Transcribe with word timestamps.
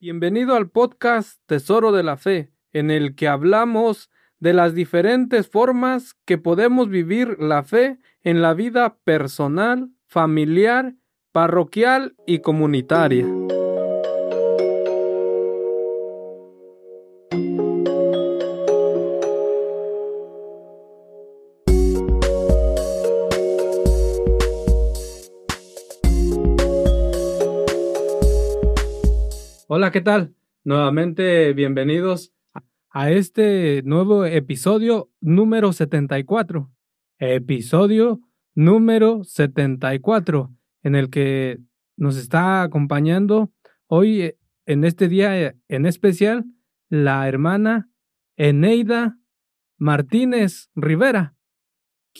Bienvenido 0.00 0.54
al 0.54 0.70
podcast 0.70 1.40
Tesoro 1.46 1.90
de 1.90 2.04
la 2.04 2.16
Fe, 2.16 2.52
en 2.72 2.92
el 2.92 3.16
que 3.16 3.26
hablamos 3.26 4.10
de 4.38 4.52
las 4.52 4.72
diferentes 4.72 5.48
formas 5.48 6.14
que 6.24 6.38
podemos 6.38 6.88
vivir 6.88 7.36
la 7.40 7.64
fe 7.64 7.98
en 8.22 8.40
la 8.40 8.54
vida 8.54 8.96
personal, 9.02 9.90
familiar, 10.06 10.94
parroquial 11.32 12.14
y 12.28 12.38
comunitaria. 12.38 13.26
Hola, 29.78 29.92
¿qué 29.92 30.00
tal? 30.00 30.34
Nuevamente 30.64 31.52
bienvenidos 31.52 32.32
a 32.90 33.12
este 33.12 33.80
nuevo 33.84 34.24
episodio 34.24 35.08
número 35.20 35.72
74. 35.72 36.68
Episodio 37.20 38.20
número 38.56 39.22
74, 39.22 40.52
en 40.82 40.96
el 40.96 41.10
que 41.10 41.60
nos 41.96 42.16
está 42.16 42.62
acompañando 42.62 43.52
hoy 43.86 44.22
eh, 44.22 44.38
en 44.66 44.82
este 44.82 45.06
día 45.06 45.40
eh, 45.40 45.56
en 45.68 45.86
especial 45.86 46.44
la 46.88 47.28
hermana 47.28 47.88
Eneida 48.36 49.16
Martínez 49.76 50.70
Rivera, 50.74 51.36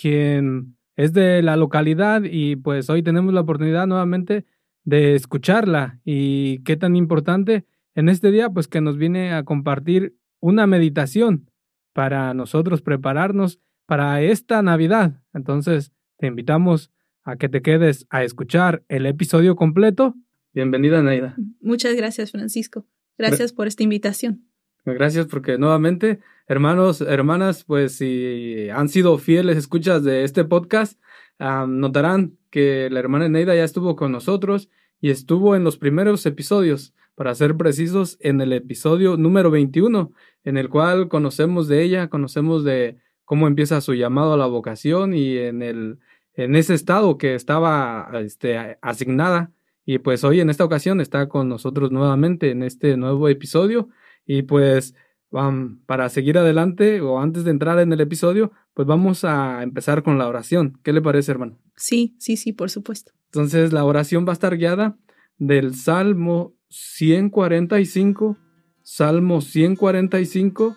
quien 0.00 0.76
es 0.94 1.12
de 1.12 1.42
la 1.42 1.56
localidad 1.56 2.22
y 2.22 2.54
pues 2.54 2.88
hoy 2.88 3.02
tenemos 3.02 3.34
la 3.34 3.40
oportunidad 3.40 3.88
nuevamente 3.88 4.46
de 4.84 5.14
escucharla 5.14 6.00
y 6.04 6.62
qué 6.64 6.76
tan 6.76 6.96
importante 6.96 7.66
en 7.94 8.08
este 8.08 8.30
día, 8.30 8.50
pues 8.50 8.68
que 8.68 8.80
nos 8.80 8.96
viene 8.96 9.32
a 9.32 9.44
compartir 9.44 10.16
una 10.40 10.66
meditación 10.66 11.50
para 11.92 12.32
nosotros 12.34 12.80
prepararnos 12.80 13.58
para 13.86 14.22
esta 14.22 14.62
Navidad. 14.62 15.20
Entonces, 15.34 15.92
te 16.18 16.26
invitamos 16.26 16.90
a 17.24 17.36
que 17.36 17.48
te 17.48 17.62
quedes 17.62 18.06
a 18.10 18.22
escuchar 18.22 18.84
el 18.88 19.06
episodio 19.06 19.56
completo. 19.56 20.14
Bienvenida, 20.52 21.02
Neida. 21.02 21.36
Muchas 21.60 21.94
gracias, 21.94 22.30
Francisco. 22.30 22.86
Gracias 23.18 23.52
por 23.52 23.66
esta 23.66 23.82
invitación. 23.82 24.44
Gracias 24.84 25.26
porque 25.26 25.58
nuevamente, 25.58 26.20
hermanos, 26.46 27.00
hermanas, 27.00 27.64
pues 27.64 27.96
si 27.96 28.68
han 28.70 28.88
sido 28.88 29.18
fieles 29.18 29.56
escuchas 29.56 30.04
de 30.04 30.24
este 30.24 30.44
podcast, 30.44 30.98
notarán 31.38 32.36
que 32.50 32.88
la 32.90 33.00
hermana 33.00 33.28
Neida 33.28 33.54
ya 33.54 33.64
estuvo 33.64 33.96
con 33.96 34.12
nosotros 34.12 34.68
y 35.00 35.10
estuvo 35.10 35.54
en 35.54 35.64
los 35.64 35.76
primeros 35.76 36.24
episodios, 36.26 36.94
para 37.14 37.34
ser 37.34 37.56
precisos, 37.56 38.16
en 38.20 38.40
el 38.40 38.52
episodio 38.52 39.16
número 39.16 39.50
21, 39.50 40.12
en 40.44 40.56
el 40.56 40.68
cual 40.68 41.08
conocemos 41.08 41.66
de 41.66 41.82
ella, 41.82 42.08
conocemos 42.08 42.62
de 42.62 42.98
cómo 43.24 43.48
empieza 43.48 43.80
su 43.80 43.94
llamado 43.94 44.34
a 44.34 44.36
la 44.36 44.46
vocación 44.46 45.14
y 45.14 45.36
en 45.36 45.62
el 45.62 45.98
en 46.38 46.54
ese 46.54 46.74
estado 46.74 47.18
que 47.18 47.34
estaba 47.34 48.08
este, 48.20 48.78
asignada. 48.80 49.50
Y 49.84 49.98
pues 49.98 50.22
hoy 50.22 50.40
en 50.40 50.50
esta 50.50 50.64
ocasión 50.64 51.00
está 51.00 51.28
con 51.28 51.48
nosotros 51.48 51.90
nuevamente 51.90 52.50
en 52.50 52.62
este 52.62 52.96
nuevo 52.96 53.28
episodio. 53.28 53.88
Y 54.24 54.42
pues 54.42 54.94
para 55.30 56.08
seguir 56.08 56.38
adelante 56.38 57.00
o 57.00 57.20
antes 57.20 57.44
de 57.44 57.50
entrar 57.50 57.78
en 57.80 57.92
el 57.92 58.00
episodio, 58.00 58.52
pues 58.74 58.88
vamos 58.88 59.24
a 59.24 59.62
empezar 59.62 60.02
con 60.02 60.18
la 60.18 60.26
oración. 60.26 60.78
¿Qué 60.82 60.92
le 60.92 61.02
parece, 61.02 61.32
hermano? 61.32 61.58
Sí, 61.76 62.16
sí, 62.18 62.36
sí, 62.36 62.52
por 62.52 62.70
supuesto. 62.70 63.12
Entonces 63.26 63.72
la 63.72 63.84
oración 63.84 64.24
va 64.26 64.30
a 64.30 64.34
estar 64.34 64.56
guiada 64.56 64.96
del 65.36 65.74
Salmo 65.74 66.54
145, 66.70 68.38
Salmo 68.82 69.40
145, 69.40 70.76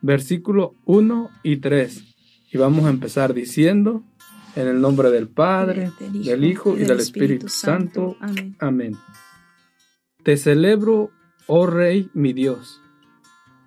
versículo 0.00 0.74
1 0.86 1.30
y 1.42 1.58
3. 1.58 2.04
Y 2.52 2.58
vamos 2.58 2.86
a 2.86 2.90
empezar 2.90 3.34
diciendo, 3.34 4.02
en 4.56 4.66
el 4.66 4.80
nombre 4.80 5.10
del 5.10 5.28
Padre, 5.28 5.92
del 6.00 6.44
Hijo, 6.44 6.76
y, 6.76 6.80
del 6.80 7.00
Espíritu, 7.00 7.48
Santo. 7.48 8.16
Amén. 8.20 8.56
Amén. 8.58 8.96
Te 10.22 10.36
celebro, 10.36 11.10
oh 11.46 11.66
Rey, 11.66 12.10
mi 12.14 12.32
Dios, 12.32 12.79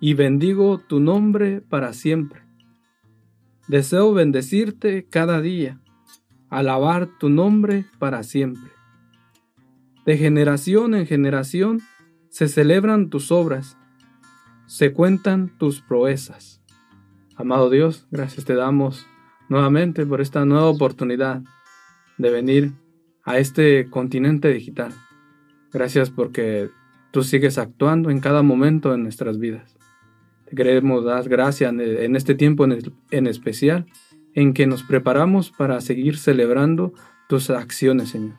y 0.00 0.14
bendigo 0.14 0.78
tu 0.78 1.00
nombre 1.00 1.60
para 1.60 1.92
siempre. 1.92 2.42
Deseo 3.68 4.12
bendecirte 4.12 5.06
cada 5.08 5.40
día 5.40 5.80
alabar 6.54 7.08
tu 7.18 7.28
nombre 7.30 7.84
para 7.98 8.22
siempre. 8.22 8.70
De 10.06 10.16
generación 10.16 10.94
en 10.94 11.04
generación 11.04 11.80
se 12.28 12.46
celebran 12.46 13.10
tus 13.10 13.32
obras, 13.32 13.76
se 14.66 14.92
cuentan 14.92 15.56
tus 15.58 15.80
proezas. 15.80 16.62
Amado 17.34 17.70
Dios, 17.70 18.06
gracias 18.12 18.44
te 18.44 18.54
damos 18.54 19.04
nuevamente 19.48 20.06
por 20.06 20.20
esta 20.20 20.44
nueva 20.44 20.66
oportunidad 20.66 21.42
de 22.18 22.30
venir 22.30 22.72
a 23.24 23.38
este 23.38 23.90
continente 23.90 24.48
digital. 24.52 24.92
Gracias 25.72 26.10
porque 26.10 26.70
tú 27.10 27.24
sigues 27.24 27.58
actuando 27.58 28.10
en 28.10 28.20
cada 28.20 28.42
momento 28.42 28.92
de 28.92 28.98
nuestras 28.98 29.38
vidas. 29.38 29.76
Te 30.46 30.56
queremos 30.56 31.04
dar 31.04 31.28
gracias 31.28 31.72
en 31.72 32.16
este 32.16 32.34
tiempo 32.34 32.66
en 33.10 33.26
especial 33.26 33.86
en 34.34 34.52
que 34.52 34.66
nos 34.66 34.82
preparamos 34.82 35.50
para 35.50 35.80
seguir 35.80 36.18
celebrando 36.18 36.92
tus 37.28 37.50
acciones, 37.50 38.10
Señor. 38.10 38.36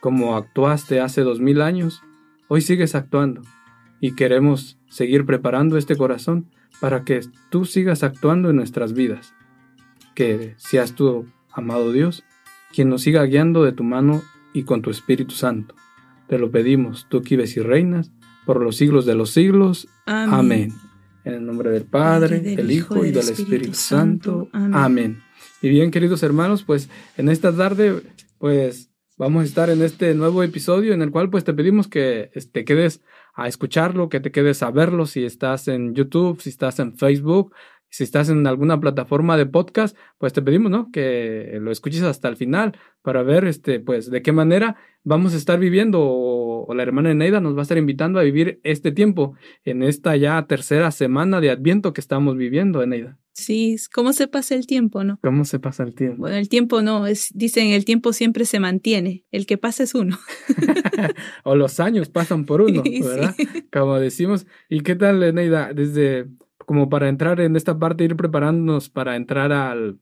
Como 0.00 0.36
actuaste 0.36 1.00
hace 1.00 1.22
dos 1.22 1.40
mil 1.40 1.62
años, 1.62 2.02
hoy 2.48 2.60
sigues 2.60 2.94
actuando 2.94 3.42
y 4.00 4.14
queremos 4.14 4.78
seguir 4.88 5.24
preparando 5.24 5.78
este 5.78 5.96
corazón 5.96 6.50
para 6.80 7.04
que 7.04 7.20
tú 7.50 7.64
sigas 7.64 8.02
actuando 8.02 8.50
en 8.50 8.56
nuestras 8.56 8.92
vidas. 8.92 9.34
Que 10.14 10.54
seas 10.58 10.94
tú, 10.94 11.26
amado 11.50 11.90
Dios, 11.90 12.22
quien 12.72 12.90
nos 12.90 13.02
siga 13.02 13.24
guiando 13.24 13.64
de 13.64 13.72
tu 13.72 13.82
mano 13.82 14.22
y 14.52 14.64
con 14.64 14.82
tu 14.82 14.90
Espíritu 14.90 15.34
Santo. 15.34 15.74
Te 16.28 16.38
lo 16.38 16.50
pedimos, 16.50 17.06
tú 17.08 17.22
que 17.22 17.34
y 17.34 17.60
reinas, 17.60 18.12
por 18.44 18.62
los 18.62 18.76
siglos 18.76 19.06
de 19.06 19.14
los 19.14 19.30
siglos. 19.30 19.88
Amén. 20.06 20.72
En 21.24 21.34
el 21.34 21.46
nombre 21.46 21.70
del 21.70 21.84
Padre, 21.84 22.40
del, 22.40 22.70
Hijo 22.70 23.04
y 23.04 23.10
del 23.10 23.28
Espíritu, 23.28 23.74
Santo. 23.74 24.48
Amén. 24.52 25.22
Y 25.62 25.68
bien, 25.70 25.90
queridos 25.90 26.22
hermanos, 26.22 26.62
pues 26.62 26.90
en 27.16 27.30
esta 27.30 27.54
tarde, 27.54 28.02
pues 28.38 28.90
vamos 29.16 29.42
a 29.42 29.44
estar 29.46 29.70
en 29.70 29.82
este 29.82 30.14
nuevo 30.14 30.42
episodio 30.42 30.92
en 30.92 31.00
el 31.00 31.10
cual 31.10 31.30
pues 31.30 31.44
te 31.44 31.54
pedimos 31.54 31.88
que 31.88 32.30
te 32.32 32.38
este, 32.38 32.64
quedes 32.64 33.00
a 33.34 33.48
escucharlo, 33.48 34.08
que 34.08 34.20
te 34.20 34.30
quedes 34.30 34.62
a 34.62 34.70
verlo 34.70 35.06
si 35.06 35.24
estás 35.24 35.68
en 35.68 35.94
YouTube, 35.94 36.40
si 36.40 36.50
estás 36.50 36.78
en 36.80 36.96
Facebook, 36.96 37.54
si 37.94 38.02
estás 38.02 38.28
en 38.28 38.44
alguna 38.46 38.80
plataforma 38.80 39.36
de 39.36 39.46
podcast, 39.46 39.96
pues 40.18 40.32
te 40.32 40.42
pedimos, 40.42 40.68
¿no? 40.68 40.90
Que 40.90 41.58
lo 41.60 41.70
escuches 41.70 42.02
hasta 42.02 42.28
el 42.28 42.36
final 42.36 42.76
para 43.02 43.22
ver, 43.22 43.44
este, 43.44 43.78
pues, 43.78 44.10
de 44.10 44.20
qué 44.20 44.32
manera 44.32 44.76
vamos 45.04 45.32
a 45.32 45.36
estar 45.36 45.60
viviendo 45.60 46.00
o, 46.66 46.74
la 46.74 46.82
hermana 46.82 47.10
Eneida 47.10 47.40
nos 47.40 47.54
va 47.54 47.60
a 47.60 47.62
estar 47.62 47.78
invitando 47.78 48.18
a 48.18 48.22
vivir 48.22 48.60
este 48.62 48.92
tiempo 48.92 49.34
en 49.64 49.82
esta 49.82 50.16
ya 50.16 50.46
tercera 50.46 50.90
semana 50.90 51.40
de 51.40 51.50
Adviento 51.50 51.92
que 51.92 52.00
estamos 52.00 52.36
viviendo, 52.36 52.82
Eneida. 52.82 53.18
Sí, 53.32 53.76
¿cómo 53.92 54.12
se 54.12 54.28
pasa 54.28 54.54
el 54.54 54.66
tiempo, 54.66 55.02
no? 55.02 55.18
¿Cómo 55.20 55.44
se 55.44 55.58
pasa 55.58 55.82
el 55.82 55.94
tiempo? 55.94 56.18
Bueno, 56.18 56.36
el 56.36 56.48
tiempo 56.48 56.82
no, 56.82 57.06
es, 57.06 57.30
dicen 57.34 57.68
el 57.68 57.84
tiempo 57.84 58.12
siempre 58.12 58.44
se 58.44 58.60
mantiene, 58.60 59.24
el 59.32 59.46
que 59.46 59.58
pasa 59.58 59.82
es 59.82 59.94
uno. 59.94 60.18
o 61.44 61.56
los 61.56 61.80
años 61.80 62.08
pasan 62.08 62.44
por 62.44 62.60
uno, 62.60 62.82
¿verdad? 63.02 63.34
Como 63.72 63.98
decimos. 63.98 64.46
¿Y 64.68 64.80
qué 64.80 64.94
tal, 64.94 65.22
Eneida? 65.22 65.72
Desde 65.72 66.26
como 66.58 66.88
para 66.88 67.08
entrar 67.08 67.40
en 67.40 67.56
esta 67.56 67.78
parte, 67.78 68.04
ir 68.04 68.16
preparándonos 68.16 68.88
para 68.88 69.16
entrar 69.16 69.52
al, 69.52 69.98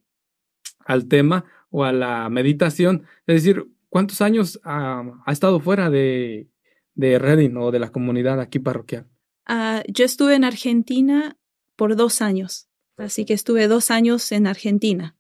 al 0.85 1.09
tema 1.09 1.45
o 1.71 1.85
a 1.85 1.93
la 1.93 2.29
meditación. 2.29 3.05
Es 3.27 3.43
decir, 3.43 3.67
¿cuántos 3.89 4.21
años 4.21 4.61
ha, 4.65 5.05
estado 5.27 5.61
fuera 5.61 5.91
de, 5.91 6.49
de 6.95 7.19
Reading 7.19 7.57
o 7.57 7.71
de 7.71 7.79
la 7.79 7.91
comunidad 7.91 8.41
aquí 8.41 8.59
parroquial? 8.59 9.09
Ah, 9.47 9.83
yo 9.89 10.05
estuve 10.05 10.35
en 10.35 10.45
Argentina 10.45 11.37
por 11.77 11.97
dos 11.97 12.23
años, 12.23 12.69
así 12.97 13.25
que 13.25 13.35
estuve 13.35 13.69
dos 13.69 13.91
años 13.91 14.31
en 14.33 14.47
Argentina. 14.47 15.17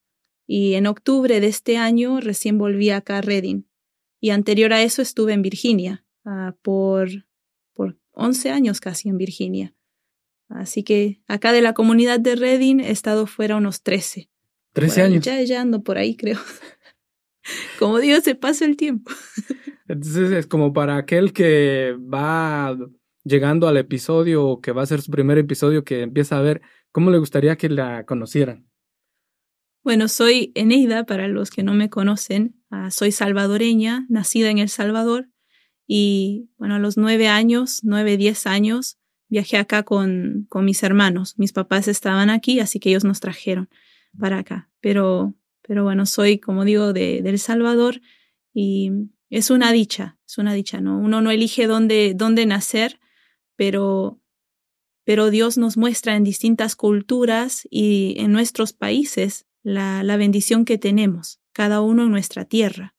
Y 0.46 0.74
en 0.74 0.86
octubre 0.86 1.40
de 1.40 1.46
este 1.46 1.76
año 1.76 2.20
recién 2.20 2.58
volví 2.58 2.90
acá 2.90 3.18
a 3.18 3.20
Reading. 3.22 3.62
Y 4.20 4.30
anterior 4.30 4.72
a 4.72 4.82
eso 4.82 5.02
estuve 5.02 5.32
en 5.32 5.42
Virginia 5.42 6.04
ah, 6.24 6.54
por, 6.62 7.08
por 7.72 7.98
11 8.12 8.50
años 8.50 8.80
casi 8.80 9.08
en 9.08 9.18
Virginia. 9.18 9.74
Así 10.48 10.82
que 10.82 11.22
acá 11.26 11.52
de 11.52 11.62
la 11.62 11.72
comunidad 11.72 12.20
de 12.20 12.36
Reading 12.36 12.80
he 12.80 12.90
estado 12.90 13.26
fuera 13.26 13.56
unos 13.56 13.82
13. 13.82 14.30
13 14.74 15.02
años. 15.02 15.24
Ya, 15.24 15.40
ya 15.42 15.60
ando 15.60 15.82
por 15.82 15.98
ahí, 15.98 16.16
creo. 16.16 16.38
como 17.78 17.98
Dios 17.98 18.24
se 18.24 18.34
pasa 18.34 18.64
el 18.64 18.76
tiempo. 18.76 19.12
Entonces 19.88 20.30
es 20.32 20.46
como 20.46 20.72
para 20.72 20.96
aquel 20.96 21.32
que 21.32 21.96
va 21.98 22.76
llegando 23.24 23.68
al 23.68 23.76
episodio 23.76 24.44
o 24.46 24.60
que 24.60 24.72
va 24.72 24.82
a 24.82 24.86
ser 24.86 25.00
su 25.02 25.10
primer 25.10 25.38
episodio 25.38 25.84
que 25.84 26.02
empieza 26.02 26.38
a 26.38 26.42
ver, 26.42 26.62
¿cómo 26.90 27.10
le 27.10 27.18
gustaría 27.18 27.56
que 27.56 27.68
la 27.68 28.04
conocieran? 28.04 28.66
Bueno, 29.84 30.06
soy 30.06 30.52
Eneida, 30.54 31.04
para 31.04 31.26
los 31.26 31.50
que 31.50 31.64
no 31.64 31.74
me 31.74 31.90
conocen. 31.90 32.54
Ah, 32.70 32.90
soy 32.90 33.10
salvadoreña, 33.10 34.06
nacida 34.08 34.48
en 34.50 34.58
El 34.58 34.68
Salvador 34.68 35.28
Y 35.86 36.50
bueno, 36.56 36.76
a 36.76 36.78
los 36.78 36.96
nueve 36.96 37.26
años, 37.26 37.80
nueve, 37.82 38.16
diez 38.16 38.46
años, 38.46 38.98
viajé 39.28 39.56
acá 39.56 39.82
con, 39.82 40.46
con 40.48 40.64
mis 40.64 40.82
hermanos. 40.84 41.34
Mis 41.36 41.52
papás 41.52 41.88
estaban 41.88 42.30
aquí, 42.30 42.60
así 42.60 42.78
que 42.78 42.90
ellos 42.90 43.04
nos 43.04 43.18
trajeron 43.18 43.68
para 44.18 44.38
acá. 44.38 44.70
Pero, 44.80 45.34
pero 45.62 45.84
bueno, 45.84 46.06
soy, 46.06 46.38
como 46.38 46.64
digo, 46.64 46.92
de, 46.92 47.18
El 47.18 47.38
Salvador 47.38 48.00
y 48.52 48.90
es 49.30 49.50
una 49.50 49.72
dicha, 49.72 50.18
es 50.26 50.38
una 50.38 50.52
dicha, 50.52 50.80
¿no? 50.80 50.98
Uno 50.98 51.20
no 51.20 51.30
elige 51.30 51.66
dónde, 51.66 52.12
dónde 52.14 52.44
nacer, 52.46 53.00
pero, 53.56 54.20
pero 55.04 55.30
Dios 55.30 55.56
nos 55.56 55.76
muestra 55.76 56.16
en 56.16 56.24
distintas 56.24 56.76
culturas 56.76 57.66
y 57.70 58.14
en 58.18 58.32
nuestros 58.32 58.72
países 58.72 59.46
la, 59.62 60.02
la 60.02 60.16
bendición 60.16 60.64
que 60.64 60.78
tenemos, 60.78 61.40
cada 61.52 61.80
uno 61.80 62.04
en 62.04 62.10
nuestra 62.10 62.44
tierra. 62.44 62.94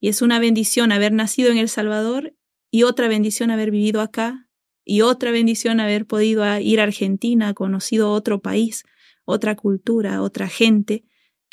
Y 0.00 0.08
es 0.08 0.22
una 0.22 0.38
bendición 0.38 0.92
haber 0.92 1.12
nacido 1.12 1.50
en 1.50 1.58
El 1.58 1.68
Salvador 1.68 2.34
y 2.70 2.84
otra 2.84 3.08
bendición 3.08 3.50
haber 3.50 3.70
vivido 3.70 4.00
acá 4.00 4.48
y 4.84 5.00
otra 5.00 5.32
bendición 5.32 5.80
haber 5.80 6.06
podido 6.06 6.44
ir 6.60 6.80
a 6.80 6.84
Argentina, 6.84 7.52
conocido 7.54 8.12
otro 8.12 8.40
país, 8.40 8.84
otra 9.24 9.56
cultura, 9.56 10.22
otra 10.22 10.48
gente, 10.48 11.04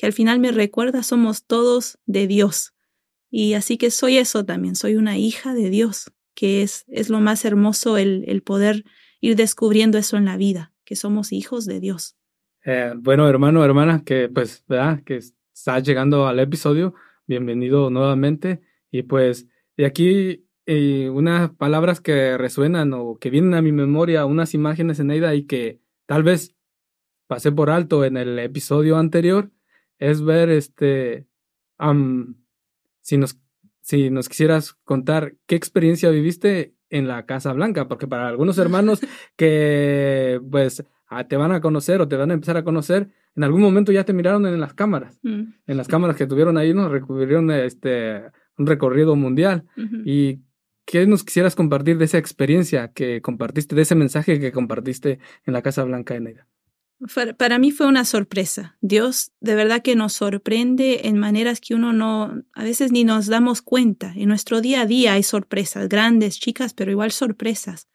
que 0.04 0.08
al 0.08 0.12
final 0.12 0.42
me 0.42 0.52
recuerda 0.52 1.02
somos 1.02 1.46
todos 1.46 1.98
de 2.06 2.28
Dios. 2.28 2.74
Y 3.32 3.54
así 3.54 3.78
que 3.78 3.90
soy 3.90 4.18
eso 4.18 4.44
también, 4.44 4.76
soy 4.76 4.98
una 4.98 5.18
hija 5.18 5.54
de 5.54 5.70
Dios, 5.70 6.12
que 6.36 6.62
es, 6.62 6.84
es 6.90 7.10
lo 7.10 7.22
más 7.22 7.46
hermoso 7.46 7.98
el, 7.98 8.26
el 8.28 8.44
poder 8.44 8.84
ir 9.22 9.38
descubriendo 9.38 9.98
eso 9.98 10.18
en 10.18 10.26
la 10.26 10.36
vida, 10.36 10.74
que 10.84 10.98
somos 10.98 11.32
hijos 11.32 11.66
de 11.66 11.80
Dios. 11.80 12.18
Eh, 12.66 12.92
bueno, 12.98 13.30
hermano, 13.30 13.64
hermana, 13.64 14.04
que 14.06 14.28
pues, 14.28 14.66
¿verdad? 14.68 15.02
Que 15.06 15.22
está 15.54 15.80
llegando 15.80 16.28
al 16.28 16.38
episodio, 16.40 16.96
bienvenido 17.26 17.90
nuevamente. 17.90 18.60
Y 18.92 19.04
pues, 19.04 19.48
de 19.78 19.86
aquí 19.86 20.50
eh, 20.66 21.10
unas 21.12 21.52
palabras 21.52 22.02
que 22.02 22.38
resuenan 22.38 22.92
o 22.92 23.16
que 23.16 23.30
vienen 23.30 23.54
a 23.54 23.62
mi 23.62 23.72
memoria, 23.72 24.26
unas 24.26 24.54
imágenes 24.54 25.00
en 25.00 25.12
ella 25.12 25.34
y 25.34 25.44
que 25.44 25.80
tal 26.08 26.24
vez 26.24 26.58
pasé 27.28 27.54
por 27.54 27.70
alto 27.70 28.04
en 28.04 28.18
el 28.18 28.38
episodio 28.40 28.98
anterior, 28.98 29.50
es 30.00 30.24
ver 30.24 30.50
este, 30.50 31.28
si, 33.02 33.18
nos, 33.18 33.40
si 33.82 34.10
nos 34.10 34.30
quisieras 34.30 34.74
contar 34.84 35.36
qué 35.46 35.56
experiencia 35.56 36.10
viviste 36.10 36.76
en 36.90 37.08
la 37.08 37.26
Casa 37.26 37.54
Blanca, 37.54 37.88
porque 37.88 38.08
para 38.08 38.28
algunos 38.28 38.58
hermanos 38.58 39.02
que 39.36 40.40
pues 40.50 40.86
ah, 41.08 41.28
te 41.28 41.38
van 41.38 41.52
a 41.52 41.62
conocer 41.62 42.02
o 42.02 42.08
te 42.08 42.16
van 42.16 42.32
a 42.32 42.36
empezar 42.36 42.58
a 42.58 42.64
conocer, 42.64 43.10
en 43.36 43.44
algún 43.44 43.62
momento 43.62 43.92
ya 43.92 44.04
te 44.04 44.14
miraron 44.14 44.46
en 44.46 44.60
las 44.60 44.74
cámaras. 44.74 45.20
Mm. 45.24 45.44
En 45.66 45.78
las 45.78 45.88
cámaras 45.88 46.16
que 46.16 46.28
tuvieron 46.28 46.58
ahí 46.58 46.74
nos 46.74 46.92
recubrieron 46.92 47.50
este, 47.52 48.22
un 48.58 48.68
recorrido 48.68 49.16
mundial. 49.16 49.66
¿Y 50.06 50.42
qué 50.86 51.08
nos 51.08 51.24
quisieras 51.24 51.56
compartir 51.56 51.98
de 51.98 52.06
esa 52.06 52.18
experiencia 52.18 52.92
que 52.94 53.22
compartiste, 53.22 53.76
de 53.76 53.82
ese 53.82 53.96
mensaje 53.96 54.40
que 54.40 54.52
compartiste 54.52 55.20
en 55.46 55.54
la 55.54 55.62
Casa 55.62 55.84
Blanca 55.84 56.14
de 56.14 56.20
Neida? 56.22 56.48
Para 57.38 57.60
mí 57.60 57.72
fue 57.72 57.88
una 57.88 58.06
sorpresa. 58.06 58.78
Dios 58.82 59.32
de 59.42 59.56
verdad 59.56 59.82
que 59.82 59.96
nos 59.96 60.14
sorprende 60.14 61.08
en 61.08 61.18
maneras 61.18 61.60
que 61.60 61.76
uno 61.76 61.92
no, 61.94 62.44
a 62.54 62.64
veces 62.64 62.92
ni 62.92 63.04
nos 63.04 63.28
damos 63.28 63.62
cuenta. 63.62 64.14
En 64.16 64.30
nuestro 64.30 64.62
día 64.62 64.82
a 64.82 64.86
día 64.86 65.14
hay 65.14 65.24
sorpresas, 65.24 65.90
grandes, 65.90 66.40
chicas, 66.40 66.74
pero 66.74 66.92
igual 66.92 67.12
sorpresas. 67.12 67.90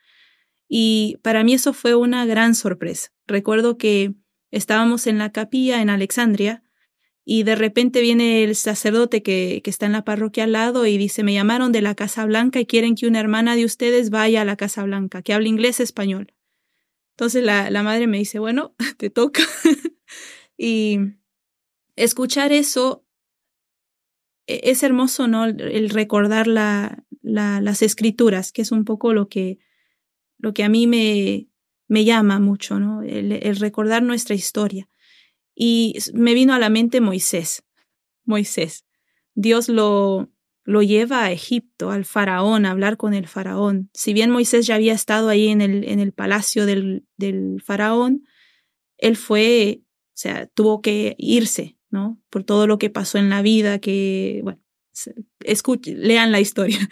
Y 0.68 1.18
para 1.22 1.44
mí 1.44 1.54
eso 1.54 1.72
fue 1.72 1.94
una 1.94 2.26
gran 2.26 2.54
sorpresa. 2.54 3.10
Recuerdo 3.26 3.78
que 3.78 4.14
estábamos 4.50 5.06
en 5.06 5.18
la 5.18 5.32
capilla 5.32 5.80
en 5.80 5.90
Alexandria 5.90 6.62
y 7.24 7.42
de 7.42 7.56
repente 7.56 8.00
viene 8.00 8.44
el 8.44 8.56
sacerdote 8.56 9.22
que, 9.22 9.60
que, 9.62 9.70
está 9.70 9.86
en 9.86 9.92
la 9.92 10.04
parroquia 10.04 10.44
al 10.44 10.52
lado 10.52 10.86
y 10.86 10.96
dice, 10.96 11.22
me 11.22 11.34
llamaron 11.34 11.72
de 11.72 11.82
la 11.82 11.94
Casa 11.94 12.24
Blanca 12.24 12.60
y 12.60 12.66
quieren 12.66 12.94
que 12.94 13.06
una 13.06 13.20
hermana 13.20 13.54
de 13.54 13.64
ustedes 13.64 14.10
vaya 14.10 14.42
a 14.42 14.44
la 14.46 14.56
Casa 14.56 14.82
Blanca, 14.82 15.22
que 15.22 15.34
hable 15.34 15.48
inglés 15.48 15.80
español. 15.80 16.32
Entonces 17.18 17.42
la, 17.42 17.68
la 17.68 17.82
madre 17.82 18.06
me 18.06 18.18
dice, 18.18 18.38
bueno, 18.38 18.76
te 18.96 19.10
toca. 19.10 19.42
y 20.56 21.00
escuchar 21.96 22.52
eso 22.52 23.04
e, 24.46 24.60
es 24.70 24.84
hermoso, 24.84 25.26
¿no? 25.26 25.46
El 25.46 25.90
recordar 25.90 26.46
la, 26.46 27.04
la, 27.20 27.60
las 27.60 27.82
escrituras, 27.82 28.52
que 28.52 28.62
es 28.62 28.70
un 28.70 28.84
poco 28.84 29.12
lo 29.14 29.28
que, 29.28 29.58
lo 30.38 30.54
que 30.54 30.62
a 30.62 30.68
mí 30.68 30.86
me, 30.86 31.48
me 31.88 32.04
llama 32.04 32.38
mucho, 32.38 32.78
¿no? 32.78 33.02
el 33.02 33.56
recordar 33.56 34.04
nuestra 34.04 34.36
historia. 34.36 34.88
Y 35.56 35.96
me 36.14 36.34
vino 36.34 36.54
a 36.54 36.60
la 36.60 36.70
mente 36.70 37.00
Moisés. 37.00 37.64
Moisés. 38.26 38.84
Dios 39.34 39.68
lo, 39.68 40.30
lo 40.68 40.82
lleva 40.82 41.24
a 41.24 41.32
Egipto, 41.32 41.90
al 41.90 42.04
faraón, 42.04 42.66
a 42.66 42.72
hablar 42.72 42.98
con 42.98 43.14
el 43.14 43.26
faraón. 43.26 43.88
Si 43.94 44.12
bien 44.12 44.30
Moisés 44.30 44.66
ya 44.66 44.74
había 44.74 44.92
estado 44.92 45.30
ahí 45.30 45.48
en 45.48 45.62
el, 45.62 45.88
en 45.88 45.98
el 45.98 46.12
palacio 46.12 46.66
del, 46.66 47.06
del 47.16 47.62
faraón, 47.64 48.26
él 48.98 49.16
fue, 49.16 49.80
o 49.80 50.12
sea, 50.12 50.46
tuvo 50.48 50.82
que 50.82 51.16
irse, 51.16 51.78
¿no? 51.88 52.20
Por 52.28 52.44
todo 52.44 52.66
lo 52.66 52.76
que 52.76 52.90
pasó 52.90 53.16
en 53.16 53.30
la 53.30 53.40
vida, 53.40 53.78
que, 53.78 54.42
bueno, 54.44 54.60
escuchen, 55.40 56.02
lean 56.02 56.32
la 56.32 56.40
historia. 56.40 56.86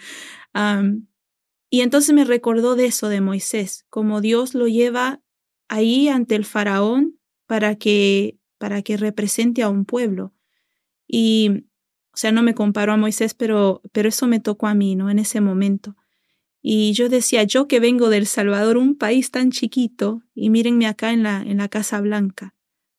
y 1.69 1.81
entonces 1.81 2.15
me 2.15 2.25
recordó 2.25 2.75
de 2.75 2.87
eso, 2.87 3.09
de 3.09 3.21
Moisés, 3.21 3.85
como 3.91 4.21
Dios 4.21 4.55
lo 4.55 4.67
lleva 4.67 5.21
ahí 5.67 6.09
ante 6.09 6.33
el 6.33 6.45
faraón 6.45 7.19
para 7.45 7.75
que 7.75 8.39
para 8.57 8.81
que 8.81 8.97
represente 8.97 9.61
a 9.61 9.69
un 9.69 9.85
pueblo. 9.85 10.33
Y, 11.07 11.67
o 12.17 12.19
sea, 12.19 12.31
no 12.31 12.41
me 12.41 12.55
comparo 12.55 12.93
a 12.93 12.97
Moisés, 12.97 13.35
pero, 13.35 13.83
pero 13.91 14.09
eso 14.09 14.25
me 14.25 14.39
tocó 14.39 14.65
a 14.65 14.73
mí, 14.73 14.95
¿no? 14.95 15.11
En 15.11 15.19
ese 15.19 15.39
momento. 15.39 15.95
Y 16.63 16.93
yo 16.93 17.09
decía, 17.09 17.43
yo 17.43 17.67
que 17.67 17.79
vengo 17.79 18.09
del 18.09 18.25
Salvador, 18.25 18.77
un 18.77 18.95
país 18.95 19.29
tan 19.29 19.51
chiquito, 19.51 20.23
y 20.33 20.49
mírenme 20.49 20.87
acá 20.87 21.11
en 21.13 21.21
la, 21.21 21.43
en 21.43 21.57
la 21.57 21.67
Casa 21.69 22.01
Blanca, 22.01 22.55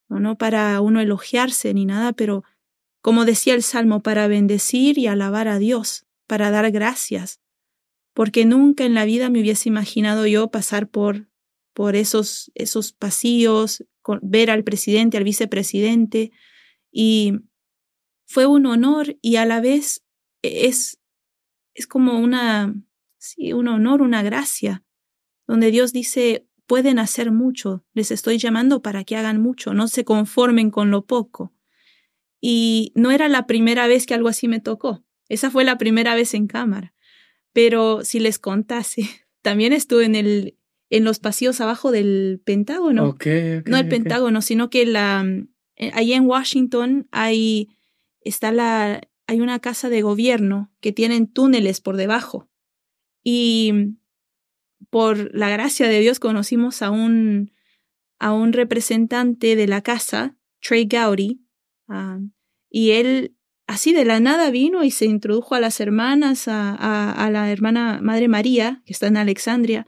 ¿no? 0.09 0.20
no 0.20 0.38
para 0.38 0.81
uno 0.81 1.00
elogiarse 1.00 1.75
ni 1.75 1.85
nada, 1.85 2.12
pero 2.12 2.44
como 3.00 3.25
decía 3.25 3.55
el 3.55 3.65
Salmo, 3.65 4.05
para 4.05 4.29
bendecir 4.29 4.99
y 4.99 5.09
alabar 5.09 5.49
a 5.49 5.59
Dios, 5.59 6.06
para 6.29 6.53
dar 6.53 6.71
gracias, 6.71 7.41
porque 8.14 8.44
nunca 8.44 8.85
en 8.85 8.94
la 8.94 9.05
vida 9.05 9.31
me 9.31 9.41
hubiese 9.41 9.69
imaginado 9.69 10.29
yo 10.29 10.53
pasar 10.53 10.88
por, 10.88 11.26
por 11.73 11.97
esos, 11.97 12.53
esos 12.55 12.93
pasillos, 12.93 13.85
ver 14.23 14.53
al 14.53 14.62
presidente, 14.62 15.17
al 15.17 15.25
vicepresidente, 15.25 16.31
y 16.93 17.32
fue 18.29 18.45
un 18.45 18.67
honor 18.67 19.17
y 19.23 19.37
a 19.37 19.47
la 19.47 19.63
vez 19.63 20.05
es, 20.43 21.01
es 21.75 21.87
como 21.87 22.19
una, 22.19 22.75
sí, 23.17 23.55
un 23.55 23.69
honor, 23.69 24.03
una 24.03 24.23
gracia, 24.23 24.85
donde 25.47 25.71
Dios 25.71 25.95
dice, 25.95 26.47
pueden 26.67 26.99
hacer 26.99 27.33
mucho, 27.33 27.87
les 27.95 28.11
estoy 28.11 28.37
llamando 28.37 28.83
para 28.83 29.02
que 29.05 29.17
hagan 29.17 29.41
mucho, 29.41 29.73
no 29.73 29.88
se 29.88 30.05
conformen 30.05 30.71
con 30.71 30.91
lo 30.91 31.07
poco. 31.07 31.55
Y 32.38 32.93
no 32.95 33.11
era 33.11 33.29
la 33.29 33.47
primera 33.47 33.87
vez 33.87 34.05
que 34.05 34.12
algo 34.12 34.29
así 34.29 34.47
me 34.47 34.61
tocó, 34.61 35.02
esa 35.31 35.50
fue 35.50 35.64
la 35.64 35.79
primera 35.79 36.14
vez 36.14 36.35
en 36.35 36.49
cámara, 36.49 36.93
pero 37.55 38.05
si 38.05 38.21
les 38.21 38.38
contase, 38.38 39.09
también 39.43 39.73
estuve 39.73 40.05
en 40.05 40.14
el 40.14 40.55
en 40.91 41.05
los 41.05 41.19
pasillos 41.19 41.61
abajo 41.61 41.91
del 41.91 42.41
Pentágono. 42.45 43.17
no 43.67 43.76
el 43.76 43.88
Pentágono, 43.88 44.41
sino 44.41 44.71
que 44.71 44.87
la, 44.87 45.23
eh, 45.76 45.91
ahí 45.93 46.14
en 46.14 46.26
Washington 46.26 47.09
hay, 47.11 47.69
está 48.21 48.53
la, 48.53 49.01
hay 49.27 49.41
una 49.41 49.61
casa 49.61 49.89
de 49.89 50.03
gobierno 50.03 50.73
que 50.81 50.93
tienen 50.93 51.27
túneles 51.27 51.81
por 51.81 51.97
debajo. 51.97 52.49
Y 53.23 53.97
por 54.91 55.35
la 55.35 55.51
gracia 55.51 55.89
de 55.89 56.01
Dios 56.01 56.19
conocimos 56.19 56.83
a 56.83 56.91
un, 56.91 57.53
a 58.19 58.33
un 58.33 58.53
representante 58.53 59.55
de 59.57 59.67
la 59.67 59.83
casa, 59.83 60.37
Trey 60.61 60.89
Gowdy, 60.91 61.43
ah, 61.89 62.21
y 62.71 62.91
él 62.93 63.37
así 63.67 63.93
de 63.93 64.05
la 64.05 64.19
nada 64.19 64.51
vino 64.51 64.83
y 64.83 64.91
se 64.91 65.05
introdujo 65.05 65.55
a 65.55 65.61
las 65.61 65.79
hermanas, 65.81 66.49
a, 66.49 66.75
a, 66.75 67.13
a 67.13 67.31
la 67.31 67.53
hermana 67.53 68.01
Madre 68.03 68.29
María, 68.29 68.83
que 68.87 68.93
está 68.93 69.09
en 69.09 69.19
Alexandria, 69.19 69.87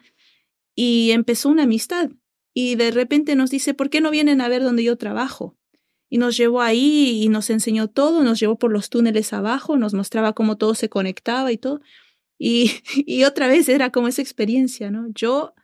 y 0.75 1.13
empezó 1.13 1.49
una 1.49 1.65
amistad. 1.65 2.11
Y 2.53 2.75
de 2.75 2.91
repente 2.91 3.37
nos 3.37 3.51
dice, 3.51 3.75
¿por 3.75 3.91
qué 3.91 4.01
no 4.01 4.11
vienen 4.11 4.41
a 4.41 4.49
ver 4.49 4.63
dónde 4.63 4.85
yo 4.85 4.97
trabajo? 4.97 5.57
Y 6.11 6.19
nos 6.19 6.37
llevó 6.37 6.61
ahí 6.61 7.23
y 7.23 7.29
nos 7.29 7.49
enseñó 7.49 7.89
todo, 7.89 8.23
nos 8.23 8.39
llevó 8.39 8.59
por 8.59 8.73
los 8.73 8.91
túneles 8.91 9.33
abajo, 9.33 9.79
nos 9.79 9.95
mostraba 9.95 10.35
cómo 10.35 10.59
todo 10.59 10.75
se 10.75 10.91
conectaba 10.91 11.53
y 11.53 11.57
todo. 11.57 11.81
Y, 12.39 12.73
y 13.07 13.25
otra 13.25 13.47
vez 13.47 13.69
era 13.69 13.91
como 13.91 14.09
esa 14.09 14.21
experiencia, 14.21 14.91
¿no? 14.91 15.07
Yo 15.15 15.55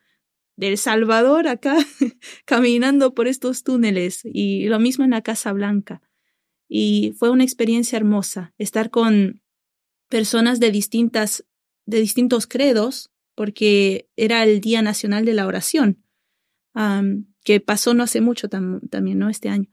del 0.57 0.79
Salvador 0.79 1.49
acá 1.49 1.76
caminando 2.47 3.12
por 3.15 3.29
estos 3.29 3.62
túneles 3.62 4.23
y 4.25 4.67
lo 4.69 4.79
mismo 4.79 5.05
en 5.05 5.11
la 5.11 5.23
Casa 5.23 5.53
Blanca. 5.53 6.00
Y 6.69 7.12
fue 7.19 7.29
una 7.29 7.45
experiencia 7.45 7.97
hermosa 7.97 8.55
estar 8.57 8.91
con 8.91 9.43
personas 10.09 10.61
de 10.61 10.71
distintas 10.71 11.45
de 11.87 12.00
distintos 12.00 12.47
credos 12.47 13.11
porque 13.35 14.09
era 14.17 14.43
el 14.43 14.61
Día 14.61 14.83
Nacional 14.83 15.25
de 15.25 15.35
la 15.35 15.47
Oración, 15.47 16.03
que 17.45 17.61
pasó 17.61 17.95
no 17.95 18.03
hace 18.03 18.21
mucho 18.21 18.49
también, 18.49 19.19
¿no? 19.19 19.29
Este 19.29 19.49
año. 19.49 19.69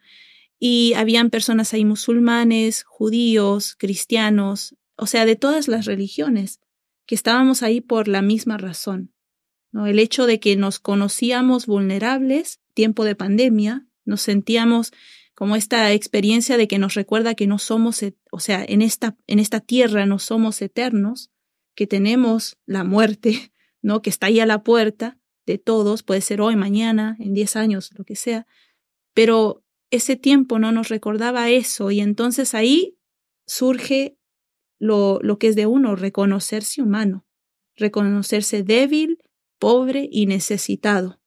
Y 0.65 0.93
habían 0.93 1.29
personas 1.29 1.74
ahí 1.74 1.84
musulmanes, 1.84 2.86
judíos, 2.86 3.75
cristianos, 3.77 4.77
o 4.96 5.08
sea, 5.08 5.25
de 5.25 5.36
todas 5.36 5.67
las 5.67 5.84
religiones. 5.86 6.62
que 7.05 7.15
estábamos 7.15 7.63
ahí 7.63 7.82
por 7.82 8.08
la 8.08 8.22
misma 8.22 8.58
razón. 8.58 9.13
¿no? 9.74 9.88
El 9.88 10.00
hecho 10.00 10.25
de 10.25 10.39
que 10.39 10.55
nos 10.55 10.79
conocíamos 10.79 11.65
vulnerables, 11.65 12.62
tiempo 12.74 13.03
de 13.03 13.13
pandemia, 13.13 13.86
nos 14.05 14.22
sentíamos 14.22 14.93
como 15.36 15.58
esta 15.58 15.91
experiencia 15.91 16.55
de 16.55 16.70
que 16.70 16.79
nos 16.79 16.93
recuerda 16.93 17.36
que 17.36 17.46
no 17.46 17.60
somos, 17.60 18.00
o 18.32 18.39
sea, 18.39 18.63
en 18.65 18.82
esta, 18.82 19.17
en 19.27 19.39
esta 19.39 19.60
tierra 19.60 20.05
no 20.05 20.17
somos 20.17 20.62
eternos, 20.62 21.29
que 21.75 21.88
tenemos 21.88 22.55
la 22.65 22.86
muerte, 22.86 23.51
¿no? 23.82 24.01
Que 24.01 24.10
está 24.10 24.27
ahí 24.27 24.39
a 24.39 24.46
la 24.46 24.63
puerta 24.63 25.17
de 25.46 25.58
todos, 25.58 26.03
puede 26.03 26.22
ser 26.22 26.39
hoy, 26.39 26.55
mañana, 26.55 27.17
en 27.20 27.34
diez 27.34 27.58
años, 27.58 27.89
lo 27.98 28.05
que 28.05 28.15
sea. 28.15 28.48
Pero 29.13 29.62
ese 29.94 30.16
tiempo 30.16 30.58
no 30.58 30.72
nos 30.72 30.90
recordaba 30.90 31.52
eso 31.52 31.92
y 31.92 32.00
entonces 32.00 32.56
ahí 32.56 32.98
surge 33.46 34.18
lo, 34.80 35.20
que 35.40 35.50
es 35.50 35.56
de 35.56 35.68
uno, 35.68 35.96
reconocerse 35.96 36.82
humano, 36.82 37.28
reconocerse 37.76 38.64
débil, 38.64 39.20
pobre 39.60 40.10
y 40.12 40.26
necesitado. 40.26 41.22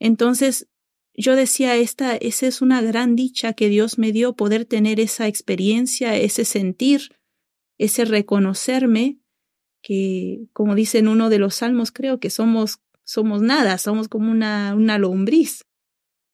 Entonces, 0.00 0.68
yo 1.14 1.36
decía, 1.36 1.76
esta, 1.76 2.16
esa 2.16 2.48
es 2.48 2.62
una 2.62 2.82
gran 2.82 3.14
dicha 3.14 3.52
que 3.52 3.68
Dios 3.68 3.96
me 3.96 4.10
dio 4.10 4.34
poder 4.34 4.64
tener 4.64 4.98
esa 4.98 5.28
experiencia, 5.28 6.16
ese 6.16 6.44
sentir, 6.44 7.16
ese 7.78 8.04
reconocerme, 8.04 9.20
que 9.82 10.48
como 10.52 10.74
dice 10.74 10.98
en 10.98 11.06
uno 11.06 11.30
de 11.30 11.38
los 11.38 11.54
salmos, 11.54 11.92
creo 11.92 12.18
que 12.18 12.30
somos, 12.30 12.80
somos 13.04 13.40
nada, 13.40 13.78
somos 13.78 14.08
como 14.08 14.32
una, 14.32 14.74
una 14.74 14.98
lombriz. 14.98 15.67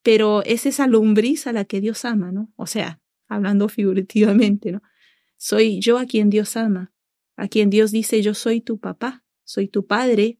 Pero 0.04 0.44
es 0.44 0.66
esa 0.66 0.86
lombriz 0.86 1.48
a 1.48 1.52
la 1.52 1.64
que 1.64 1.80
Dios 1.80 2.04
ama, 2.04 2.30
¿no? 2.30 2.52
O 2.54 2.68
sea, 2.68 3.00
hablando 3.26 3.68
figurativamente, 3.68 4.70
¿no? 4.70 4.82
Soy 5.36 5.80
yo 5.80 5.98
a 5.98 6.06
quien 6.06 6.30
Dios 6.30 6.56
ama, 6.56 6.92
a 7.34 7.48
quien 7.48 7.68
Dios 7.68 7.90
dice, 7.90 8.22
yo 8.22 8.34
soy 8.34 8.60
tu 8.60 8.78
papá, 8.78 9.24
soy 9.42 9.66
tu 9.66 9.88
padre, 9.88 10.38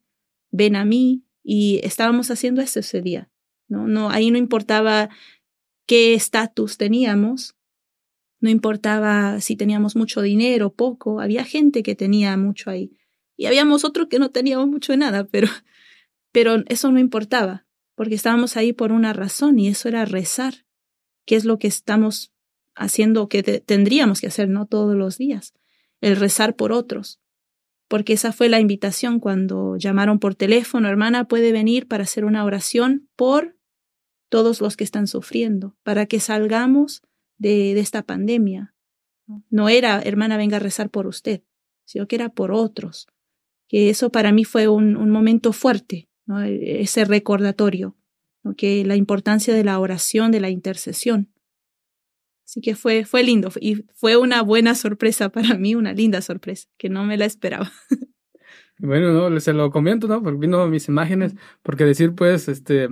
ven 0.52 0.76
a 0.76 0.84
mí, 0.84 1.24
y 1.42 1.80
estábamos 1.82 2.30
haciendo 2.30 2.62
eso 2.62 2.78
ese 2.78 3.02
día 3.02 3.30
¿no? 3.68 3.86
No, 3.86 4.10
ahí 4.10 4.30
no 4.30 4.38
importaba 4.38 5.10
qué 5.86 6.14
estatus 6.14 6.76
teníamos, 6.78 7.56
no 8.40 8.50
importaba 8.50 9.40
si 9.40 9.56
teníamos 9.56 9.96
mucho 9.96 10.22
dinero, 10.22 10.72
poco, 10.72 11.20
había 11.20 11.44
gente 11.44 11.82
que 11.82 11.94
tenía 11.94 12.36
mucho 12.36 12.70
ahí. 12.70 12.96
Y 13.36 13.46
habíamos 13.46 13.84
otros 13.84 14.08
que 14.08 14.18
no 14.18 14.30
teníamos 14.30 14.68
mucho 14.68 14.92
de 14.92 14.98
nada, 14.98 15.24
pero, 15.24 15.48
pero 16.32 16.62
eso 16.66 16.90
no 16.90 16.98
importaba, 16.98 17.63
porque 17.94 18.14
estábamos 18.14 18.56
ahí 18.56 18.72
por 18.72 18.92
una 18.92 19.12
razón 19.12 19.58
y 19.58 19.68
eso 19.68 19.88
era 19.88 20.04
rezar, 20.04 20.66
que 21.26 21.36
es 21.36 21.44
lo 21.44 21.58
que 21.58 21.68
estamos 21.68 22.32
haciendo, 22.74 23.28
que 23.28 23.42
tendríamos 23.42 24.20
que 24.20 24.26
hacer, 24.26 24.48
¿no? 24.48 24.66
Todos 24.66 24.96
los 24.96 25.18
días, 25.18 25.54
el 26.00 26.16
rezar 26.16 26.56
por 26.56 26.72
otros. 26.72 27.20
Porque 27.88 28.14
esa 28.14 28.32
fue 28.32 28.48
la 28.48 28.60
invitación 28.60 29.20
cuando 29.20 29.76
llamaron 29.76 30.18
por 30.18 30.34
teléfono, 30.34 30.88
hermana, 30.88 31.28
puede 31.28 31.52
venir 31.52 31.86
para 31.86 32.04
hacer 32.04 32.24
una 32.24 32.44
oración 32.44 33.08
por 33.14 33.56
todos 34.28 34.60
los 34.60 34.76
que 34.76 34.84
están 34.84 35.06
sufriendo, 35.06 35.76
para 35.82 36.06
que 36.06 36.18
salgamos 36.18 37.02
de, 37.38 37.78
esta 37.78 38.02
pandemia. 38.02 38.74
No 39.48 39.68
era, 39.68 40.00
hermana, 40.02 40.36
venga 40.36 40.56
a 40.56 40.60
rezar 40.60 40.90
por 40.90 41.06
usted, 41.06 41.42
sino 41.84 42.08
que 42.08 42.16
era 42.16 42.30
por 42.30 42.52
otros. 42.52 43.06
Que 43.68 43.90
eso 43.90 44.10
para 44.10 44.32
mí 44.32 44.44
fue 44.44 44.68
un, 44.68 45.10
momento 45.10 45.52
fuerte, 45.52 46.08
e, 46.44 46.80
ese 46.80 47.04
recordatorio, 47.04 47.96
que 48.56 48.84
la 48.84 48.96
importancia 48.96 49.54
de 49.54 49.64
la 49.64 49.78
oración, 49.78 50.30
de 50.30 50.40
la 50.40 50.50
intercesión. 50.50 51.30
Así 52.44 52.60
que 52.60 52.74
fue, 52.74 53.04
fue 53.04 53.22
lindo 53.22 53.50
y 53.58 53.86
fue 53.94 54.16
una 54.16 54.42
buena 54.42 54.74
sorpresa 54.74 55.30
para 55.30 55.56
mí, 55.56 55.74
una 55.74 55.92
linda 55.92 56.20
sorpresa, 56.20 56.68
que 56.76 56.88
no 56.88 57.04
me 57.04 57.16
la 57.16 57.24
esperaba. 57.24 57.72
Bueno, 58.78 59.30
no, 59.30 59.40
se 59.40 59.52
lo 59.52 59.70
comento, 59.70 60.08
¿no? 60.08 60.20
Porque 60.20 60.38
vino 60.38 60.66
mis 60.66 60.88
imágenes, 60.88 61.36
porque 61.62 61.84
decir, 61.84 62.12
pues, 62.14 62.48
este, 62.48 62.88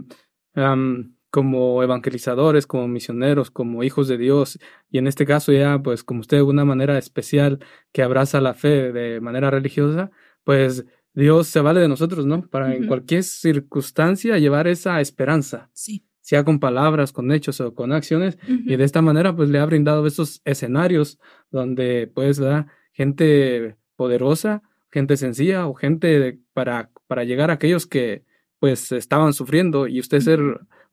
como 1.31 1.83
evangelizadores, 1.83 2.67
como 2.67 2.87
misioneros, 2.89 3.51
como 3.51 3.83
hijos 3.83 4.07
de 4.07 4.17
Dios, 4.17 4.59
y 4.91 4.99
en 4.99 5.07
este 5.07 5.27
caso 5.27 5.51
ya, 5.53 5.83
pues 5.83 6.05
como 6.05 6.21
usted 6.21 6.37
de 6.39 6.43
una 6.45 6.65
manera 6.65 6.99
especial 6.99 7.59
que 7.91 8.03
abraza 8.03 8.41
la 8.41 8.55
fe 8.55 8.93
de 8.93 9.21
manera 9.21 9.51
religiosa, 9.51 10.11
pues 10.45 10.85
Dios 11.15 11.47
se 11.49 11.61
vale 11.61 11.81
de 11.81 11.89
nosotros, 11.89 12.27
¿no? 12.27 12.47
Para 12.49 12.75
en 12.75 12.87
cualquier 12.87 13.23
circunstancia 13.23 14.39
llevar 14.39 14.67
esa 14.67 15.01
esperanza. 15.01 15.71
Sí. 15.73 16.07
Sea 16.21 16.45
con 16.45 16.61
palabras, 16.61 17.13
con 17.13 17.33
hechos 17.33 17.61
o 17.61 17.75
con 17.75 17.93
acciones. 17.93 18.39
Y 18.47 18.77
de 18.77 18.85
esta 18.85 19.03
manera, 19.03 19.35
pues 19.35 19.51
le 19.51 19.59
ha 19.59 19.67
brindado 19.67 20.07
esos 20.07 20.41
escenarios 20.45 21.19
donde, 21.51 22.11
pues, 22.15 22.39
da 22.39 22.69
gente 22.93 23.77
poderosa, 23.97 24.63
gente 24.91 25.17
sencilla 25.17 25.67
o 25.67 25.75
gente 25.75 26.41
para, 26.55 26.91
para 27.09 27.25
llegar 27.25 27.51
a 27.51 27.55
aquellos 27.55 27.87
que, 27.87 28.25
pues, 28.61 28.93
estaban 28.93 29.33
sufriendo 29.33 29.89
y 29.89 30.01
usted 30.01 30.21
ser 30.21 30.41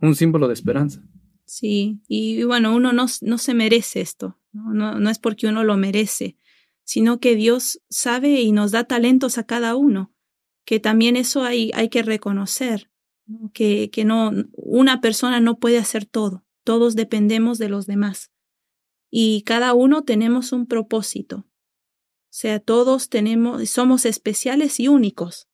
un 0.01 0.15
símbolo 0.15 0.47
de 0.47 0.55
esperanza. 0.55 1.01
Sí, 1.45 2.01
y, 2.07 2.43
bueno, 2.43 2.75
uno 2.75 2.91
no, 2.91 3.05
no, 3.21 3.37
se 3.37 3.53
merece 3.53 4.01
esto, 4.01 4.37
¿no? 4.51 4.99
¿no? 4.99 5.09
es 5.09 5.19
porque 5.19 5.47
uno 5.47 5.63
lo 5.63 5.77
merece, 5.77 6.37
sino 6.89 7.19
que 7.19 7.35
Dios 7.35 7.83
sabe 7.87 8.41
y 8.41 8.51
nos 8.51 8.71
da 8.71 8.83
talentos 8.83 9.37
a 9.37 9.43
cada 9.43 9.75
uno, 9.75 10.11
que 10.65 10.79
también 10.79 11.17
eso 11.17 11.43
hay, 11.43 11.69
hay 11.75 11.89
que 11.89 12.01
reconocer, 12.01 12.89
Que, 13.53 13.91
que 13.91 14.05
no, 14.05 14.31
una 14.53 14.99
persona 14.99 15.39
no 15.39 15.59
puede 15.59 15.77
hacer 15.77 16.05
todo, 16.05 16.43
todos 16.63 16.95
dependemos 16.95 17.59
de 17.59 17.69
los 17.69 17.85
demás 17.85 18.31
y 19.11 19.43
cada 19.43 19.75
uno 19.75 20.01
tenemos 20.03 20.51
un 20.51 20.65
propósito. 20.65 21.37
O 21.37 22.31
sea, 22.31 22.59
todos 22.59 23.09
tenemos, 23.09 23.69
somos 23.69 24.05
especiales 24.05 24.79
y 24.79 24.87
únicos 24.87 25.47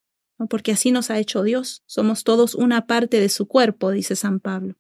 porque 0.50 0.72
así 0.72 0.92
nos 0.92 1.10
ha 1.10 1.20
hecho 1.20 1.44
Dios. 1.44 1.84
Somos 1.86 2.24
todos 2.24 2.56
una 2.56 2.86
parte 2.88 3.20
de 3.20 3.28
su 3.28 3.46
cuerpo, 3.46 3.92
dice 3.92 4.16
San 4.16 4.40
Pablo, 4.40 4.76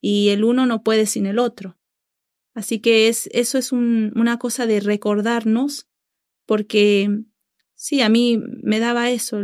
y 0.00 0.28
el 0.28 0.44
uno 0.44 0.64
no 0.66 0.84
puede 0.84 1.06
sin 1.06 1.26
el 1.26 1.40
otro. 1.40 1.77
Así 2.58 2.80
que 2.80 3.06
es, 3.06 3.30
eso 3.32 3.56
es 3.56 3.70
una 3.70 4.36
cosa 4.40 4.66
de 4.66 4.80
recordarnos, 4.80 5.86
porque 6.44 7.08
sí, 7.76 8.00
a 8.00 8.08
mí 8.08 8.42
me 8.64 8.80
daba 8.80 9.10
eso, 9.10 9.38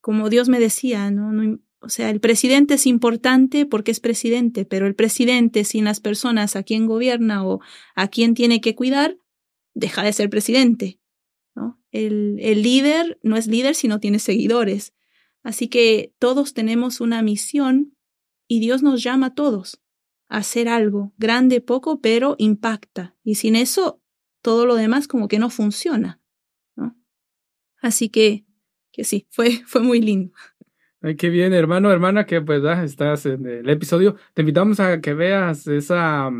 como 0.00 0.30
Dios 0.30 0.48
me 0.48 0.60
decía, 0.60 1.10
¿no? 1.10 1.58
o 1.80 1.88
sea, 1.88 2.08
el 2.08 2.20
presidente 2.20 2.74
es 2.74 2.86
importante 2.86 3.66
porque 3.66 3.90
es 3.90 3.98
presidente, 3.98 4.64
pero 4.64 4.86
el 4.86 4.94
presidente 4.94 5.64
sin 5.64 5.86
las 5.86 5.98
personas 5.98 6.54
a 6.54 6.62
quien 6.62 6.86
gobierna 6.86 7.44
o 7.44 7.58
a 7.96 8.06
quien 8.06 8.34
tiene 8.34 8.60
que 8.60 8.76
cuidar, 8.76 9.18
deja 9.74 10.04
de 10.04 10.12
ser 10.12 10.30
presidente. 10.30 11.00
El, 11.90 12.38
el 12.38 12.62
líder 12.62 13.18
no 13.24 13.36
es 13.36 13.48
líder 13.48 13.74
si 13.74 13.88
no 13.88 13.98
tiene 13.98 14.20
seguidores. 14.20 14.94
Así 15.42 15.66
que 15.66 16.14
todos 16.20 16.54
tenemos 16.54 17.00
una 17.00 17.22
misión 17.22 17.96
y 18.46 18.60
Dios 18.60 18.84
nos 18.84 19.02
llama 19.02 19.26
a 19.26 19.34
todos 19.34 19.82
hacer 20.32 20.66
algo, 20.68 21.12
grande, 21.18 21.60
poco, 21.60 22.00
pero 22.00 22.36
impacta. 22.38 23.14
Y 23.22 23.34
sin 23.34 23.54
eso, 23.54 24.00
todo 24.40 24.64
lo 24.64 24.76
demás 24.76 25.06
como 25.06 25.28
que 25.28 25.38
no 25.38 25.50
funciona. 25.50 26.20
¿no? 26.74 26.96
Así 27.82 28.08
que, 28.08 28.46
que 28.92 29.04
sí, 29.04 29.26
fue, 29.30 29.62
fue 29.66 29.82
muy 29.82 30.00
lindo. 30.00 30.32
Ay, 31.02 31.16
qué 31.16 31.28
bien, 31.28 31.52
hermano, 31.52 31.90
hermana, 31.90 32.24
que 32.24 32.40
pues 32.40 32.62
estás 32.64 33.26
en 33.26 33.46
el 33.46 33.68
episodio. 33.68 34.16
Te 34.32 34.42
invitamos 34.42 34.80
a 34.80 35.00
que 35.00 35.12
veas 35.12 35.66
esa, 35.66 36.30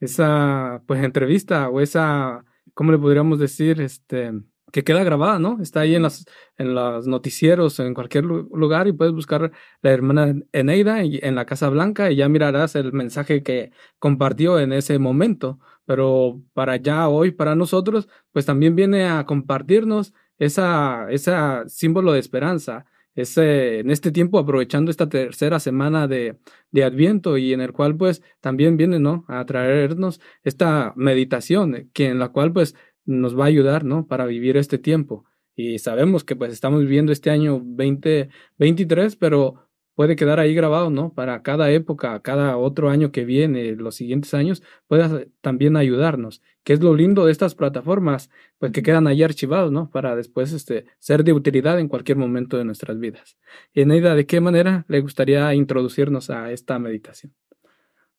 esa 0.00 0.82
pues 0.86 1.02
entrevista 1.02 1.70
o 1.70 1.80
esa, 1.80 2.44
¿cómo 2.74 2.92
le 2.92 2.98
podríamos 2.98 3.38
decir? 3.38 3.80
Este, 3.80 4.32
que 4.72 4.84
queda 4.84 5.04
grabada, 5.04 5.38
¿no? 5.38 5.60
Está 5.60 5.80
ahí 5.80 5.94
en 5.94 6.02
las 6.02 6.24
en 6.58 6.74
los 6.74 7.06
noticieros, 7.06 7.78
en 7.80 7.94
cualquier 7.94 8.24
lugar 8.24 8.88
y 8.88 8.92
puedes 8.92 9.14
buscar 9.14 9.52
la 9.82 9.90
hermana 9.90 10.34
Eneida 10.52 11.02
en 11.02 11.34
la 11.34 11.46
Casa 11.46 11.68
Blanca 11.68 12.10
y 12.10 12.16
ya 12.16 12.28
mirarás 12.28 12.74
el 12.76 12.92
mensaje 12.92 13.42
que 13.42 13.72
compartió 13.98 14.58
en 14.60 14.72
ese 14.72 14.98
momento. 14.98 15.58
Pero 15.86 16.40
para 16.54 16.76
ya 16.76 17.08
hoy, 17.08 17.32
para 17.32 17.54
nosotros, 17.54 18.08
pues 18.32 18.46
también 18.46 18.74
viene 18.74 19.06
a 19.06 19.26
compartirnos 19.26 20.14
esa, 20.38 21.06
esa 21.10 21.64
símbolo 21.68 22.12
de 22.12 22.20
esperanza. 22.20 22.86
Ese, 23.14 23.78
en 23.78 23.90
este 23.90 24.10
tiempo 24.10 24.40
aprovechando 24.40 24.90
esta 24.90 25.08
tercera 25.08 25.60
semana 25.60 26.08
de, 26.08 26.36
de 26.72 26.82
Adviento 26.82 27.38
y 27.38 27.52
en 27.52 27.60
el 27.60 27.72
cual 27.72 27.96
pues 27.96 28.22
también 28.40 28.76
viene, 28.76 28.98
¿no? 28.98 29.24
A 29.28 29.44
traernos 29.46 30.20
esta 30.42 30.92
meditación, 30.96 31.90
que 31.92 32.08
en 32.08 32.18
la 32.18 32.30
cual 32.30 32.52
pues 32.52 32.74
nos 33.06 33.38
va 33.38 33.44
a 33.44 33.48
ayudar, 33.48 33.84
¿no? 33.84 34.06
Para 34.06 34.26
vivir 34.26 34.56
este 34.56 34.78
tiempo. 34.78 35.24
Y 35.56 35.78
sabemos 35.78 36.24
que 36.24 36.36
pues 36.36 36.52
estamos 36.52 36.80
viviendo 36.80 37.12
este 37.12 37.30
año 37.30 37.52
2023, 37.64 39.16
pero 39.16 39.68
puede 39.94 40.16
quedar 40.16 40.40
ahí 40.40 40.54
grabado, 40.54 40.90
¿no? 40.90 41.12
Para 41.14 41.42
cada 41.42 41.70
época, 41.70 42.20
cada 42.20 42.56
otro 42.56 42.90
año 42.90 43.12
que 43.12 43.24
viene, 43.24 43.72
los 43.76 43.94
siguientes 43.94 44.34
años, 44.34 44.62
pueda 44.88 45.24
también 45.40 45.76
ayudarnos. 45.76 46.42
Que 46.64 46.72
es 46.72 46.80
lo 46.80 46.94
lindo 46.94 47.26
de 47.26 47.32
estas 47.32 47.54
plataformas, 47.54 48.30
pues 48.58 48.72
que 48.72 48.82
quedan 48.82 49.06
ahí 49.06 49.22
archivados, 49.22 49.70
¿no? 49.70 49.90
Para 49.90 50.16
después 50.16 50.52
este, 50.52 50.86
ser 50.98 51.24
de 51.24 51.32
utilidad 51.32 51.78
en 51.78 51.88
cualquier 51.88 52.18
momento 52.18 52.56
de 52.56 52.64
nuestras 52.64 52.98
vidas. 52.98 53.38
Eneida, 53.74 54.14
¿de 54.14 54.26
qué 54.26 54.40
manera 54.40 54.84
le 54.88 55.00
gustaría 55.00 55.54
introducirnos 55.54 56.30
a 56.30 56.52
esta 56.52 56.78
meditación? 56.78 57.34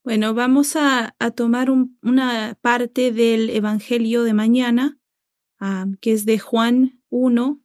Bueno, 0.06 0.36
vamos 0.36 0.76
a, 0.76 1.16
tomar 1.36 1.72
una 1.72 2.60
parte 2.62 3.12
del 3.12 3.50
Evangelio 3.50 4.24
de 4.24 4.36
mañana, 4.36 5.00
ah, 5.60 5.88
que 6.00 6.12
es 6.12 6.28
de 6.28 6.38
Juan 6.38 7.02
1, 7.10 7.60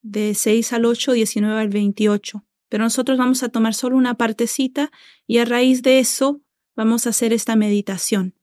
de 0.00 0.34
6 0.36 0.72
al 0.72 0.84
8, 0.84 1.10
19 1.14 1.60
al 1.60 1.68
28. 1.68 2.46
Pero 2.68 2.84
nosotros 2.84 3.18
vamos 3.18 3.42
a 3.42 3.48
tomar 3.48 3.74
solo 3.74 3.96
una 3.96 4.16
partecita 4.16 4.92
y 5.26 5.38
a 5.38 5.44
raíz 5.44 5.82
de 5.82 5.98
eso 5.98 6.40
vamos 6.76 7.04
a 7.04 7.10
hacer 7.10 7.32
esta 7.32 7.56
meditación. 7.56 8.38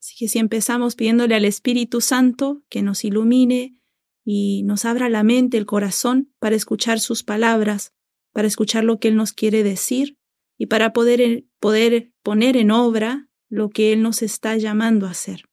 Así 0.00 0.16
que 0.18 0.26
si 0.26 0.40
empezamos 0.40 0.96
pidiéndole 0.96 1.36
al 1.36 1.44
Espíritu 1.44 2.00
Santo 2.00 2.64
que 2.68 2.82
nos 2.82 3.04
ilumine 3.04 3.78
y 4.24 4.64
nos 4.64 4.84
abra 4.84 5.08
la 5.08 5.22
mente, 5.22 5.56
el 5.56 5.66
corazón, 5.66 6.34
para 6.40 6.56
escuchar 6.56 6.98
sus 6.98 7.22
palabras, 7.22 7.94
para 8.32 8.48
escuchar 8.48 8.82
lo 8.82 8.98
que 8.98 9.06
Él 9.06 9.14
nos 9.14 9.32
quiere 9.32 9.62
decir 9.62 10.17
y 10.58 10.66
para 10.66 10.92
poder, 10.92 11.44
poder 11.60 12.12
poner 12.22 12.56
en 12.56 12.72
obra 12.72 13.30
lo 13.48 13.70
que 13.70 13.92
Él 13.92 14.02
nos 14.02 14.22
está 14.22 14.56
llamando 14.56 15.06
a 15.06 15.10
hacer. 15.10 15.44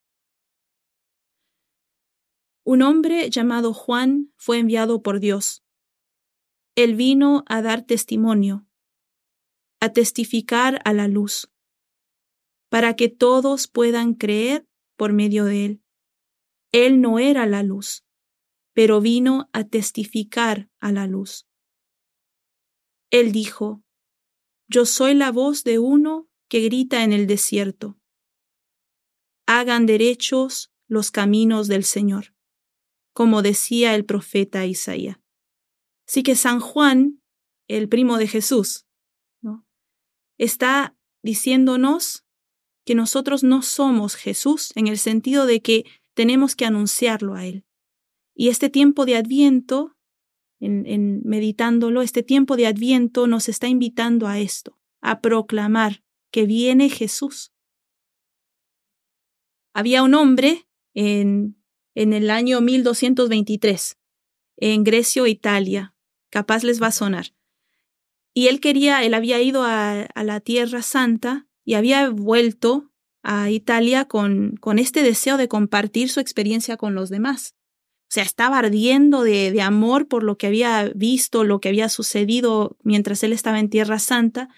Un 2.66 2.82
hombre 2.82 3.30
llamado 3.30 3.74
Juan 3.74 4.34
fue 4.36 4.58
enviado 4.58 5.04
por 5.04 5.20
Dios. 5.20 5.64
Él 6.76 6.96
vino 6.96 7.46
a 7.48 7.62
dar 7.62 7.84
testimonio, 7.86 8.68
a 9.80 9.94
testificar 9.94 10.82
a 10.84 10.92
la 10.92 11.08
luz, 11.08 11.52
para 12.70 12.96
que 12.96 13.08
todos 13.08 13.68
puedan 13.68 14.16
creer 14.16 14.68
por 14.98 15.14
medio 15.14 15.46
de 15.46 15.66
él. 15.66 15.84
Él 16.72 17.00
no 17.00 17.20
era 17.20 17.46
la 17.46 17.62
luz, 17.62 18.04
pero 18.74 19.00
vino 19.00 19.50
a 19.54 19.64
testificar 19.64 20.70
a 20.80 20.92
la 20.92 21.06
luz. 21.06 21.48
Él 23.12 23.32
dijo, 23.32 23.85
Yo 24.68 24.86
soy 24.86 25.14
la 25.14 25.32
voz 25.32 25.64
de 25.64 25.80
uno 25.80 26.30
que 26.48 26.62
grita 26.62 27.04
en 27.04 27.14
el 27.14 27.28
desierto. 27.28 28.00
Hagan 29.46 29.86
derechos 29.86 30.72
los 30.88 31.12
caminos 31.12 31.68
del 31.68 31.84
Señor 31.84 32.36
como 33.16 33.42
decía 33.42 33.96
el 33.96 34.04
profeta 34.04 34.66
Isaías. 34.66 35.18
Así 36.06 36.22
que 36.22 36.36
San 36.36 36.60
Juan, 36.60 37.24
el 37.70 37.88
primo 37.88 38.18
de 38.18 38.28
Jesús, 38.28 38.86
está 40.38 40.98
diciéndonos 41.24 42.26
que 42.86 42.94
nosotros 42.94 43.42
no 43.42 43.62
somos 43.62 44.16
Jesús 44.16 44.74
en 44.76 44.88
el 44.88 44.98
sentido 44.98 45.46
de 45.46 45.62
que 45.62 45.86
tenemos 46.14 46.58
que 46.58 46.66
anunciarlo 46.66 47.36
a 47.36 47.46
Él. 47.46 47.66
Y 48.36 48.50
este 48.50 48.70
tiempo 48.70 49.06
de 49.06 49.16
Adviento, 49.16 49.95
en, 50.66 51.22
meditándolo, 51.24 52.02
este 52.02 52.24
tiempo 52.24 52.58
de 52.58 52.68
Adviento 52.68 53.28
nos 53.28 53.50
está 53.50 53.68
invitando 53.68 54.28
a 54.28 54.40
esto, 54.40 54.78
a 55.02 55.22
proclamar 55.22 56.04
que 56.32 56.46
viene 56.46 56.90
Jesús. 56.90 57.52
Había 59.74 60.04
un 60.04 60.14
hombre 60.14 60.68
en 60.94 61.58
en 61.96 62.14
el 62.14 62.30
año 62.30 62.62
1223 62.62 63.98
en 64.58 64.84
Grecia, 64.84 65.28
Italia. 65.28 65.96
Capaz 66.30 66.64
les 66.64 66.82
va 66.82 66.88
a 66.88 66.92
sonar. 66.92 67.34
Y 68.34 68.48
él 68.48 68.60
quería, 68.60 69.04
él 69.04 69.14
había 69.14 69.42
ido 69.42 69.64
a, 69.64 70.02
a 70.02 70.24
la 70.24 70.42
Tierra 70.42 70.82
Santa 70.82 71.48
y 71.64 71.76
había 71.76 72.10
vuelto 72.10 72.92
a 73.24 73.50
Italia 73.50 74.06
con, 74.06 74.58
con 74.58 74.78
este 74.78 75.02
deseo 75.02 75.38
de 75.38 75.48
compartir 75.48 76.10
su 76.10 76.20
experiencia 76.20 76.76
con 76.78 76.94
los 76.94 77.10
demás. 77.10 77.56
O 78.08 78.14
sea, 78.16 78.24
estaba 78.24 78.60
ardiendo 78.60 79.24
de, 79.24 79.60
amor 79.62 80.08
por 80.08 80.24
lo 80.24 80.38
que 80.38 80.48
había 80.48 80.92
visto, 80.96 81.44
lo 81.44 81.60
que 81.60 81.70
había 81.70 81.90
sucedido 81.90 82.78
mientras 82.84 83.24
él 83.24 83.34
estaba 83.34 83.60
en 83.60 83.70
Tierra 83.70 84.00
Santa, 84.00 84.50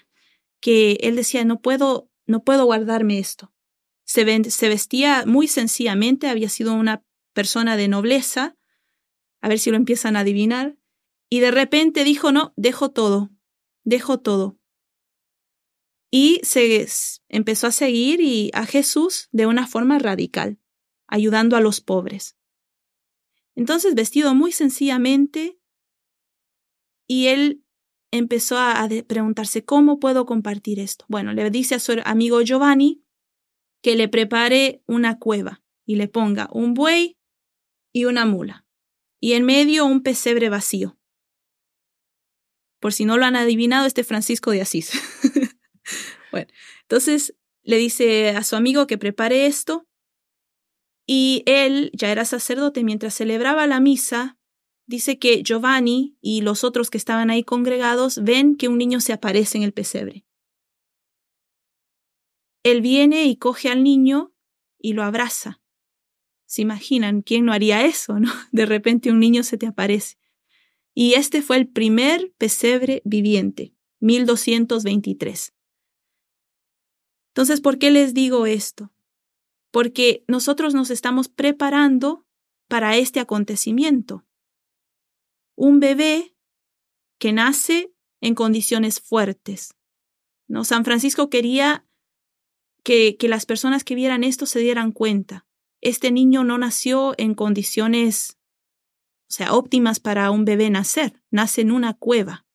que 0.60 0.98
él 1.02 1.16
decía, 1.16 1.46
no 1.46 1.62
puedo, 1.62 2.10
no 2.26 2.44
puedo 2.44 2.66
guardarme 2.66 3.20
esto. 3.20 3.54
Se, 4.04 4.50
se 4.50 4.70
vestía 4.70 5.24
muy 5.26 5.48
sencillamente, 5.48 6.28
había 6.28 6.50
sido 6.50 6.74
una 6.74 7.04
persona 7.34 7.78
de 7.78 7.88
nobleza, 7.88 8.58
a 9.42 9.50
ver 9.50 9.60
si 9.60 9.72
lo 9.72 9.78
empiezan 9.78 10.16
a 10.16 10.22
adivinar, 10.22 10.78
y 11.30 11.40
de 11.40 11.52
repente 11.52 12.04
dijo, 12.04 12.32
no, 12.32 12.54
dejo 12.58 12.92
todo, 12.92 13.32
dejo 13.84 14.20
todo. 14.20 14.58
Y 16.10 16.40
se 16.44 16.88
empezó 17.28 17.68
a 17.68 17.72
seguir 17.72 18.22
y 18.22 18.50
a 18.54 18.66
Jesús 18.66 19.28
de 19.32 19.46
una 19.46 19.68
forma 19.68 20.00
radical, 20.00 20.60
ayudando 21.08 21.58
a 21.58 21.62
los 21.62 21.82
pobres. 21.82 22.37
Entonces, 23.58 23.96
vestido 23.96 24.36
muy 24.36 24.52
sencillamente, 24.52 25.60
y 27.08 27.28
él 27.28 27.64
empezó 28.12 28.60
a, 28.60 28.88
preguntarse, 29.08 29.66
¿cómo 29.66 30.00
puedo 30.00 30.28
compartir 30.28 30.80
esto? 30.80 31.06
Bueno, 31.08 31.34
le 31.34 31.50
dice 31.50 31.74
a 31.74 31.80
su 31.80 31.96
amigo 32.06 32.40
Giovanni 32.42 33.04
que 33.82 33.96
le 33.96 34.08
prepare 34.10 34.84
una 34.86 35.18
cueva 35.18 35.64
y 35.88 35.96
le 35.96 36.08
ponga 36.08 36.48
un 36.52 36.76
buey 36.76 37.18
y 37.92 38.06
una 38.06 38.28
mula, 38.28 38.68
y 39.20 39.34
en 39.34 39.44
medio 39.44 39.88
un 39.88 40.04
pesebre 40.04 40.50
vacío. 40.50 41.00
Por 42.80 42.94
si 42.94 43.06
no 43.06 43.18
lo 43.18 43.26
han 43.26 43.36
adivinado, 43.36 43.88
este 43.88 44.04
Francisco 44.04 44.52
de 44.52 44.62
Asís. 44.62 44.92
bueno, 46.32 46.48
entonces 46.84 47.36
le 47.64 47.78
dice 47.78 48.30
a 48.30 48.44
su 48.44 48.56
amigo 48.56 48.86
que 48.86 49.00
prepare 49.00 49.48
esto, 49.48 49.88
y 51.10 51.42
él 51.46 51.90
ya 51.94 52.12
era 52.12 52.26
sacerdote 52.26 52.84
mientras 52.84 53.16
celebraba 53.16 53.66
la 53.66 53.80
misa. 53.80 54.38
Dice 54.86 55.18
que 55.18 55.42
Giovanni 55.42 56.18
y 56.22 56.42
los 56.42 56.64
otros 56.64 56.90
que 56.90 56.98
estaban 56.98 57.30
ahí 57.30 57.44
congregados 57.44 58.22
ven 58.24 58.58
que 58.58 58.68
un 58.68 58.78
niño 58.78 59.00
se 59.00 59.14
aparece 59.14 59.58
en 59.58 59.64
el 59.64 59.72
pesebre. 59.72 60.26
Él 62.64 62.82
viene 62.82 63.26
y 63.26 63.38
coge 63.38 63.70
al 63.70 63.84
niño 63.84 64.34
y 64.78 64.94
lo 64.94 65.04
abraza. 65.04 65.62
¿Se 66.46 66.62
imaginan 66.62 67.22
quién 67.22 67.46
no 67.46 67.54
haría 67.54 67.86
eso, 67.86 68.20
no? 68.20 68.32
De 68.52 68.66
repente 68.66 69.10
un 69.10 69.20
niño 69.20 69.44
se 69.44 69.58
te 69.58 69.66
aparece. 69.66 70.18
Y 70.94 71.14
este 71.14 71.42
fue 71.42 71.56
el 71.58 71.68
primer 71.68 72.34
pesebre 72.38 73.02
viviente, 73.06 73.74
1223. 74.00 75.54
Entonces, 77.30 77.62
¿por 77.62 77.78
qué 77.78 77.92
les 77.92 78.14
digo 78.14 78.46
esto? 78.46 78.92
Porque 79.78 80.24
nosotros 80.28 80.74
nos 80.74 80.90
estamos 80.90 81.28
preparando 81.28 82.26
para 82.68 82.98
este 82.98 83.20
acontecimiento. 83.20 84.26
Un 85.56 85.80
bebé 85.80 86.36
que 87.20 87.32
nace 87.32 87.94
en 88.20 88.34
condiciones 88.34 89.00
fuertes. 89.00 89.76
¿no? 90.48 90.64
San 90.64 90.84
Francisco 90.84 91.30
quería 91.30 91.86
que, 92.84 93.18
que 93.18 93.28
las 93.28 93.46
personas 93.46 93.84
que 93.84 93.94
vieran 93.94 94.24
esto 94.24 94.48
se 94.48 94.58
dieran 94.58 94.92
cuenta 94.92 95.46
este 95.82 96.12
niño 96.12 96.44
no 96.44 96.58
nació 96.58 97.14
en 97.20 97.36
condiciones, 97.36 98.40
o 99.30 99.32
sea, 99.32 99.54
óptimas 99.54 100.00
para 100.00 100.32
un 100.32 100.44
bebé 100.44 100.72
nacer. 100.72 101.22
Nace 101.30 101.62
en 101.62 101.72
una 101.72 101.94
cueva, 101.94 102.48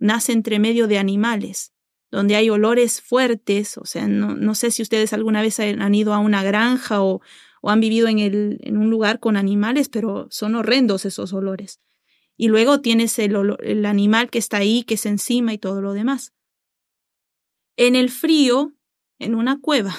nace 0.00 0.32
entre 0.32 0.58
medio 0.58 0.88
de 0.88 0.98
animales, 0.98 1.72
donde 2.14 2.36
hay 2.36 2.48
olores 2.48 3.00
fuertes. 3.02 3.76
O 3.76 3.84
sea, 3.84 4.06
no, 4.06 4.54
sé 4.54 4.70
si 4.70 4.82
ustedes 4.82 5.12
alguna 5.12 5.42
vez 5.42 5.60
han 5.60 5.94
ido 5.94 6.14
a 6.14 6.18
una 6.18 6.42
granja 6.42 7.02
o, 7.02 7.20
o 7.60 7.70
han 7.70 7.80
vivido 7.80 8.08
en, 8.08 8.20
el, 8.20 8.58
en 8.62 8.76
un 8.76 8.88
lugar 8.88 9.20
con 9.20 9.36
animales, 9.36 9.88
pero 9.88 10.28
son 10.30 10.54
horrendos 10.54 11.04
esos 11.04 11.32
olores. 11.32 11.80
Y 12.36 12.48
luego 12.48 12.80
tienes 12.80 13.18
el, 13.18 13.36
el 13.60 13.86
animal 13.86 14.30
que 14.30 14.38
está 14.38 14.58
ahí, 14.58 14.84
que 14.84 14.94
es 14.94 15.06
encima 15.06 15.52
y 15.52 15.58
todo 15.58 15.82
lo 15.82 15.92
demás. 15.92 16.32
En 17.76 17.96
el 17.96 18.10
frío, 18.10 18.74
en 19.18 19.34
una 19.34 19.60
cueva. 19.60 19.94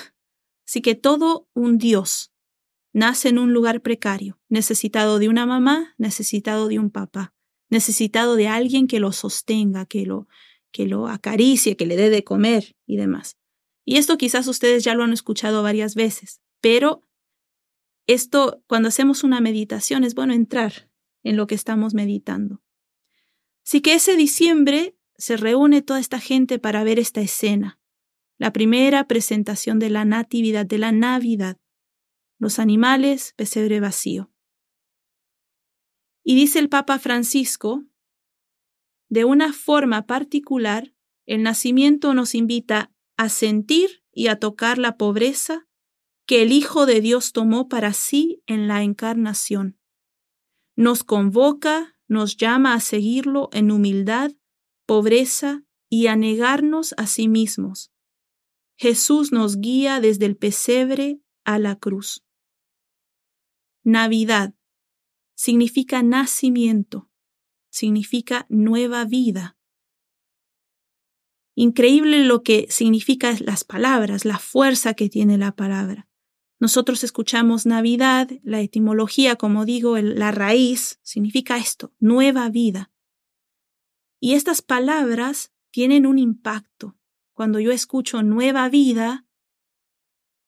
Así 0.65 0.81
que 0.81 0.95
todo 0.95 1.47
un 1.53 1.77
dios 1.77 2.31
nace 2.93 3.29
en 3.29 3.39
un 3.39 3.53
lugar 3.53 3.81
precario, 3.81 4.39
necesitado 4.47 5.19
de 5.19 5.27
una 5.27 5.45
mamá, 5.45 5.93
necesitado 5.97 6.69
de 6.69 6.79
un 6.79 6.89
papá, 6.89 7.33
necesitado 7.69 8.35
de 8.35 8.47
alguien 8.47 8.87
que 8.87 8.99
lo 8.99 9.11
sostenga, 9.11 9.85
que 9.85 10.05
lo, 10.05 10.27
que 10.75 10.87
lo 10.87 11.07
acaricie, 11.07 11.77
que 11.77 11.85
le 11.85 11.95
dé 11.95 12.09
de 12.09 12.25
comer 12.25 12.75
y 12.85 12.97
demás. 12.97 13.37
Y 13.85 13.95
esto 13.95 14.17
quizás 14.17 14.47
ustedes 14.47 14.83
ya 14.83 14.93
lo 14.93 15.03
han 15.03 15.13
escuchado 15.13 15.63
varias 15.63 15.95
veces, 15.95 16.41
pero 16.59 17.01
esto, 18.07 18.61
cuando 18.67 18.89
hacemos 18.89 19.23
una 19.23 19.39
meditación, 19.39 20.03
es 20.03 20.13
bueno 20.13 20.33
entrar 20.33 20.91
en 21.23 21.37
lo 21.37 21.47
que 21.47 21.55
estamos 21.55 21.93
meditando. 21.93 22.61
Así 23.65 23.79
que 23.79 23.93
ese 23.93 24.17
diciembre 24.17 24.97
se 25.17 25.37
reúne 25.37 25.81
toda 25.81 26.01
esta 26.01 26.19
gente 26.19 26.59
para 26.59 26.83
ver 26.83 26.99
esta 26.99 27.21
escena, 27.21 27.79
la 28.37 28.51
primera 28.51 29.07
presentación 29.07 29.79
de 29.79 29.89
la 29.89 30.03
Natividad, 30.03 30.65
de 30.65 30.77
la 30.77 30.91
Navidad 30.91 31.57
los 32.37 32.59
animales, 32.59 33.33
pesebre 33.35 33.79
vacío. 33.79 34.31
Y 36.23 36.35
dice 36.35 36.59
el 36.59 36.69
Papa 36.69 36.99
Francisco, 36.99 37.85
de 39.09 39.25
una 39.25 39.53
forma 39.53 40.05
particular, 40.05 40.93
el 41.25 41.43
nacimiento 41.43 42.13
nos 42.13 42.35
invita 42.35 42.91
a 43.17 43.29
sentir 43.29 44.03
y 44.11 44.27
a 44.27 44.39
tocar 44.39 44.77
la 44.77 44.97
pobreza 44.97 45.67
que 46.25 46.41
el 46.41 46.51
Hijo 46.51 46.85
de 46.85 47.01
Dios 47.01 47.31
tomó 47.31 47.67
para 47.67 47.93
sí 47.93 48.41
en 48.47 48.67
la 48.67 48.83
encarnación. 48.83 49.79
Nos 50.75 51.03
convoca, 51.03 51.95
nos 52.07 52.37
llama 52.37 52.73
a 52.73 52.79
seguirlo 52.79 53.49
en 53.53 53.71
humildad, 53.71 54.31
pobreza 54.85 55.63
y 55.89 56.07
a 56.07 56.15
negarnos 56.15 56.93
a 56.97 57.07
sí 57.07 57.27
mismos. 57.27 57.91
Jesús 58.77 59.31
nos 59.31 59.57
guía 59.57 60.01
desde 60.01 60.25
el 60.25 60.35
pesebre 60.35 61.21
a 61.45 61.59
la 61.59 61.77
cruz. 61.77 62.25
Navidad, 63.83 64.55
significa 65.35 66.01
nacimiento, 66.01 67.09
significa 67.75 68.45
nueva 68.47 69.03
vida. 69.03 69.57
Increíble 71.55 72.23
lo 72.23 72.41
que 72.41 72.67
significan 72.69 73.35
las 73.41 73.65
palabras, 73.65 74.23
la 74.23 74.39
fuerza 74.39 74.93
que 74.93 75.09
tiene 75.09 75.37
la 75.37 75.51
palabra. 75.51 76.07
Nosotros 76.57 77.03
escuchamos 77.03 77.65
Navidad, 77.65 78.29
la 78.43 78.61
etimología, 78.61 79.35
como 79.35 79.65
digo, 79.65 79.97
la 79.97 80.31
raíz, 80.31 80.99
significa 81.01 81.57
esto, 81.57 81.93
nueva 81.99 82.47
vida. 82.47 82.93
Y 84.21 84.35
estas 84.35 84.61
palabras 84.61 85.51
tienen 85.69 86.05
un 86.05 86.17
impacto. 86.17 86.95
Cuando 87.33 87.59
yo 87.59 87.73
escucho 87.73 88.23
nueva 88.23 88.69
vida, 88.69 89.25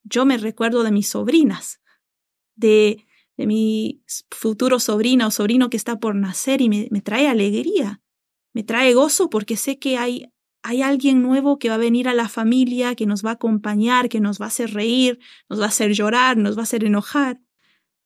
yo 0.04 0.26
me 0.26 0.38
recuerdo 0.38 0.84
de 0.84 0.92
mis 0.92 1.10
sobrinas, 1.10 1.82
de, 2.56 3.06
de 3.38 3.47
mi 3.47 4.04
futuro 4.32 4.80
sobrina 4.80 5.28
o 5.28 5.32
sobrino 5.32 5.69
que 5.69 5.78
está 5.78 6.00
por 6.00 6.15
nacer 6.15 6.62
y 6.62 6.69
me, 6.69 6.88
me 6.91 7.02
trae 7.02 7.28
alegría, 7.28 8.02
me 8.54 8.63
trae 8.63 8.93
gozo 8.93 9.30
porque 9.30 9.56
sé 9.56 9.80
que 9.80 9.97
hay 9.97 10.32
hay 10.63 10.82
alguien 10.82 11.21
nuevo 11.21 11.60
que 11.60 11.69
va 11.69 11.76
a 11.76 11.78
venir 11.78 12.10
a 12.10 12.13
la 12.13 12.28
familia, 12.28 12.93
que 12.95 13.06
nos 13.06 13.23
va 13.23 13.30
a 13.30 13.34
acompañar, 13.34 14.10
que 14.10 14.19
nos 14.19 14.41
va 14.41 14.45
a 14.45 14.47
hacer 14.50 14.73
reír, 14.73 15.17
nos 15.50 15.62
va 15.62 15.65
a 15.65 15.69
hacer 15.69 15.93
llorar, 15.93 16.36
nos 16.36 16.58
va 16.58 16.62
a 16.62 16.63
hacer 16.63 16.84
enojar, 16.84 17.39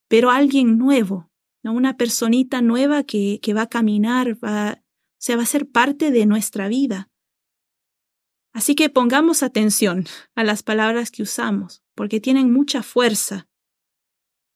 pero 0.07 0.29
alguien 0.29 0.77
nuevo, 0.77 1.31
¿no? 1.63 1.73
una 1.73 1.97
personita 1.97 2.61
nueva 2.61 3.03
que, 3.03 3.39
que 3.41 3.55
va 3.55 3.63
a 3.63 3.69
caminar, 3.69 4.37
va, 4.43 4.83
o 4.83 5.17
sea, 5.17 5.37
va 5.37 5.43
a 5.43 5.47
ser 5.47 5.71
parte 5.71 6.11
de 6.11 6.27
nuestra 6.27 6.67
vida. 6.67 7.09
Así 8.53 8.75
que 8.75 8.89
pongamos 8.89 9.43
atención 9.43 10.05
a 10.35 10.43
las 10.43 10.61
palabras 10.61 11.09
que 11.09 11.23
usamos, 11.23 11.83
porque 11.95 12.19
tienen 12.19 12.51
mucha 12.51 12.83
fuerza. 12.83 13.47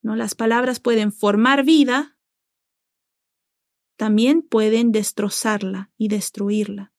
¿No? 0.05 0.15
Las 0.15 0.35
palabras 0.35 0.79
pueden 0.79 1.11
formar 1.11 1.65
vida, 1.65 2.15
también 3.97 4.43
pueden 4.43 4.91
destrozarla 4.91 5.91
y 5.97 6.09
destruirla. 6.09 6.93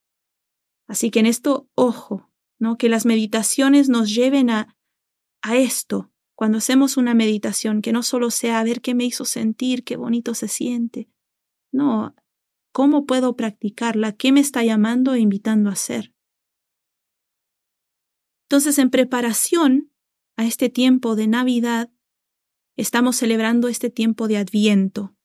Así 0.89 1.09
que 1.09 1.21
en 1.21 1.25
esto, 1.25 1.69
ojo, 1.73 2.29
¿no? 2.59 2.77
Que 2.77 2.89
las 2.89 3.05
meditaciones 3.05 3.87
nos 3.87 4.13
lleven 4.13 4.49
a, 4.49 4.75
a 5.41 5.55
esto. 5.55 6.11
Cuando 6.35 6.57
hacemos 6.57 6.97
una 6.97 7.13
meditación, 7.13 7.81
que 7.81 7.93
no 7.93 8.03
solo 8.03 8.29
sea 8.29 8.59
a 8.59 8.63
ver 8.65 8.81
qué 8.81 8.93
me 8.93 9.05
hizo 9.05 9.23
sentir, 9.23 9.85
qué 9.85 9.95
bonito 9.95 10.33
se 10.33 10.49
siente. 10.49 11.09
No, 11.71 12.13
¿cómo 12.73 13.05
puedo 13.05 13.37
practicarla? 13.37 14.17
¿Qué 14.17 14.33
me 14.33 14.41
está 14.41 14.65
llamando 14.65 15.13
e 15.13 15.21
invitando 15.21 15.69
a 15.69 15.73
hacer? 15.73 16.13
Entonces, 18.49 18.77
en 18.79 18.89
preparación 18.89 19.93
a 20.35 20.45
este 20.45 20.67
tiempo 20.67 21.15
de 21.15 21.27
Navidad, 21.27 21.89
estamos 22.77 23.17
celebrando 23.17 23.67
este 23.67 23.89
tiempo 23.89 24.27
de 24.27 24.37
Adviento. 24.37 25.15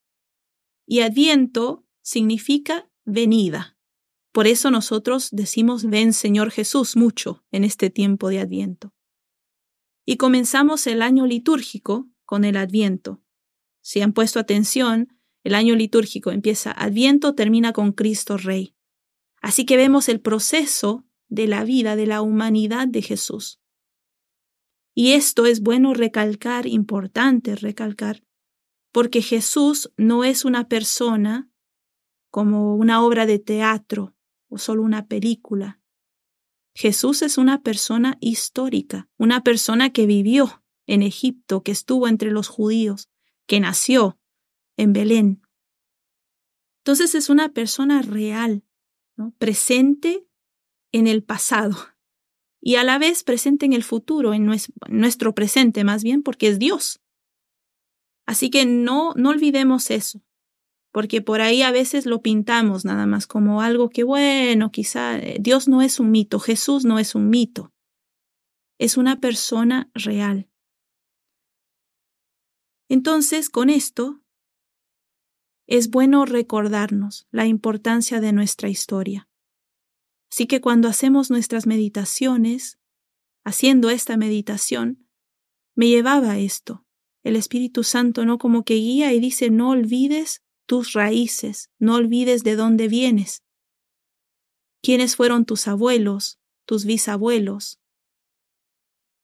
Y 0.85 0.99
Adviento 1.01 1.85
significa 2.01 2.89
venida. 3.05 3.77
Por 4.33 4.47
eso 4.47 4.71
nosotros 4.71 5.29
decimos 5.31 5.85
ven 5.85 6.11
Señor 6.11 6.51
Jesús 6.51 6.97
mucho 6.97 7.45
en 7.51 7.63
este 7.63 7.89
tiempo 7.89 8.29
de 8.29 8.39
Adviento. 8.39 8.93
Y 10.05 10.17
comenzamos 10.17 10.85
el 10.87 11.01
año 11.01 11.25
litúrgico 11.27 12.09
con 12.25 12.43
el 12.43 12.57
Adviento. 12.57 13.21
Si 13.81 14.01
han 14.01 14.13
puesto 14.13 14.39
atención, 14.39 15.19
el 15.43 15.55
año 15.55 15.75
litúrgico 15.75 16.31
empieza 16.31 16.71
Adviento, 16.71 17.35
termina 17.35 17.71
con 17.71 17.91
Cristo 17.91 18.37
Rey. 18.37 18.75
Así 19.41 19.65
que 19.65 19.77
vemos 19.77 20.09
el 20.09 20.19
proceso 20.19 21.05
de 21.27 21.47
la 21.47 21.63
vida 21.63 21.95
de 21.95 22.07
la 22.07 22.21
humanidad 22.21 22.87
de 22.87 23.01
Jesús. 23.01 23.59
Y 24.93 25.13
esto 25.13 25.45
es 25.45 25.61
bueno 25.61 25.93
recalcar, 25.93 26.67
importante 26.67 27.55
recalcar, 27.55 28.23
porque 28.91 29.21
Jesús 29.21 29.91
no 29.97 30.23
es 30.23 30.45
una 30.45 30.67
persona 30.67 31.49
como 32.29 32.75
una 32.75 33.03
obra 33.03 33.25
de 33.25 33.39
teatro 33.39 34.15
o 34.49 34.57
solo 34.57 34.83
una 34.83 35.07
película. 35.07 35.81
Jesús 36.75 37.21
es 37.21 37.37
una 37.37 37.61
persona 37.61 38.17
histórica, 38.19 39.09
una 39.17 39.43
persona 39.43 39.91
que 39.91 40.05
vivió 40.05 40.63
en 40.85 41.01
Egipto, 41.01 41.63
que 41.63 41.71
estuvo 41.71 42.07
entre 42.07 42.31
los 42.31 42.47
judíos, 42.47 43.09
que 43.47 43.59
nació 43.59 44.19
en 44.77 44.93
Belén. 44.93 45.41
Entonces 46.79 47.15
es 47.15 47.29
una 47.29 47.49
persona 47.49 48.01
real, 48.01 48.63
presente 49.37 50.27
en 50.91 51.07
el 51.07 51.23
pasado 51.23 51.92
y 52.63 52.75
a 52.75 52.83
la 52.83 52.97
vez 52.97 53.23
presente 53.23 53.65
en 53.65 53.73
el 53.73 53.83
futuro, 53.83 54.33
en 54.33 54.49
nuestro 54.89 55.35
presente 55.35 55.83
más 55.83 56.03
bien, 56.03 56.23
porque 56.23 56.47
es 56.47 56.59
Dios. 56.59 57.01
Así 58.25 58.49
que 58.49 58.65
no, 58.65 59.13
no 59.15 59.29
olvidemos 59.29 59.91
eso 59.91 60.23
porque 60.93 61.23
por 61.23 61.41
ahí 61.41 61.63
a 61.63 61.71
veces 61.71 62.05
lo 62.05 62.21
pintamos 62.21 62.85
nada 62.85 63.07
más 63.07 63.25
como 63.25 63.61
algo 63.61 63.89
que 63.89 64.03
bueno, 64.03 64.71
quizá 64.71 65.17
eh, 65.17 65.37
Dios 65.41 65.67
no 65.67 65.81
es 65.81 65.99
un 65.99 66.11
mito, 66.11 66.39
Jesús 66.39 66.85
no 66.85 66.99
es 66.99 67.15
un 67.15 67.29
mito, 67.31 67.73
es 68.77 68.95
una 68.95 69.19
persona 69.19 69.89
real. 69.95 70.47
Entonces, 72.89 73.49
con 73.49 73.71
esto, 73.71 74.21
es 75.65 75.89
bueno 75.89 76.25
recordarnos 76.25 77.27
la 77.31 77.47
importancia 77.47 78.19
de 78.19 78.31
nuestra 78.31 78.69
historia. 78.69 79.27
Así 80.33 80.47
que 80.47 80.61
cuando 80.61 80.87
hacemos 80.87 81.29
nuestras 81.29 81.67
meditaciones, 81.67 82.79
haciendo 83.43 83.91
esta 83.91 84.17
meditación, 84.17 85.07
me 85.75 85.89
llevaba 85.89 86.39
esto. 86.39 86.87
El 87.21 87.35
Espíritu 87.35 87.83
Santo 87.83 88.25
no 88.25 88.39
como 88.39 88.65
que 88.65 88.73
guía 88.73 89.13
y 89.13 89.19
dice, 89.19 89.51
no 89.51 89.69
olvides 89.69 90.41
tus 90.65 90.93
raíces, 90.93 91.69
no 91.77 91.93
olvides 91.93 92.43
de 92.43 92.55
dónde 92.55 92.87
vienes. 92.87 93.43
¿Quiénes 94.81 95.15
fueron 95.17 95.45
tus 95.45 95.67
abuelos, 95.67 96.39
tus 96.65 96.85
bisabuelos? 96.85 97.79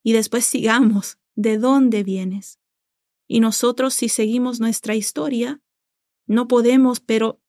Y 0.03 0.13
después 0.13 0.45
sigamos, 0.45 1.17
¿de 1.33 1.57
dónde 1.57 2.03
vienes? 2.03 2.59
Y 3.27 3.39
nosotros 3.39 3.95
si 3.95 4.09
seguimos 4.09 4.59
nuestra 4.59 4.95
historia, 4.95 5.59
no 6.27 6.47
podemos, 6.47 6.99
pero 6.99 7.41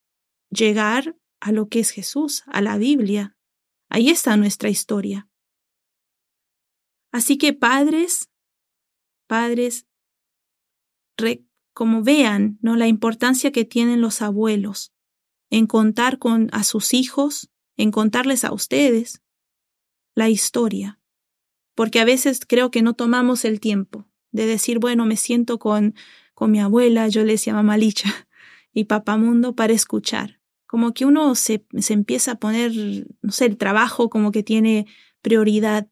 llegar 0.48 1.14
a 1.40 1.52
lo 1.52 1.68
que 1.68 1.80
es 1.80 1.90
Jesús, 1.90 2.42
a 2.46 2.62
la 2.62 2.78
Biblia. 2.78 3.36
Ahí 3.90 4.08
está 4.08 4.36
nuestra 4.36 4.70
historia. 4.70 5.28
Así 7.12 7.38
que 7.38 7.52
padres, 7.52 8.30
padres, 9.26 9.86
como 11.74 12.02
vean 12.02 12.58
¿no? 12.62 12.76
la 12.76 12.86
importancia 12.86 13.50
que 13.50 13.64
tienen 13.64 14.00
los 14.00 14.22
abuelos 14.22 14.94
en 15.50 15.66
contar 15.66 16.18
con 16.18 16.48
a 16.52 16.62
sus 16.62 16.94
hijos, 16.94 17.50
en 17.76 17.90
contarles 17.90 18.44
a 18.44 18.52
ustedes 18.52 19.22
la 20.14 20.28
historia. 20.28 21.00
Porque 21.74 21.98
a 21.98 22.04
veces 22.04 22.40
creo 22.46 22.70
que 22.70 22.82
no 22.82 22.94
tomamos 22.94 23.44
el 23.44 23.58
tiempo 23.58 24.06
de 24.30 24.46
decir, 24.46 24.78
bueno, 24.78 25.04
me 25.04 25.16
siento 25.16 25.58
con, 25.58 25.94
con 26.34 26.52
mi 26.52 26.60
abuela, 26.60 27.08
yo 27.08 27.24
le 27.24 27.32
decía 27.32 27.54
Mamalicha 27.54 28.28
y 28.72 28.84
Papamundo 28.84 29.56
para 29.56 29.72
escuchar. 29.72 30.39
Como 30.70 30.94
que 30.94 31.04
uno 31.04 31.34
se, 31.34 31.66
se 31.78 31.94
empieza 31.94 32.30
a 32.30 32.38
poner, 32.38 32.70
no 33.22 33.32
sé, 33.32 33.46
el 33.46 33.56
trabajo 33.56 34.08
como 34.08 34.30
que 34.30 34.44
tiene 34.44 34.86
prioridad. 35.20 35.90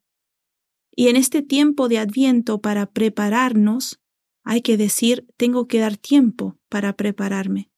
Y 0.95 1.09
en 1.09 1.17
este 1.17 1.43
tiempo 1.43 1.89
de 1.89 1.99
Adviento 1.99 2.61
para 2.61 2.87
prepararnos, 2.87 4.01
hay 4.45 4.63
que 4.63 4.77
decir, 4.77 5.27
tengo 5.37 5.67
que 5.67 5.81
dar 5.81 5.97
tiempo 5.97 6.61
para 6.69 6.93
prepararme. 6.93 7.73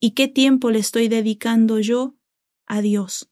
¿Y 0.00 0.12
qué 0.12 0.26
tiempo 0.26 0.70
le 0.70 0.78
estoy 0.78 1.08
dedicando 1.08 1.80
yo 1.80 2.16
a 2.64 2.80
Dios? 2.80 3.30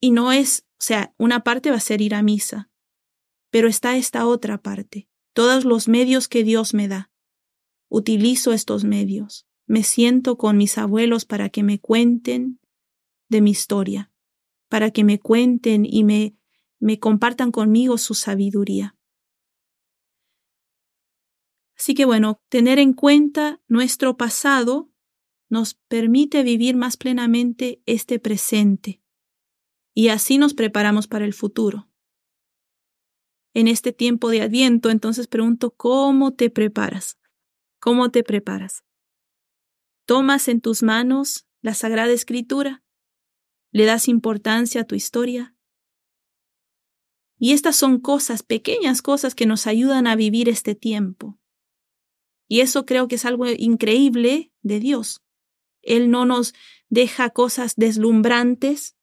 Y 0.00 0.10
no 0.10 0.32
es, 0.32 0.66
o 0.72 0.82
sea, 0.82 1.14
una 1.18 1.44
parte 1.44 1.70
va 1.70 1.76
a 1.76 1.80
ser 1.80 2.00
ir 2.00 2.16
a 2.16 2.22
misa, 2.22 2.72
pero 3.52 3.68
está 3.68 3.96
esta 3.96 4.26
otra 4.26 4.60
parte, 4.60 5.08
todos 5.32 5.64
los 5.64 5.86
medios 5.86 6.26
que 6.26 6.42
Dios 6.42 6.74
me 6.74 6.88
da. 6.88 7.12
Utilizo 7.88 8.52
estos 8.52 8.82
medios, 8.82 9.45
me 9.66 9.82
siento 9.82 10.38
con 10.38 10.56
mis 10.56 10.78
abuelos 10.78 11.24
para 11.24 11.48
que 11.48 11.62
me 11.62 11.80
cuenten 11.80 12.60
de 13.28 13.40
mi 13.40 13.50
historia, 13.50 14.12
para 14.68 14.90
que 14.90 15.04
me 15.04 15.18
cuenten 15.18 15.84
y 15.84 16.04
me, 16.04 16.36
me 16.78 16.98
compartan 16.98 17.50
conmigo 17.50 17.98
su 17.98 18.14
sabiduría. 18.14 18.96
Así 21.76 21.94
que 21.94 22.04
bueno, 22.04 22.40
tener 22.48 22.78
en 22.78 22.94
cuenta 22.94 23.60
nuestro 23.68 24.16
pasado 24.16 24.90
nos 25.48 25.74
permite 25.74 26.42
vivir 26.42 26.76
más 26.76 26.96
plenamente 26.96 27.82
este 27.86 28.18
presente 28.18 29.02
y 29.94 30.08
así 30.08 30.38
nos 30.38 30.54
preparamos 30.54 31.06
para 31.06 31.24
el 31.24 31.34
futuro. 31.34 31.88
En 33.54 33.68
este 33.68 33.92
tiempo 33.92 34.28
de 34.30 34.42
adviento, 34.42 34.90
entonces 34.90 35.28
pregunto, 35.28 35.70
¿cómo 35.70 36.34
te 36.34 36.50
preparas? 36.50 37.18
¿Cómo 37.80 38.10
te 38.10 38.22
preparas? 38.22 38.85
¿Tomas 40.06 40.46
en 40.46 40.60
tus 40.60 40.84
manos 40.84 41.48
la 41.62 41.74
Sagrada 41.74 42.12
Escritura? 42.12 42.84
¿Le 43.72 43.86
das 43.86 44.06
importancia 44.06 44.82
a 44.82 44.84
tu 44.84 44.94
historia? 44.94 45.56
Y 47.38 47.52
estas 47.52 47.74
son 47.74 47.98
cosas, 47.98 48.44
pequeñas 48.44 49.02
cosas 49.02 49.34
que 49.34 49.46
nos 49.46 49.66
ayudan 49.66 50.06
a 50.06 50.14
vivir 50.14 50.48
este 50.48 50.76
tiempo 50.76 51.40
Y 52.46 52.60
eso 52.60 52.86
creo 52.86 53.08
que 53.08 53.16
es 53.16 53.24
algo 53.24 53.46
increíble 53.48 54.52
de 54.62 54.78
Dios. 54.78 55.24
Él 55.82 56.08
no 56.08 56.24
nos 56.24 56.54
deja 56.88 57.30
cosas 57.30 57.74
deslumbrantes, 57.74 58.96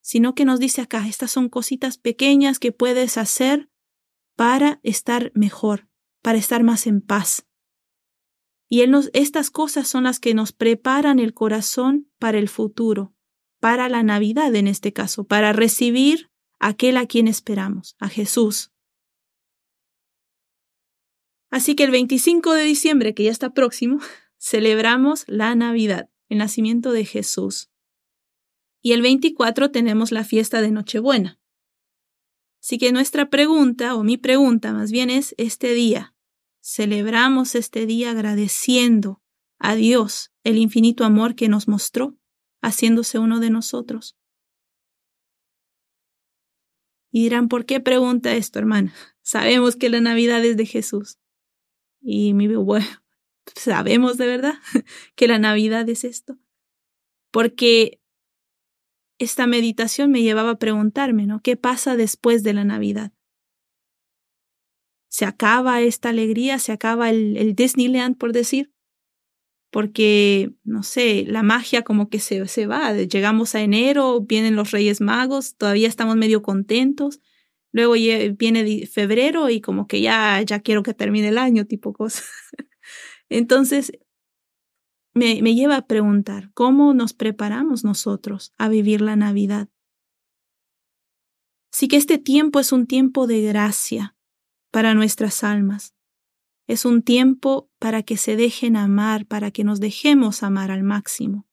sino 0.00 0.34
que 0.34 0.46
nos 0.46 0.58
dice 0.58 0.80
acá, 0.80 1.06
estas 1.06 1.30
son 1.30 1.50
cositas 1.50 1.98
pequeñas 1.98 2.58
que 2.58 2.72
puedes 2.72 3.18
hacer 3.18 3.70
para 4.36 4.80
estar 4.84 5.32
mejor, 5.34 5.90
para 6.22 6.38
estar 6.38 6.62
más 6.62 6.86
en 6.86 7.02
paz. 7.02 7.46
Y 8.72 8.84
estas 9.14 9.50
cosas 9.50 9.88
son 9.88 10.04
las 10.04 10.20
que 10.20 10.32
nos 10.32 10.52
preparan 10.52 11.18
el 11.18 11.34
corazón 11.34 12.08
para 12.20 12.38
el 12.38 12.48
futuro, 12.48 13.12
para 13.58 13.88
la 13.88 14.04
Navidad 14.04 14.54
en 14.54 14.68
este 14.68 14.92
caso, 14.92 15.24
para 15.24 15.52
recibir 15.52 16.30
aquel 16.60 16.96
a 16.96 17.06
quien 17.06 17.26
esperamos, 17.26 17.96
a 17.98 18.08
Jesús. 18.08 18.70
Así 21.50 21.74
que 21.74 21.82
el 21.82 21.90
25 21.90 22.52
de 22.54 22.62
diciembre, 22.62 23.12
que 23.12 23.24
ya 23.24 23.32
está 23.32 23.52
próximo, 23.52 23.98
celebramos 24.38 25.24
la 25.26 25.56
Navidad, 25.56 26.08
el 26.28 26.38
nacimiento 26.38 26.92
de 26.92 27.04
Jesús. 27.04 27.72
Y 28.80 28.92
el 28.92 29.02
24 29.02 29.72
tenemos 29.72 30.12
la 30.12 30.22
fiesta 30.22 30.62
de 30.62 30.70
Nochebuena. 30.70 31.40
Así 32.62 32.78
que 32.78 32.92
nuestra 32.92 33.30
pregunta, 33.30 33.96
o 33.96 34.04
mi 34.04 34.16
pregunta 34.16 34.72
más 34.72 34.92
bien 34.92 35.10
es 35.10 35.34
este 35.38 35.74
día. 35.74 36.09
Celebramos 36.60 37.54
este 37.54 37.86
día 37.86 38.10
agradeciendo 38.10 39.22
a 39.58 39.74
Dios 39.74 40.32
el 40.44 40.58
infinito 40.58 41.04
amor 41.04 41.34
que 41.34 41.48
nos 41.48 41.68
mostró, 41.68 42.16
haciéndose 42.62 43.18
uno 43.18 43.40
de 43.40 43.50
nosotros. 43.50 44.16
Y 47.10 47.22
dirán, 47.22 47.48
¿por 47.48 47.66
qué 47.66 47.80
pregunta 47.80 48.34
esto, 48.34 48.58
hermana? 48.58 48.94
Sabemos 49.22 49.76
que 49.76 49.88
la 49.88 50.00
Navidad 50.00 50.44
es 50.44 50.56
de 50.56 50.66
Jesús. 50.66 51.18
Y 52.00 52.32
mi 52.34 52.46
bueno, 52.48 52.86
sabemos 53.54 54.16
de 54.16 54.26
verdad 54.26 54.54
que 55.14 55.28
la 55.28 55.38
Navidad 55.38 55.88
es 55.88 56.04
esto. 56.04 56.38
Porque 57.30 58.00
esta 59.18 59.46
meditación 59.46 60.10
me 60.10 60.22
llevaba 60.22 60.52
a 60.52 60.58
preguntarme, 60.58 61.26
¿no? 61.26 61.40
¿Qué 61.42 61.56
pasa 61.56 61.96
después 61.96 62.42
de 62.42 62.54
la 62.54 62.64
Navidad? 62.64 63.12
¿Se 65.10 65.24
acaba 65.24 65.82
esta 65.82 66.10
alegría? 66.10 66.60
¿Se 66.60 66.70
acaba 66.70 67.10
el, 67.10 67.54
Disneyland, 67.56 68.16
por 68.16 68.32
decir? 68.32 68.72
Porque, 69.72 70.52
no 70.62 70.84
sé, 70.84 71.24
la 71.26 71.42
magia 71.42 71.82
como 71.82 72.08
que 72.08 72.20
se, 72.20 72.46
se 72.46 72.66
va. 72.66 72.94
Llegamos 72.94 73.56
a 73.56 73.60
enero, 73.60 74.20
vienen 74.20 74.54
los 74.54 74.70
Reyes 74.70 75.00
Magos, 75.00 75.56
todavía 75.56 75.88
estamos 75.88 76.16
medio 76.16 76.42
contentos. 76.42 77.20
Luego 77.72 77.94
viene 78.38 78.86
febrero 78.86 79.50
y 79.50 79.60
como 79.60 79.88
que 79.88 80.00
ya, 80.00 80.40
ya 80.42 80.60
quiero 80.60 80.84
que 80.84 80.94
termine 80.94 81.28
el 81.28 81.38
año, 81.38 81.66
tipo 81.66 81.92
cosa. 81.92 82.22
Entonces, 83.28 83.92
me, 85.12 85.42
me 85.42 85.56
lleva 85.56 85.76
a 85.76 85.86
preguntar, 85.88 86.52
¿cómo 86.54 86.94
nos 86.94 87.14
preparamos 87.14 87.82
nosotros 87.82 88.54
a 88.58 88.68
vivir 88.68 89.00
la 89.00 89.16
Navidad? 89.16 89.68
Sí 91.72 91.88
que 91.88 91.96
este 91.96 92.18
tiempo 92.18 92.60
es 92.60 92.70
un 92.70 92.86
tiempo 92.86 93.26
de 93.26 93.42
gracia 93.42 94.16
para 94.70 94.94
nuestras 94.94 95.44
almas. 95.44 95.94
Es 96.66 96.84
un 96.84 97.02
tiempo 97.02 97.70
para 97.78 98.02
que 98.02 98.16
se 98.16 98.36
dejen 98.36 98.76
amar, 98.76 99.26
para 99.26 99.50
que 99.50 99.64
nos 99.64 99.80
dejemos 99.80 100.42
amar 100.42 100.70
al 100.70 100.82
máximo. 100.82 101.48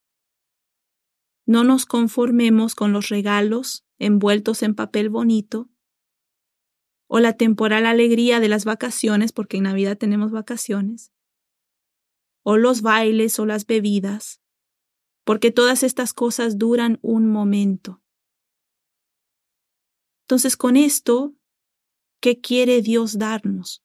No 1.45 1.63
nos 1.63 1.86
conformemos 1.86 2.75
con 2.75 2.93
los 2.93 3.10
regalos 3.10 3.86
envueltos 3.99 4.62
en 4.63 4.75
papel 4.75 5.10
bonito, 5.10 5.69
o 7.08 7.19
la 7.19 7.34
temporal 7.34 7.86
alegría 7.86 8.39
de 8.39 8.49
las 8.49 8.65
vacaciones, 8.65 9.32
porque 9.32 9.58
en 9.58 9.63
Navidad 9.63 9.97
tenemos 9.97 10.32
vacaciones, 10.32 11.13
o 12.43 12.58
los 12.58 12.82
bailes 12.82 13.39
o 13.39 13.45
las 13.45 13.65
bebidas, 13.65 14.41
porque 15.23 15.51
todas 15.51 15.84
estas 15.84 16.13
cosas 16.13 16.58
duran 16.58 16.99
un 17.01 17.27
momento. 17.27 18.03
Entonces, 20.25 20.58
con 20.58 20.75
esto, 20.75 21.37
¿qué 22.19 22.39
quiere 22.39 22.82
Dios 22.82 23.17
darnos? 23.17 23.84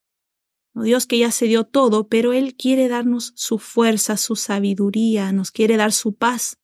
Dios 0.74 1.06
que 1.06 1.18
ya 1.18 1.30
se 1.30 1.46
dio 1.46 1.64
todo, 1.64 2.08
pero 2.08 2.32
Él 2.32 2.56
quiere 2.56 2.88
darnos 2.88 3.32
su 3.36 3.58
fuerza, 3.58 4.16
su 4.16 4.36
sabiduría, 4.36 5.32
nos 5.32 5.50
quiere 5.50 5.76
dar 5.76 5.92
su 5.92 6.14
paz, 6.14 6.58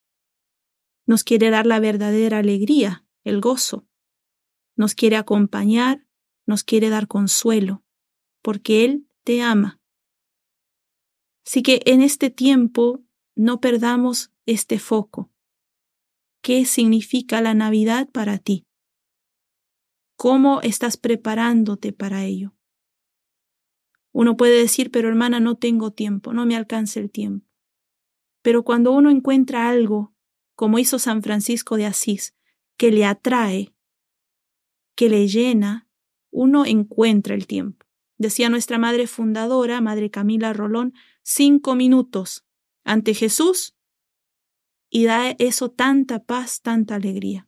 nos 1.07 1.25
quiere 1.25 1.51
dar 1.51 1.67
la 1.67 1.79
verdadera 1.79 2.39
alegría, 2.39 3.05
el 3.25 3.41
gozo, 3.41 3.87
nos 4.77 4.95
quiere 4.95 5.17
acompañar, 5.17 6.07
nos 6.47 6.65
quiere 6.65 6.89
dar 6.89 7.07
consuelo, 7.07 7.85
porque 8.43 8.85
Él 8.85 9.07
te 9.25 9.43
ama 9.43 9.79
Así 11.49 11.63
que 11.63 11.81
en 11.87 12.03
este 12.03 12.29
tiempo 12.29 13.03
no 13.35 13.59
perdamos 13.59 14.31
este 14.45 14.79
foco. 14.79 15.33
¿Qué 16.43 16.67
significa 16.67 17.41
la 17.41 17.55
Navidad 17.55 18.07
para 18.13 18.37
ti? 18.37 18.68
¿Cómo 20.19 20.63
estás 20.63 20.97
preparándote 20.97 21.93
para 21.93 22.25
ello? 22.25 22.53
Uno 24.11 24.37
puede 24.37 24.59
decir, 24.59 24.91
pero 24.91 25.09
hermana, 25.09 25.39
no 25.39 25.55
tengo 25.55 25.93
tiempo, 25.93 26.33
no 26.33 26.45
me 26.45 26.57
alcanza 26.57 26.99
el 26.99 27.09
tiempo. 27.09 27.47
Pero 28.43 28.65
cuando 28.65 28.91
uno 28.91 29.11
encuentra 29.11 29.69
algo, 29.69 30.13
como 30.57 30.81
hizo 30.81 30.99
San 30.99 31.23
Francisco 31.23 31.77
de 31.77 31.87
Asís, 31.87 32.35
que 32.77 32.91
le 32.91 33.05
atrae, 33.05 33.73
que 34.97 35.09
le 35.09 35.29
llena, 35.29 35.89
uno 36.33 36.67
encuentra 36.67 37.37
el 37.37 37.47
tiempo. 37.47 37.87
Decía 38.17 38.49
nuestra 38.49 38.77
madre 38.77 39.07
fundadora, 39.07 39.81
Madre 39.81 40.11
Camila 40.11 40.53
Rolón, 40.53 40.95
cinco 41.23 41.77
minutos 41.77 42.45
ante 42.83 43.15
Jesús 43.15 43.77
y 44.91 45.05
da 45.05 45.31
eso 45.39 45.71
tanta 45.71 46.25
paz, 46.25 46.61
tanta 46.61 46.97
alegría. 46.97 47.48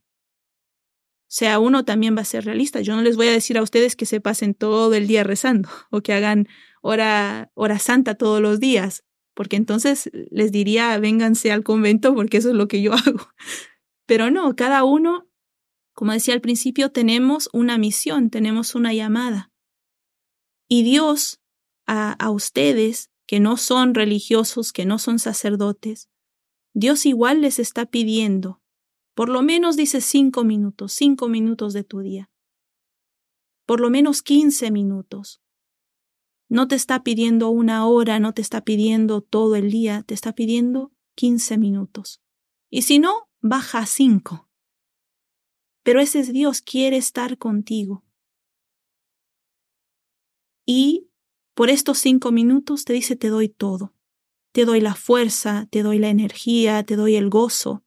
Sea, 1.32 1.60
uno 1.60 1.84
también 1.84 2.16
va 2.16 2.22
a 2.22 2.24
ser 2.24 2.44
realista. 2.44 2.80
Yo 2.80 2.96
no 2.96 3.02
les 3.02 3.16
voy 3.16 3.28
a 3.28 3.32
decir 3.32 3.56
a 3.56 3.62
ustedes 3.62 3.94
que 3.94 4.04
se 4.04 4.20
pasen 4.20 4.52
todo 4.52 4.92
el 4.94 5.06
día 5.06 5.22
rezando 5.22 5.68
o 5.90 6.00
que 6.00 6.12
hagan 6.12 6.48
hora, 6.82 7.52
hora 7.54 7.78
santa 7.78 8.16
todos 8.16 8.40
los 8.42 8.58
días, 8.58 9.04
porque 9.34 9.54
entonces 9.54 10.10
les 10.12 10.50
diría, 10.50 10.98
vénganse 10.98 11.52
al 11.52 11.62
convento 11.62 12.16
porque 12.16 12.38
eso 12.38 12.48
es 12.48 12.56
lo 12.56 12.66
que 12.66 12.82
yo 12.82 12.92
hago. 13.06 13.32
Pero 14.06 14.32
no, 14.32 14.56
cada 14.56 14.82
uno, 14.82 15.28
como 15.92 16.10
decía 16.10 16.34
al 16.34 16.40
principio, 16.40 16.90
tenemos 16.90 17.48
una 17.52 17.78
misión, 17.78 18.30
tenemos 18.30 18.74
una 18.74 18.92
llamada. 18.92 19.52
Y 20.66 20.82
Dios 20.82 21.40
a, 21.86 22.10
a 22.14 22.30
ustedes 22.30 23.12
que 23.28 23.38
no 23.38 23.56
son 23.56 23.94
religiosos, 23.94 24.72
que 24.72 24.84
no 24.84 24.98
son 24.98 25.20
sacerdotes, 25.20 26.08
Dios 26.74 27.06
igual 27.06 27.40
les 27.40 27.60
está 27.60 27.86
pidiendo, 27.86 28.59
por 29.20 29.28
lo 29.28 29.42
menos 29.42 29.76
dice 29.76 30.00
cinco 30.00 30.44
minutos, 30.44 30.94
cinco 30.94 31.28
minutos 31.28 31.74
de 31.74 31.84
tu 31.84 32.00
día, 32.00 32.30
por 33.66 33.78
lo 33.78 33.90
menos 33.90 34.22
quince 34.22 34.70
minutos. 34.70 35.42
No 36.48 36.68
te 36.68 36.74
está 36.74 37.02
pidiendo 37.02 37.50
una 37.50 37.86
hora, 37.86 38.18
no 38.18 38.32
te 38.32 38.40
está 38.40 38.64
pidiendo 38.64 39.20
todo 39.20 39.56
el 39.56 39.70
día, 39.70 40.04
te 40.04 40.14
está 40.14 40.32
pidiendo 40.32 40.94
quince 41.14 41.58
minutos. 41.58 42.22
Y 42.70 42.80
si 42.80 42.98
no, 42.98 43.28
baja 43.42 43.80
a 43.80 43.86
cinco. 43.86 44.48
Pero 45.82 46.00
ese 46.00 46.20
es 46.20 46.32
Dios, 46.32 46.62
quiere 46.62 46.96
estar 46.96 47.36
contigo. 47.36 48.02
Y 50.64 51.10
por 51.52 51.68
estos 51.68 51.98
cinco 51.98 52.32
minutos 52.32 52.86
te 52.86 52.94
dice 52.94 53.16
te 53.16 53.28
doy 53.28 53.50
todo. 53.50 53.92
Te 54.52 54.64
doy 54.64 54.80
la 54.80 54.94
fuerza, 54.94 55.68
te 55.70 55.82
doy 55.82 55.98
la 55.98 56.08
energía, 56.08 56.84
te 56.84 56.96
doy 56.96 57.16
el 57.16 57.28
gozo 57.28 57.84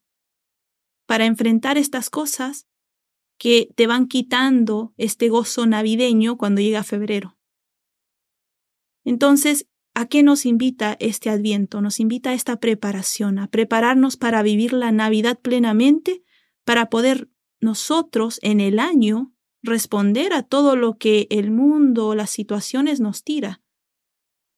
para 1.14 1.28
enfrentar 1.28 1.78
estas 1.78 2.10
cosas 2.10 2.68
que 3.38 3.70
te 3.76 3.86
van 3.86 4.08
quitando 4.08 4.96
este 4.98 5.30
gozo 5.30 5.68
navideño 5.68 6.40
cuando 6.40 6.60
llega 6.60 6.82
febrero. 6.82 7.38
Entonces, 9.04 9.68
¿a 9.94 10.08
qué 10.08 10.24
nos 10.24 10.48
invita 10.48 10.98
este 11.00 11.30
adviento? 11.30 11.82
Nos 11.82 12.00
invita 12.00 12.32
a 12.32 12.34
esta 12.34 12.60
preparación, 12.60 13.38
a 13.38 13.48
prepararnos 13.48 14.18
para 14.18 14.42
vivir 14.42 14.74
la 14.74 14.92
Navidad 14.92 15.38
plenamente, 15.40 16.24
para 16.64 16.90
poder 16.90 17.30
nosotros 17.62 18.40
en 18.42 18.60
el 18.60 18.80
año 18.80 19.36
responder 19.62 20.34
a 20.34 20.42
todo 20.42 20.76
lo 20.76 20.98
que 20.98 21.28
el 21.30 21.52
mundo, 21.52 22.16
las 22.16 22.32
situaciones 22.32 23.00
nos 23.00 23.24
tira 23.24 23.62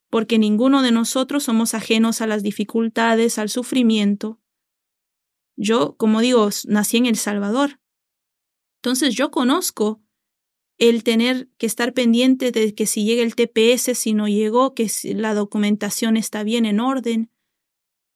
porque 0.09 0.39
ninguno 0.39 0.81
de 0.81 0.93
nosotros 0.93 1.43
somos 1.43 1.73
ajenos 1.73 2.21
a 2.21 2.27
las 2.27 2.41
dificultades, 2.41 3.37
al 3.37 3.49
sufrimiento. 3.49 4.39
Yo, 5.57 5.95
como 5.97 6.21
digo, 6.21 6.49
nací 6.67 6.97
en 6.97 7.05
El 7.05 7.17
Salvador. 7.17 7.79
Entonces 8.81 9.15
yo 9.15 9.31
conozco 9.31 10.01
el 10.77 11.03
tener 11.03 11.49
que 11.57 11.65
estar 11.65 11.93
pendiente 11.93 12.51
de 12.51 12.75
que 12.75 12.85
si 12.85 13.05
llega 13.05 13.23
el 13.23 13.35
TPS, 13.35 13.97
si 13.97 14.13
no 14.13 14.27
llegó, 14.27 14.73
que 14.73 14.91
la 15.15 15.33
documentación 15.33 16.17
está 16.17 16.43
bien 16.43 16.65
en 16.65 16.79
orden, 16.79 17.31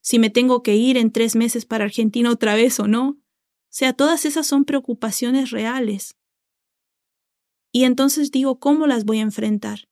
si 0.01 0.19
me 0.19 0.29
tengo 0.29 0.63
que 0.63 0.75
ir 0.75 0.97
en 0.97 1.11
tres 1.11 1.35
meses 1.35 1.65
para 1.65 1.85
Argentina 1.85 2.29
otra 2.31 2.55
vez 2.55 2.79
o 2.79 2.87
no. 2.87 3.09
O 3.09 3.71
sea, 3.71 3.93
todas 3.93 4.25
esas 4.25 4.47
son 4.47 4.65
preocupaciones 4.65 5.51
reales. 5.51 6.17
Y 7.71 7.83
entonces 7.83 8.31
digo, 8.31 8.59
¿cómo 8.59 8.87
las 8.87 9.05
voy 9.05 9.19
a 9.19 9.23
enfrentar? 9.23 9.87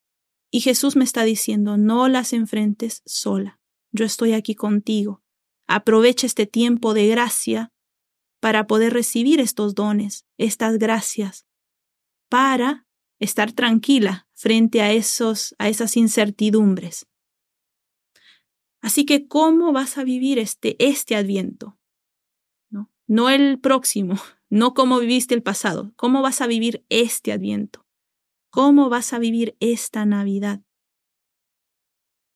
Y 0.49 0.62
Jesús 0.62 0.95
me 0.95 1.03
está 1.03 1.23
diciendo, 1.23 1.77
no 1.77 2.07
las 2.07 2.33
enfrentes 2.33 3.03
sola, 3.05 3.60
yo 3.91 4.05
estoy 4.05 4.33
aquí 4.33 4.55
contigo. 4.55 5.21
Aprovecha 5.67 6.25
este 6.25 6.45
tiempo 6.45 6.93
de 6.93 7.08
gracia 7.08 7.73
para 8.39 8.67
poder 8.67 8.93
recibir 8.93 9.41
estos 9.41 9.75
dones, 9.75 10.25
estas 10.38 10.77
gracias, 10.77 11.45
para 12.30 12.88
estar 13.19 13.51
tranquila 13.51 14.27
frente 14.34 14.82
a 14.82 14.93
esos 14.93 15.56
a 15.58 15.67
esas 15.67 15.97
incertidumbres. 15.97 17.08
Así 18.82 19.06
que 19.06 19.27
¿cómo 19.27 19.73
vas 19.73 19.97
a 19.97 20.03
vivir 20.03 20.39
este 20.39 20.75
este 20.80 21.15
Adviento? 21.15 21.77
No, 22.69 22.89
no 23.08 23.30
el 23.30 23.60
próximo, 23.60 24.15
no 24.49 24.73
como 24.73 24.99
viviste 24.99 25.36
el 25.36 25.43
pasado, 25.43 25.91
¿cómo 25.97 26.21
vas 26.21 26.39
a 26.41 26.47
vivir 26.47 26.86
este 26.88 27.34
Adviento? 27.34 27.86
¿Cómo 28.49 28.89
vas 28.89 29.12
a 29.12 29.19
vivir 29.19 29.58
esta 29.60 30.06
Navidad? 30.06 30.62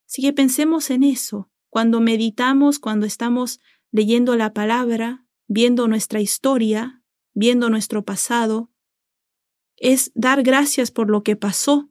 Así 0.06 0.22
que 0.22 0.34
pensemos 0.34 0.90
en 0.90 1.04
eso 1.04 1.50
cuando 1.72 2.02
meditamos, 2.02 2.80
cuando 2.80 3.06
estamos 3.06 3.62
leyendo 3.92 4.36
la 4.36 4.54
palabra, 4.54 5.26
viendo 5.48 5.88
nuestra 5.88 6.20
historia, 6.20 7.02
viendo 7.34 7.70
nuestro 7.70 8.04
pasado, 8.04 8.70
es 9.78 10.12
dar 10.14 10.44
gracias 10.44 10.92
por 10.92 11.10
lo 11.10 11.24
que 11.24 11.38
pasó. 11.38 11.90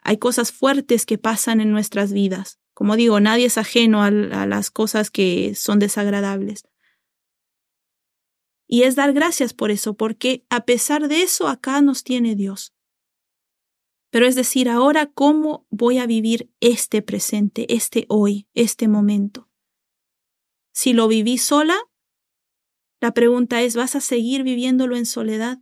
Hay 0.00 0.16
cosas 0.16 0.50
fuertes 0.50 1.04
que 1.04 1.18
pasan 1.18 1.60
en 1.60 1.72
nuestras 1.72 2.12
vidas. 2.12 2.58
Como 2.72 2.96
digo, 2.96 3.20
nadie 3.20 3.44
es 3.44 3.58
ajeno 3.58 4.02
a, 4.02 4.10
las 4.10 4.70
cosas 4.70 5.10
que 5.10 5.54
son 5.54 5.78
desagradables. 5.78 6.64
Y 8.66 8.84
es 8.84 8.96
dar 8.96 9.12
gracias 9.12 9.52
por 9.52 9.70
eso, 9.70 9.94
porque 9.94 10.46
a 10.48 10.64
pesar 10.64 11.08
de 11.08 11.22
eso 11.22 11.48
acá 11.48 11.82
nos 11.82 12.02
tiene 12.02 12.34
Dios. 12.34 12.72
Pero 14.12 14.26
es 14.26 14.34
decir, 14.34 14.68
ahora 14.68 15.06
cómo 15.06 15.66
voy 15.70 15.96
a 15.96 16.06
vivir 16.06 16.52
este 16.60 17.00
presente, 17.00 17.74
este 17.74 18.04
hoy, 18.08 18.46
este 18.52 18.86
momento. 18.86 19.48
Si 20.74 20.92
lo 20.92 21.08
viví 21.08 21.38
sola, 21.38 21.78
la 23.00 23.14
pregunta 23.14 23.62
es, 23.62 23.74
¿vas 23.74 23.96
a 23.96 24.00
seguir 24.00 24.42
viviéndolo 24.42 24.96
en 24.96 25.06
soledad? 25.06 25.60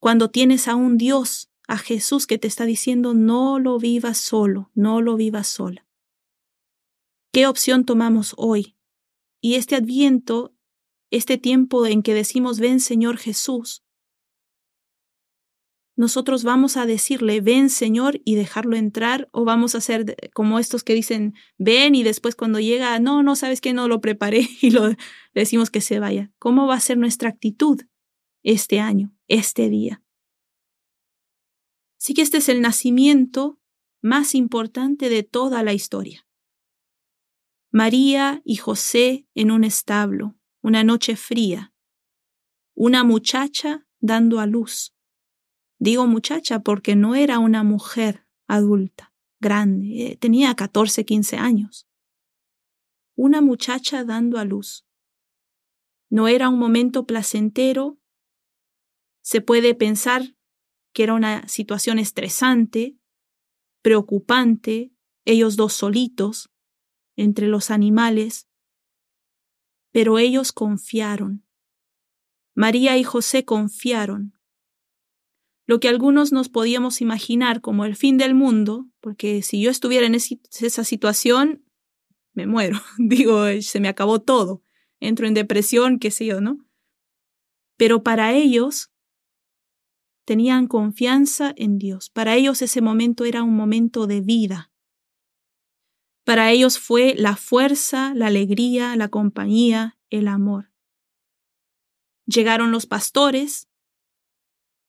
Cuando 0.00 0.30
tienes 0.30 0.66
a 0.66 0.76
un 0.76 0.96
Dios, 0.96 1.50
a 1.68 1.76
Jesús 1.76 2.26
que 2.26 2.38
te 2.38 2.48
está 2.48 2.64
diciendo, 2.64 3.12
no 3.12 3.58
lo 3.58 3.78
vivas 3.78 4.16
solo, 4.16 4.70
no 4.74 5.02
lo 5.02 5.16
vivas 5.16 5.46
sola. 5.46 5.86
¿Qué 7.32 7.46
opción 7.46 7.84
tomamos 7.84 8.32
hoy? 8.38 8.78
Y 9.42 9.56
este 9.56 9.76
adviento 9.76 10.54
este 11.10 11.38
tiempo 11.38 11.86
en 11.86 12.02
que 12.02 12.12
decimos, 12.12 12.58
ven 12.58 12.80
Señor 12.80 13.18
Jesús, 13.18 13.83
nosotros 15.96 16.42
vamos 16.42 16.76
a 16.76 16.86
decirle, 16.86 17.40
ven 17.40 17.70
Señor 17.70 18.20
y 18.24 18.34
dejarlo 18.34 18.76
entrar, 18.76 19.28
o 19.32 19.44
vamos 19.44 19.74
a 19.74 19.78
hacer 19.78 20.16
como 20.32 20.58
estos 20.58 20.82
que 20.82 20.94
dicen, 20.94 21.34
ven 21.56 21.94
y 21.94 22.02
después 22.02 22.34
cuando 22.34 22.58
llega, 22.58 22.98
no, 22.98 23.22
no 23.22 23.36
sabes 23.36 23.60
que 23.60 23.72
no 23.72 23.86
lo 23.86 24.00
preparé 24.00 24.48
y 24.60 24.70
lo 24.70 24.90
decimos 25.34 25.70
que 25.70 25.80
se 25.80 26.00
vaya. 26.00 26.32
¿Cómo 26.38 26.66
va 26.66 26.74
a 26.74 26.80
ser 26.80 26.98
nuestra 26.98 27.28
actitud 27.28 27.82
este 28.42 28.80
año, 28.80 29.14
este 29.28 29.68
día? 29.68 30.02
Así 31.98 32.12
que 32.12 32.22
este 32.22 32.38
es 32.38 32.48
el 32.48 32.60
nacimiento 32.60 33.58
más 34.02 34.34
importante 34.34 35.08
de 35.08 35.22
toda 35.22 35.62
la 35.62 35.72
historia. 35.72 36.26
María 37.70 38.42
y 38.44 38.56
José 38.56 39.26
en 39.34 39.50
un 39.50 39.64
establo, 39.64 40.36
una 40.60 40.84
noche 40.84 41.16
fría, 41.16 41.72
una 42.74 43.04
muchacha 43.04 43.86
dando 44.00 44.40
a 44.40 44.46
luz. 44.46 44.93
Digo 45.84 46.06
muchacha 46.06 46.60
porque 46.60 46.96
no 46.96 47.14
era 47.14 47.38
una 47.38 47.62
mujer 47.62 48.26
adulta, 48.46 49.12
grande, 49.38 50.12
eh, 50.12 50.16
tenía 50.16 50.54
14, 50.54 51.04
15 51.04 51.36
años. 51.36 51.86
Una 53.16 53.42
muchacha 53.42 54.02
dando 54.02 54.38
a 54.38 54.46
luz. 54.46 54.86
No 56.08 56.26
era 56.26 56.48
un 56.48 56.58
momento 56.58 57.04
placentero. 57.04 57.98
Se 59.20 59.42
puede 59.42 59.74
pensar 59.74 60.34
que 60.94 61.02
era 61.02 61.12
una 61.12 61.46
situación 61.48 61.98
estresante, 61.98 62.96
preocupante, 63.82 64.90
ellos 65.26 65.54
dos 65.56 65.74
solitos, 65.74 66.50
entre 67.14 67.46
los 67.46 67.70
animales, 67.70 68.48
pero 69.92 70.18
ellos 70.18 70.50
confiaron. 70.52 71.46
María 72.54 72.96
y 72.96 73.04
José 73.04 73.44
confiaron. 73.44 74.33
Lo 75.66 75.80
que 75.80 75.88
algunos 75.88 76.32
nos 76.32 76.48
podíamos 76.48 77.00
imaginar 77.00 77.60
como 77.60 77.84
el 77.84 77.96
fin 77.96 78.18
del 78.18 78.34
mundo, 78.34 78.86
porque 79.00 79.42
si 79.42 79.62
yo 79.62 79.70
estuviera 79.70 80.06
en 80.06 80.14
esa 80.14 80.84
situación, 80.84 81.64
me 82.34 82.46
muero. 82.46 82.80
Digo, 82.98 83.44
se 83.60 83.80
me 83.80 83.88
acabó 83.88 84.20
todo. 84.20 84.62
Entro 85.00 85.26
en 85.26 85.34
depresión, 85.34 85.98
qué 85.98 86.10
sé 86.10 86.26
yo, 86.26 86.40
¿no? 86.40 86.64
Pero 87.76 88.02
para 88.02 88.32
ellos 88.32 88.90
tenían 90.24 90.66
confianza 90.66 91.52
en 91.56 91.78
Dios. 91.78 92.10
Para 92.10 92.34
ellos 92.34 92.62
ese 92.62 92.80
momento 92.80 93.24
era 93.24 93.42
un 93.42 93.56
momento 93.56 94.06
de 94.06 94.20
vida. 94.20 94.72
Para 96.24 96.50
ellos 96.50 96.78
fue 96.78 97.14
la 97.16 97.36
fuerza, 97.36 98.14
la 98.14 98.28
alegría, 98.28 98.96
la 98.96 99.08
compañía, 99.08 99.98
el 100.08 100.28
amor. 100.28 100.72
Llegaron 102.26 102.70
los 102.70 102.86
pastores 102.86 103.68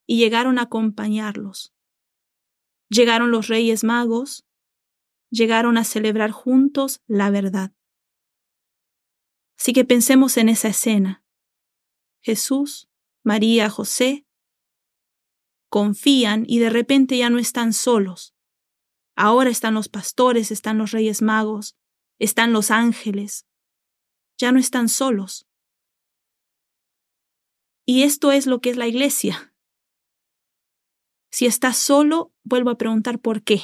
y 0.05 0.17
llegaron 0.17 0.59
a 0.59 0.63
acompañarlos. 0.63 1.73
Llegaron 2.89 3.31
los 3.31 3.47
reyes 3.47 3.83
magos, 3.83 4.45
llegaron 5.29 5.77
a 5.77 5.83
celebrar 5.83 6.31
juntos 6.31 7.01
la 7.07 7.29
verdad. 7.29 7.73
Así 9.57 9.73
que 9.73 9.85
pensemos 9.85 10.37
en 10.37 10.49
esa 10.49 10.67
escena. 10.67 11.23
Jesús, 12.21 12.89
María, 13.23 13.69
José 13.69 14.25
confían 15.69 16.45
y 16.47 16.59
de 16.59 16.69
repente 16.69 17.17
ya 17.17 17.29
no 17.29 17.39
están 17.39 17.73
solos. 17.73 18.33
Ahora 19.15 19.49
están 19.49 19.73
los 19.73 19.89
pastores, 19.89 20.51
están 20.51 20.77
los 20.77 20.91
reyes 20.91 21.21
magos, 21.21 21.77
están 22.19 22.53
los 22.53 22.71
ángeles. 22.71 23.47
Ya 24.37 24.51
no 24.51 24.59
están 24.59 24.89
solos. 24.89 25.47
Y 27.85 28.03
esto 28.03 28.31
es 28.31 28.47
lo 28.47 28.59
que 28.61 28.71
es 28.71 28.77
la 28.77 28.87
iglesia. 28.87 29.54
Si 31.35 31.45
estás 31.45 31.75
solo, 31.75 32.33
vuelvo 32.45 32.69
a 32.69 32.77
preguntar 32.77 33.19
por 33.19 33.43
qué. 33.43 33.59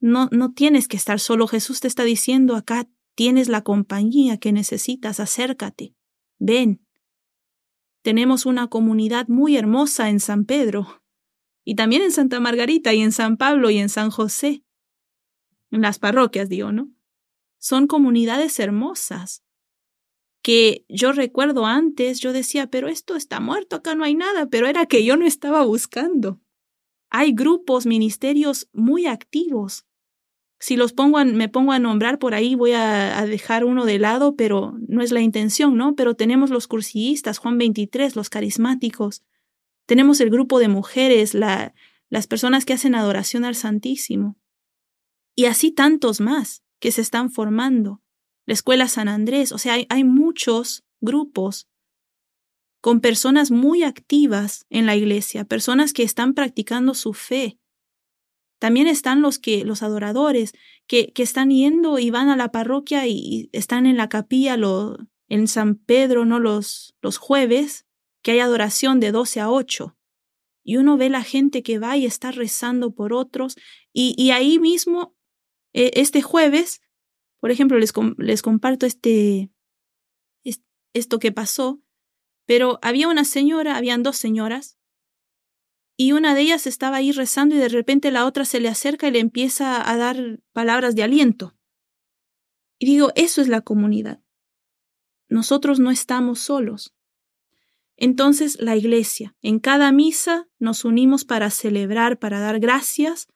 No, 0.00 0.30
no 0.32 0.54
tienes 0.54 0.88
que 0.88 0.96
estar 0.96 1.20
solo. 1.20 1.46
Jesús 1.46 1.80
te 1.80 1.86
está 1.86 2.02
diciendo 2.02 2.56
acá, 2.56 2.88
tienes 3.14 3.48
la 3.48 3.60
compañía 3.60 4.38
que 4.38 4.50
necesitas, 4.50 5.20
acércate, 5.20 5.94
ven. 6.38 6.82
Tenemos 8.00 8.46
una 8.46 8.68
comunidad 8.68 9.28
muy 9.28 9.58
hermosa 9.58 10.08
en 10.08 10.18
San 10.18 10.46
Pedro 10.46 11.02
y 11.62 11.74
también 11.74 12.00
en 12.00 12.10
Santa 12.10 12.40
Margarita 12.40 12.94
y 12.94 13.02
en 13.02 13.12
San 13.12 13.36
Pablo 13.36 13.68
y 13.68 13.76
en 13.76 13.90
San 13.90 14.10
José. 14.10 14.64
En 15.70 15.82
las 15.82 15.98
parroquias, 15.98 16.48
digo, 16.48 16.72
¿no? 16.72 16.90
Son 17.58 17.86
comunidades 17.86 18.58
hermosas 18.60 19.44
que 20.44 20.84
yo 20.90 21.12
recuerdo 21.12 21.64
antes, 21.64 22.20
yo 22.20 22.34
decía, 22.34 22.66
pero 22.66 22.88
esto 22.88 23.16
está 23.16 23.40
muerto, 23.40 23.76
acá 23.76 23.94
no 23.94 24.04
hay 24.04 24.14
nada, 24.14 24.44
pero 24.50 24.66
era 24.66 24.84
que 24.84 25.02
yo 25.02 25.16
no 25.16 25.24
estaba 25.24 25.64
buscando. 25.64 26.38
Hay 27.08 27.32
grupos, 27.32 27.86
ministerios 27.86 28.68
muy 28.74 29.06
activos. 29.06 29.86
Si 30.60 30.76
los 30.76 30.92
pongo 30.92 31.24
me 31.24 31.48
pongo 31.48 31.72
a 31.72 31.78
nombrar 31.78 32.18
por 32.18 32.34
ahí, 32.34 32.56
voy 32.56 32.72
a, 32.72 33.18
a, 33.18 33.24
dejar 33.24 33.64
uno 33.64 33.86
de 33.86 33.98
lado, 33.98 34.36
pero 34.36 34.76
no 34.86 35.02
es 35.02 35.12
la 35.12 35.22
intención, 35.22 35.78
¿no? 35.78 35.94
Pero 35.94 36.14
tenemos 36.14 36.50
los 36.50 36.68
cursillistas, 36.68 37.38
Juan 37.38 37.56
23, 37.56 38.14
los 38.14 38.28
carismáticos, 38.28 39.22
tenemos 39.86 40.20
el 40.20 40.28
grupo 40.28 40.58
de 40.58 40.68
mujeres, 40.68 41.32
la, 41.32 41.74
las 42.10 42.26
personas 42.26 42.66
que 42.66 42.74
hacen 42.74 42.94
adoración 42.94 43.46
al 43.46 43.54
Santísimo. 43.54 44.36
Y 45.34 45.46
así 45.46 45.72
tantos 45.72 46.20
más 46.20 46.62
que 46.80 46.92
se 46.92 47.00
están 47.00 47.30
formando. 47.30 48.03
La 48.46 48.54
Escuela 48.54 48.88
San 48.88 49.08
Andrés, 49.08 49.52
o 49.52 49.58
sea, 49.58 49.74
hay, 49.74 49.86
hay 49.88 50.04
muchos 50.04 50.84
grupos 51.00 51.68
con 52.80 53.00
personas 53.00 53.50
muy 53.50 53.82
activas 53.82 54.66
en 54.68 54.84
la 54.84 54.94
iglesia, 54.94 55.46
personas 55.46 55.94
que 55.94 56.02
están 56.02 56.34
practicando 56.34 56.92
su 56.92 57.14
fe. 57.14 57.58
También 58.58 58.86
están 58.86 59.22
los 59.22 59.38
que, 59.38 59.64
los 59.64 59.82
adoradores, 59.82 60.52
que, 60.86 61.12
que 61.12 61.22
están 61.22 61.50
yendo 61.50 61.98
y 61.98 62.10
van 62.10 62.28
a 62.28 62.36
la 62.36 62.52
parroquia 62.52 63.06
y 63.06 63.48
están 63.52 63.86
en 63.86 63.96
la 63.96 64.10
capilla 64.10 64.58
lo, 64.58 64.98
en 65.28 65.48
San 65.48 65.76
Pedro, 65.76 66.24
¿no? 66.24 66.40
Los, 66.40 66.94
los 67.00 67.16
jueves, 67.16 67.86
que 68.22 68.32
hay 68.32 68.40
adoración 68.40 69.00
de 69.00 69.12
12 69.12 69.40
a 69.40 69.50
8. 69.50 69.96
Y 70.62 70.76
uno 70.76 70.96
ve 70.96 71.10
la 71.10 71.22
gente 71.22 71.62
que 71.62 71.78
va 71.78 71.96
y 71.96 72.06
está 72.06 72.32
rezando 72.32 72.94
por 72.94 73.12
otros. 73.12 73.56
Y, 73.92 74.14
y 74.16 74.30
ahí 74.30 74.58
mismo, 74.58 75.14
e, 75.72 75.90
este 75.94 76.22
jueves, 76.22 76.80
por 77.44 77.50
ejemplo, 77.50 77.78
les, 77.78 77.92
comparto 78.40 78.86
este, 78.86 79.50
esto 80.94 81.18
que 81.18 81.30
pasó, 81.30 81.82
pero 82.46 82.78
había 82.80 83.06
una 83.06 83.26
señora, 83.26 83.76
habían 83.76 84.02
dos 84.02 84.16
señoras, 84.16 84.78
y 85.94 86.12
una 86.12 86.34
de 86.34 86.40
ellas 86.40 86.66
estaba 86.66 86.96
ahí 86.96 87.12
rezando 87.12 87.54
y 87.54 87.58
de 87.58 87.68
repente 87.68 88.10
la 88.10 88.24
otra 88.24 88.46
se 88.46 88.60
le 88.60 88.68
acerca 88.68 89.08
y 89.08 89.10
le 89.10 89.18
empieza 89.18 89.86
a 89.86 89.94
dar 89.98 90.40
palabras 90.54 90.94
de 90.94 91.02
aliento. 91.02 91.54
Y 92.78 92.86
digo, 92.86 93.12
eso 93.14 93.42
es 93.42 93.48
la 93.48 93.60
comunidad. 93.60 94.22
Nosotros 95.28 95.78
no 95.78 95.90
estamos 95.90 96.38
solos. 96.38 96.94
Entonces 97.98 98.58
la 98.58 98.74
iglesia, 98.74 99.36
en 99.42 99.58
cada 99.58 99.92
misa 99.92 100.48
nos 100.58 100.86
unimos 100.86 101.26
para 101.26 101.50
celebrar, 101.50 102.18
para 102.18 102.40
dar 102.40 102.58
gracias 102.58 103.28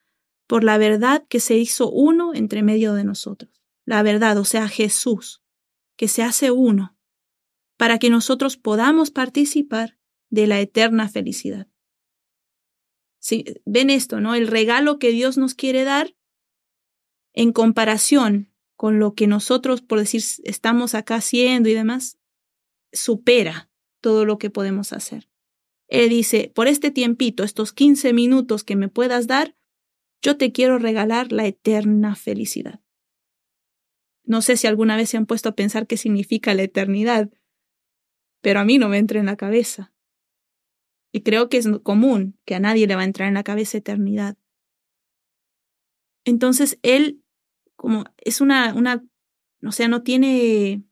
por 0.46 0.64
la 0.64 0.78
verdad 0.78 1.26
que 1.28 1.40
se 1.40 1.58
hizo 1.58 1.90
uno 1.90 2.32
entre 2.32 2.62
medio 2.62 2.94
de 2.94 3.04
nosotros. 3.04 3.57
La 3.88 4.02
verdad, 4.02 4.36
o 4.36 4.44
sea, 4.44 4.68
Jesús, 4.68 5.42
que 5.96 6.08
se 6.08 6.22
hace 6.22 6.50
uno, 6.50 6.94
para 7.78 7.98
que 7.98 8.10
nosotros 8.10 8.58
podamos 8.58 9.10
participar 9.10 9.96
de 10.28 10.46
la 10.46 10.60
eterna 10.60 11.08
felicidad. 11.08 11.68
Sí, 13.18 13.46
ven 13.64 13.88
esto, 13.88 14.20
¿no? 14.20 14.34
El 14.34 14.46
regalo 14.46 14.98
que 14.98 15.08
Dios 15.08 15.38
nos 15.38 15.54
quiere 15.54 15.84
dar 15.84 16.14
en 17.32 17.50
comparación 17.54 18.52
con 18.76 18.98
lo 18.98 19.14
que 19.14 19.26
nosotros, 19.26 19.80
por 19.80 20.00
decir, 20.00 20.22
estamos 20.44 20.94
acá 20.94 21.14
haciendo 21.14 21.70
y 21.70 21.72
demás, 21.72 22.18
supera 22.92 23.70
todo 24.02 24.26
lo 24.26 24.36
que 24.36 24.50
podemos 24.50 24.92
hacer. 24.92 25.30
Él 25.86 26.10
dice, 26.10 26.52
por 26.54 26.68
este 26.68 26.90
tiempito, 26.90 27.42
estos 27.42 27.72
15 27.72 28.12
minutos 28.12 28.64
que 28.64 28.76
me 28.76 28.90
puedas 28.90 29.26
dar, 29.26 29.56
yo 30.20 30.36
te 30.36 30.52
quiero 30.52 30.78
regalar 30.78 31.32
la 31.32 31.46
eterna 31.46 32.16
felicidad. 32.16 32.82
No 34.28 34.42
sé 34.42 34.58
si 34.58 34.66
alguna 34.66 34.94
vez 34.94 35.08
se 35.08 35.16
han 35.16 35.24
puesto 35.24 35.48
a 35.48 35.54
pensar 35.54 35.86
qué 35.86 35.96
significa 35.96 36.52
la 36.52 36.62
eternidad, 36.62 37.30
pero 38.42 38.60
a 38.60 38.64
mí 38.66 38.76
no 38.76 38.90
me 38.90 38.98
entra 38.98 39.18
en 39.18 39.24
la 39.24 39.36
cabeza. 39.36 39.90
Y 41.10 41.22
creo 41.22 41.48
que 41.48 41.56
es 41.56 41.66
común 41.82 42.38
que 42.44 42.54
a 42.54 42.60
nadie 42.60 42.86
le 42.86 42.94
va 42.94 43.00
a 43.00 43.06
entrar 43.06 43.28
en 43.28 43.34
la 43.34 43.42
cabeza 43.42 43.78
eternidad. 43.78 44.36
Entonces, 46.26 46.78
él, 46.82 47.24
como 47.74 48.04
es 48.18 48.42
una, 48.42 48.74
una, 48.74 49.02
o 49.66 49.72
sea, 49.72 49.88
no 49.88 50.02
tiene, 50.02 50.84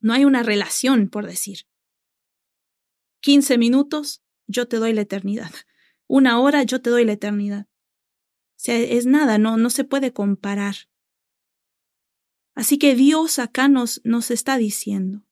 no 0.00 0.12
hay 0.12 0.26
una 0.26 0.42
relación, 0.42 1.08
por 1.08 1.26
decir. 1.26 1.60
15 3.20 3.56
minutos, 3.56 4.22
yo 4.46 4.68
te 4.68 4.76
doy 4.76 4.92
la 4.92 5.00
eternidad. 5.00 5.52
Una 6.06 6.38
hora, 6.38 6.64
yo 6.64 6.82
te 6.82 6.90
doy 6.90 7.06
la 7.06 7.12
eternidad. 7.12 7.66
O 7.66 8.58
sea, 8.58 8.76
es 8.76 9.06
nada, 9.06 9.38
no, 9.38 9.56
no 9.56 9.70
se 9.70 9.84
puede 9.84 10.12
comparar. 10.12 10.76
Así 12.56 12.78
que 12.78 12.94
Dios 12.94 13.38
acá 13.38 13.68
nos, 13.68 14.00
nos 14.02 14.30
está 14.30 14.56
diciendo, 14.56 15.26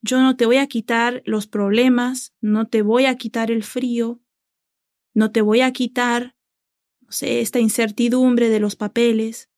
yo 0.00 0.22
no 0.22 0.36
te 0.36 0.46
voy 0.46 0.56
a 0.56 0.66
quitar 0.66 1.22
los 1.26 1.46
problemas, 1.46 2.34
no 2.40 2.66
te 2.66 2.80
voy 2.80 3.04
a 3.04 3.14
quitar 3.16 3.50
el 3.50 3.62
frío, 3.62 4.22
no 5.12 5.30
te 5.32 5.42
voy 5.42 5.60
a 5.60 5.70
quitar, 5.72 6.34
no 7.02 7.12
sé, 7.12 7.40
esta 7.42 7.60
incertidumbre 7.60 8.48
de 8.48 8.58
los 8.58 8.74
papeles. 8.74 9.50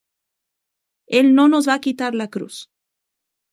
Él 1.07 1.37
no 1.37 1.49
nos 1.49 1.69
va 1.69 1.75
a 1.75 1.81
quitar 1.81 2.17
la 2.17 2.29
cruz. 2.29 2.71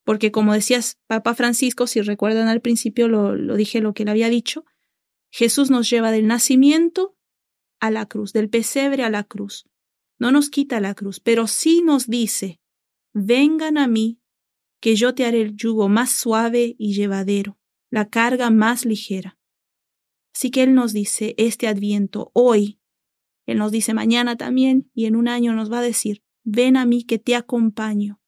Porque 0.02 0.32
como 0.32 0.52
decías 0.52 0.98
Papa 1.06 1.34
Francisco, 1.34 1.86
si 1.86 2.00
recuerdan 2.00 2.48
al 2.48 2.60
principio 2.60 3.06
lo, 3.06 3.36
lo 3.36 3.54
dije 3.54 3.80
lo 3.80 3.94
que 3.94 4.02
él 4.02 4.08
había 4.08 4.28
dicho, 4.28 4.64
Jesús 5.30 5.70
nos 5.70 5.88
lleva 5.88 6.10
del 6.10 6.26
nacimiento 6.26 7.16
a 7.78 7.92
la 7.92 8.06
cruz, 8.06 8.32
del 8.32 8.48
pesebre 8.48 9.04
a 9.04 9.10
la 9.10 9.22
cruz. 9.22 9.68
No 10.18 10.32
nos 10.32 10.50
quita 10.50 10.80
la 10.80 10.94
cruz, 10.94 11.20
pero 11.20 11.46
sí 11.46 11.82
nos 11.82 12.08
dice, 12.08 12.60
vengan 13.18 13.78
a 13.78 13.86
mí 13.86 14.20
que 14.78 14.94
yo 14.94 15.14
te 15.14 15.24
haré 15.24 15.40
el 15.40 15.56
yugo 15.56 15.88
más 15.88 16.10
suave 16.10 16.76
y 16.78 16.92
llevadero, 16.92 17.58
la 17.90 18.10
carga 18.10 18.50
más 18.50 18.84
ligera. 18.84 19.38
Así 20.34 20.50
que 20.50 20.62
Él 20.62 20.74
nos 20.74 20.92
dice 20.92 21.34
este 21.38 21.66
adviento 21.66 22.30
hoy, 22.34 22.78
Él 23.46 23.56
nos 23.56 23.72
dice 23.72 23.94
mañana 23.94 24.36
también 24.36 24.90
y 24.92 25.06
en 25.06 25.16
un 25.16 25.28
año 25.28 25.54
nos 25.54 25.72
va 25.72 25.78
a 25.78 25.82
decir, 25.82 26.22
ven 26.44 26.76
a 26.76 26.84
mí 26.84 27.04
que 27.04 27.18
te 27.18 27.34
acompaño, 27.34 28.20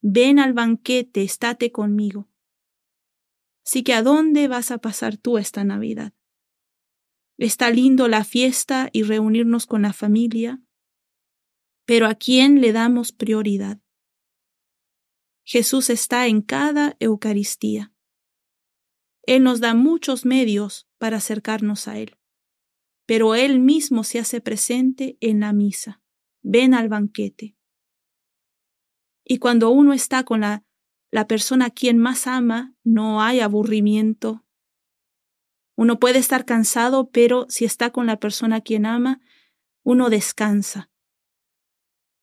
ven 0.00 0.38
al 0.38 0.52
banquete, 0.52 1.22
estate 1.22 1.72
conmigo. 1.72 2.30
Así 3.66 3.82
que 3.82 3.92
¿a 3.92 4.02
dónde 4.02 4.46
vas 4.46 4.70
a 4.70 4.78
pasar 4.78 5.16
tú 5.16 5.36
esta 5.36 5.64
Navidad? 5.64 6.14
Está 7.38 7.70
lindo 7.70 8.06
la 8.06 8.22
fiesta 8.22 8.88
y 8.92 9.02
reunirnos 9.02 9.66
con 9.66 9.82
la 9.82 9.92
familia, 9.92 10.62
pero 11.86 12.06
¿a 12.06 12.14
quién 12.14 12.60
le 12.60 12.72
damos 12.72 13.10
prioridad? 13.10 13.81
Jesús 15.44 15.90
está 15.90 16.26
en 16.26 16.40
cada 16.40 16.96
Eucaristía. 17.00 17.92
Él 19.24 19.42
nos 19.42 19.60
da 19.60 19.74
muchos 19.74 20.24
medios 20.24 20.88
para 20.98 21.18
acercarnos 21.18 21.88
a 21.88 21.98
Él, 21.98 22.18
pero 23.06 23.34
Él 23.34 23.60
mismo 23.60 24.04
se 24.04 24.18
hace 24.18 24.40
presente 24.40 25.16
en 25.20 25.40
la 25.40 25.52
misa. 25.52 26.00
Ven 26.42 26.74
al 26.74 26.88
banquete. 26.88 27.56
Y 29.24 29.38
cuando 29.38 29.70
uno 29.70 29.92
está 29.92 30.24
con 30.24 30.40
la, 30.40 30.64
la 31.10 31.28
persona 31.28 31.66
a 31.66 31.70
quien 31.70 31.98
más 31.98 32.26
ama, 32.26 32.74
no 32.82 33.22
hay 33.22 33.40
aburrimiento. 33.40 34.44
Uno 35.76 36.00
puede 36.00 36.18
estar 36.18 36.44
cansado, 36.44 37.10
pero 37.10 37.46
si 37.48 37.64
está 37.64 37.90
con 37.90 38.06
la 38.06 38.18
persona 38.18 38.56
a 38.56 38.60
quien 38.60 38.86
ama, 38.86 39.20
uno 39.84 40.10
descansa. 40.10 40.90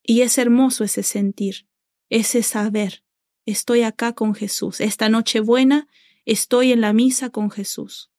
Y 0.04 0.22
es 0.22 0.38
hermoso 0.38 0.84
ese 0.84 1.04
sentir, 1.04 1.70
ese 2.10 2.44
saber 2.44 3.04
estoy 3.46 3.84
acá 3.84 4.14
con 4.14 4.36
Jesús. 4.36 4.82
Esta 4.82 5.10
noche 5.10 5.40
buena 5.40 5.88
estoy 6.26 6.72
en 6.72 6.82
la 6.82 6.94
misa 6.94 7.30
con 7.30 7.52
Jesús. 7.52 8.12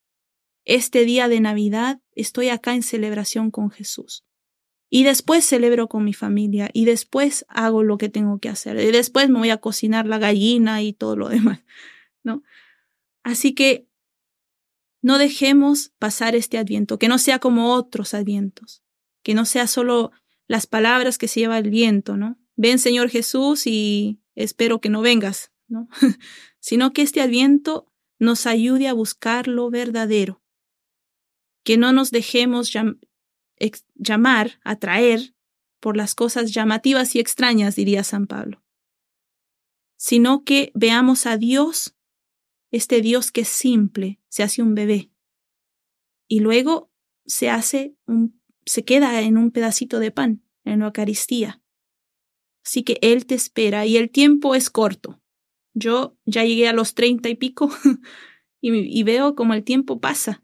Este 0.65 1.05
día 1.05 1.27
de 1.27 1.39
Navidad 1.39 2.01
estoy 2.13 2.49
acá 2.49 2.75
en 2.75 2.83
celebración 2.83 3.51
con 3.51 3.71
Jesús. 3.71 4.25
Y 4.89 5.03
después 5.03 5.45
celebro 5.45 5.87
con 5.87 6.03
mi 6.03 6.13
familia 6.13 6.69
y 6.73 6.85
después 6.85 7.45
hago 7.47 7.81
lo 7.81 7.97
que 7.97 8.09
tengo 8.09 8.39
que 8.39 8.49
hacer. 8.49 8.77
Y 8.77 8.91
después 8.91 9.29
me 9.29 9.39
voy 9.39 9.49
a 9.49 9.57
cocinar 9.57 10.05
la 10.05 10.17
gallina 10.17 10.81
y 10.81 10.91
todo 10.91 11.15
lo 11.15 11.29
demás, 11.29 11.63
¿no? 12.23 12.43
Así 13.23 13.53
que 13.53 13.87
no 15.01 15.17
dejemos 15.17 15.93
pasar 15.97 16.35
este 16.35 16.57
adviento, 16.57 16.99
que 16.99 17.07
no 17.07 17.17
sea 17.17 17.39
como 17.39 17.73
otros 17.73 18.13
advientos, 18.13 18.83
que 19.23 19.33
no 19.33 19.45
sea 19.45 19.67
solo 19.67 20.11
las 20.47 20.67
palabras 20.67 21.17
que 21.17 21.27
se 21.27 21.39
lleva 21.39 21.57
el 21.57 21.69
viento, 21.69 22.17
¿no? 22.17 22.37
Ven 22.55 22.77
Señor 22.77 23.09
Jesús 23.09 23.65
y 23.65 24.19
espero 24.35 24.79
que 24.81 24.89
no 24.89 25.01
vengas, 25.01 25.51
¿no? 25.67 25.87
sino 26.59 26.93
que 26.93 27.01
este 27.01 27.21
adviento 27.21 27.91
nos 28.19 28.45
ayude 28.45 28.87
a 28.87 28.93
buscar 28.93 29.47
lo 29.47 29.69
verdadero, 29.69 30.43
que 31.63 31.77
no 31.77 31.91
nos 31.91 32.11
dejemos 32.11 32.71
llamar, 33.95 34.59
atraer 34.63 35.35
por 35.79 35.97
las 35.97 36.13
cosas 36.13 36.51
llamativas 36.51 37.15
y 37.15 37.19
extrañas, 37.19 37.75
diría 37.75 38.03
San 38.03 38.27
Pablo, 38.27 38.63
sino 39.97 40.43
que 40.43 40.71
veamos 40.75 41.25
a 41.25 41.37
Dios, 41.37 41.95
este 42.69 43.01
Dios 43.01 43.31
que 43.31 43.41
es 43.41 43.47
simple, 43.47 44.19
se 44.29 44.43
hace 44.43 44.61
un 44.61 44.75
bebé, 44.75 45.11
y 46.27 46.39
luego 46.39 46.91
se 47.25 47.49
hace 47.49 47.95
un, 48.05 48.39
se 48.65 48.85
queda 48.85 49.19
en 49.21 49.37
un 49.37 49.51
pedacito 49.51 49.99
de 49.99 50.11
pan, 50.11 50.43
en 50.63 50.79
la 50.79 50.85
Eucaristía, 50.87 51.60
Así 52.63 52.83
que 52.83 52.97
Él 53.01 53.25
te 53.25 53.35
espera 53.35 53.85
y 53.85 53.97
el 53.97 54.09
tiempo 54.09 54.55
es 54.55 54.69
corto. 54.69 55.21
Yo 55.73 56.17
ya 56.25 56.43
llegué 56.43 56.67
a 56.67 56.73
los 56.73 56.93
treinta 56.93 57.29
y 57.29 57.35
pico 57.35 57.69
y, 58.61 59.03
veo 59.03 59.35
como 59.35 59.53
el 59.53 59.63
tiempo 59.63 59.99
pasa. 59.99 60.43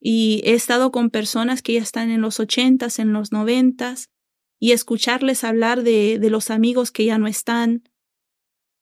Y 0.00 0.42
he 0.44 0.54
estado 0.54 0.92
con 0.92 1.10
personas 1.10 1.62
que 1.62 1.74
ya 1.74 1.80
están 1.80 2.10
en 2.10 2.20
los 2.20 2.38
ochentas, 2.38 2.98
en 2.98 3.12
los 3.12 3.32
noventas, 3.32 4.10
y 4.58 4.72
escucharles 4.72 5.44
hablar 5.44 5.82
de, 5.82 6.18
de 6.18 6.30
los 6.30 6.50
amigos 6.50 6.90
que 6.90 7.04
ya 7.04 7.18
no 7.18 7.26
están, 7.26 7.82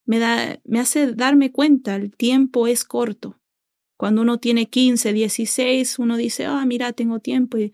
me, 0.05 0.19
da, 0.19 0.61
me 0.65 0.81
hace 0.81 1.13
darme 1.15 1.51
cuenta, 1.51 1.97
el 1.97 2.15
tiempo 2.15 2.67
es 2.67 2.85
corto. 2.85 3.41
Cuando 3.97 4.23
uno 4.23 4.39
tiene 4.39 4.69
quince, 4.69 5.13
dieciséis, 5.13 5.99
uno 5.99 6.17
dice, 6.17 6.47
ah, 6.47 6.65
mira, 6.67 6.93
tengo 6.93 7.21
tiempo. 7.21 7.59
Y 7.59 7.73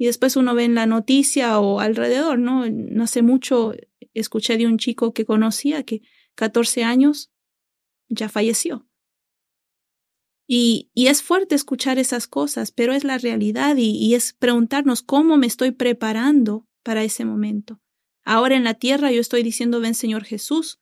y 0.00 0.06
después 0.06 0.34
uno 0.36 0.54
ve 0.54 0.64
en 0.64 0.74
la 0.74 0.86
noticia 0.86 1.60
o 1.60 1.78
alrededor, 1.78 2.38
¿no? 2.38 2.66
No 2.70 3.04
hace 3.04 3.20
mucho 3.20 3.74
escuché 4.14 4.56
de 4.56 4.66
un 4.66 4.78
chico 4.78 5.12
que 5.12 5.26
conocía 5.26 5.82
que 5.82 6.00
14 6.36 6.84
años 6.84 7.30
ya 8.08 8.30
falleció. 8.30 8.88
Y, 10.46 10.90
y 10.94 11.08
es 11.08 11.22
fuerte 11.22 11.54
escuchar 11.54 11.98
esas 11.98 12.26
cosas, 12.28 12.72
pero 12.72 12.94
es 12.94 13.04
la 13.04 13.18
realidad 13.18 13.76
y, 13.76 13.90
y 13.90 14.14
es 14.14 14.32
preguntarnos 14.32 15.02
cómo 15.02 15.36
me 15.36 15.46
estoy 15.46 15.70
preparando 15.72 16.66
para 16.82 17.04
ese 17.04 17.26
momento. 17.26 17.82
Ahora 18.24 18.56
en 18.56 18.64
la 18.64 18.72
tierra 18.72 19.12
yo 19.12 19.20
estoy 19.20 19.42
diciendo 19.42 19.80
ven 19.80 19.94
Señor 19.94 20.24
Jesús, 20.24 20.80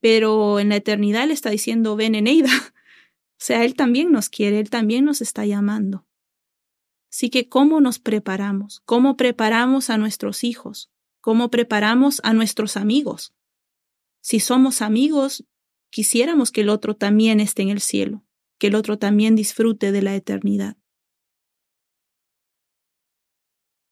pero 0.00 0.60
en 0.60 0.68
la 0.68 0.76
eternidad 0.76 1.24
Él 1.24 1.32
está 1.32 1.50
diciendo 1.50 1.96
ven 1.96 2.14
Eneida. 2.14 2.50
O 3.38 3.44
sea, 3.44 3.64
Él 3.64 3.74
también 3.74 4.12
nos 4.12 4.30
quiere, 4.30 4.60
Él 4.60 4.70
también 4.70 5.04
nos 5.04 5.20
está 5.20 5.44
llamando. 5.44 6.06
Así 7.16 7.30
que, 7.30 7.48
¿cómo 7.48 7.80
nos 7.80 7.98
preparamos? 7.98 8.82
¿Cómo 8.84 9.16
preparamos 9.16 9.88
a 9.88 9.96
nuestros 9.96 10.44
hijos? 10.44 10.90
¿Cómo 11.22 11.50
preparamos 11.50 12.20
a 12.24 12.34
nuestros 12.34 12.76
amigos? 12.76 13.34
Si 14.20 14.38
somos 14.38 14.82
amigos, 14.82 15.46
quisiéramos 15.88 16.52
que 16.52 16.60
el 16.60 16.68
otro 16.68 16.94
también 16.94 17.40
esté 17.40 17.62
en 17.62 17.70
el 17.70 17.80
cielo, 17.80 18.22
que 18.58 18.66
el 18.66 18.74
otro 18.74 18.98
también 18.98 19.34
disfrute 19.34 19.92
de 19.92 20.02
la 20.02 20.14
eternidad. 20.14 20.76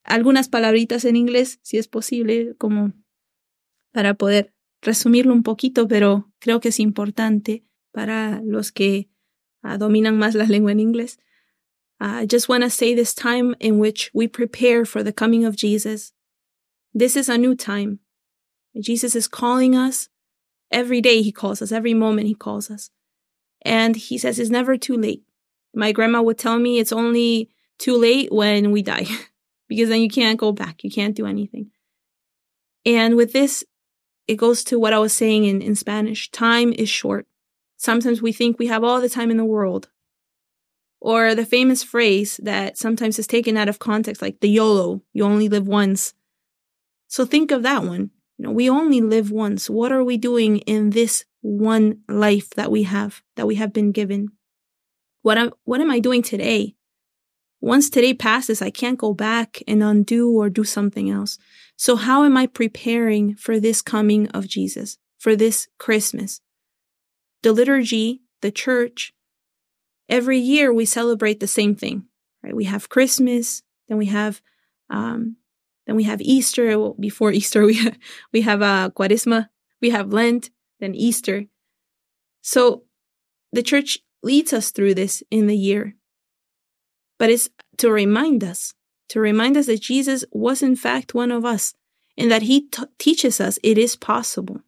algunas 0.05 0.51
palabritas 0.51 1.07
en 1.07 1.17
inglés, 1.17 1.61
si 1.63 1.79
es 1.79 1.89
posible, 1.89 2.55
como 2.59 2.93
para 3.91 4.13
poder 4.13 4.55
resumirlo 4.83 5.33
un 5.33 5.43
poquito, 5.43 5.89
pero 5.89 6.31
creo 6.41 6.61
que 6.61 6.69
es 6.69 6.79
importante 6.79 7.65
para 7.91 8.43
los 8.45 8.71
que 8.71 9.09
uh, 9.63 9.79
dominan 9.79 10.19
más 10.19 10.35
la 10.35 10.45
lengua 10.45 10.73
en 10.73 10.81
inglés. 10.81 11.21
Uh, 12.01 12.23
I 12.23 12.27
just 12.27 12.49
want 12.49 12.63
to 12.65 12.71
say 12.71 12.95
this 12.95 13.15
time 13.15 13.55
in 13.61 13.79
which 13.79 14.11
we 14.13 14.27
prepare 14.29 14.85
for 14.85 15.03
the 15.03 15.13
coming 15.13 15.45
of 15.45 15.57
Jesus. 15.57 16.13
This 16.93 17.17
is 17.17 17.29
a 17.29 17.39
new 17.39 17.55
time. 17.55 18.01
Jesus 18.81 19.15
is 19.15 19.29
calling 19.29 19.75
us. 19.75 20.09
Every 20.71 21.01
day 21.01 21.23
he 21.23 21.31
calls 21.31 21.63
us, 21.63 21.71
every 21.71 21.95
moment 21.95 22.27
he 22.27 22.35
calls 22.35 22.71
us. 22.71 22.91
And 23.63 23.95
he 23.95 24.19
says 24.19 24.39
it's 24.39 24.51
never 24.51 24.77
too 24.77 24.97
late. 24.97 25.23
My 25.75 25.93
grandma 25.93 26.23
would 26.23 26.39
tell 26.39 26.59
me 26.59 26.79
it's 26.79 26.93
only 26.93 27.51
too 27.79 27.97
late 27.97 28.33
when 28.33 28.71
we 28.71 28.83
die, 28.83 29.07
because 29.69 29.89
then 29.89 30.01
you 30.01 30.09
can't 30.09 30.39
go 30.39 30.53
back. 30.53 30.83
You 30.83 30.91
can't 30.91 31.17
do 31.17 31.27
anything. 31.27 31.71
And 32.85 33.17
with 33.17 33.33
this, 33.33 33.65
it 34.27 34.37
goes 34.37 34.65
to 34.65 34.79
what 34.79 34.93
I 34.93 34.99
was 34.99 35.13
saying 35.13 35.45
in, 35.45 35.63
in 35.63 35.75
Spanish. 35.75 36.31
Time 36.31 36.73
is 36.73 36.89
short. 36.89 37.27
Sometimes 37.77 38.23
we 38.23 38.33
think 38.33 38.59
we 38.59 38.67
have 38.67 38.85
all 38.85 39.01
the 39.01 39.09
time 39.09 39.31
in 39.31 39.37
the 39.37 39.45
world. 39.45 39.91
Or 41.05 41.35
the 41.35 41.45
famous 41.45 41.83
phrase 41.83 42.41
that 42.43 42.79
sometimes 42.79 43.19
is 43.19 43.27
taken 43.27 43.59
out 43.59 43.69
of 43.69 43.79
context, 43.79 44.23
like 44.23 44.41
the 44.41 44.49
YOLO, 44.49 45.03
you 45.13 45.23
only 45.23 45.51
live 45.51 45.69
once. 45.69 46.15
So 47.09 47.27
think 47.27 47.51
of 47.51 47.63
that 47.63 47.85
one. 47.85 48.11
You 48.39 48.47
know, 48.47 48.53
we 48.53 48.71
only 48.71 49.03
live 49.03 49.31
once. 49.31 49.69
What 49.69 49.93
are 49.93 50.03
we 50.03 50.17
doing 50.17 50.61
in 50.61 50.91
this 50.91 51.27
one 51.43 51.99
life 52.09 52.49
that 52.55 52.71
we 52.71 52.85
have, 52.85 53.23
that 53.37 53.47
we 53.47 53.57
have 53.57 53.71
been 53.71 53.93
given? 53.93 54.29
What 55.21 55.37
am, 55.37 55.51
what 55.65 55.83
am 55.83 55.91
I 55.91 55.99
doing 56.01 56.23
today? 56.23 56.75
Once 57.61 57.91
today 57.91 58.15
passes, 58.15 58.63
I 58.63 58.71
can't 58.71 58.99
go 58.99 59.13
back 59.13 59.63
and 59.69 59.83
undo 59.83 60.31
or 60.31 60.49
do 60.49 60.65
something 60.65 61.11
else. 61.11 61.37
So 61.77 61.97
how 61.97 62.25
am 62.25 62.39
I 62.39 62.47
preparing 62.47 63.35
for 63.35 63.61
this 63.61 63.83
coming 63.83 64.27
of 64.29 64.49
Jesus, 64.49 64.97
for 65.19 65.37
this 65.37 65.69
Christmas? 65.79 66.41
The 67.43 67.53
liturgy, 67.53 68.23
the 68.41 68.51
church, 68.51 69.13
every 70.09 70.39
year 70.39 70.73
we 70.73 70.85
celebrate 70.85 71.41
the 71.41 71.47
same 71.47 71.75
thing, 71.75 72.05
right? 72.43 72.55
We 72.55 72.65
have 72.65 72.89
Christmas, 72.89 73.63
then 73.89 73.99
we 73.99 74.07
have, 74.07 74.41
um, 74.91 75.37
then 75.87 75.97
we 75.97 76.05
have 76.05 76.21
Easter. 76.21 76.79
Well, 76.79 76.97
before 76.99 77.33
Easter, 77.41 77.65
we 77.65 77.75
have, 77.75 77.99
we 78.33 78.43
have 78.43 78.63
uh, 78.63 78.91
Quaresma, 78.91 79.49
we 79.81 79.91
have 79.91 80.13
Lent, 80.13 80.51
then 80.81 80.95
Easter. 80.95 81.45
So 82.43 82.85
the 83.53 83.63
church 83.63 83.99
leads 84.23 84.53
us 84.53 84.71
through 84.71 84.95
this 84.95 85.23
in 85.31 85.47
the 85.47 85.57
year, 85.57 85.95
but 87.19 87.31
it's 87.31 87.49
to 87.79 87.91
remind 87.91 88.43
us 88.43 88.75
to 89.09 89.21
remind 89.21 89.57
us 89.57 89.67
that 89.67 89.81
Jesus 89.81 90.25
was 90.33 90.63
in 90.63 90.77
fact 90.77 91.15
one 91.15 91.31
of 91.31 91.45
us 91.45 91.75
and 92.17 92.31
that 92.31 92.43
he 92.43 92.69
t- 92.69 92.85
teaches 92.99 93.41
us 93.41 93.59
it 93.63 93.79
is 93.79 93.97
possible. 93.97 94.63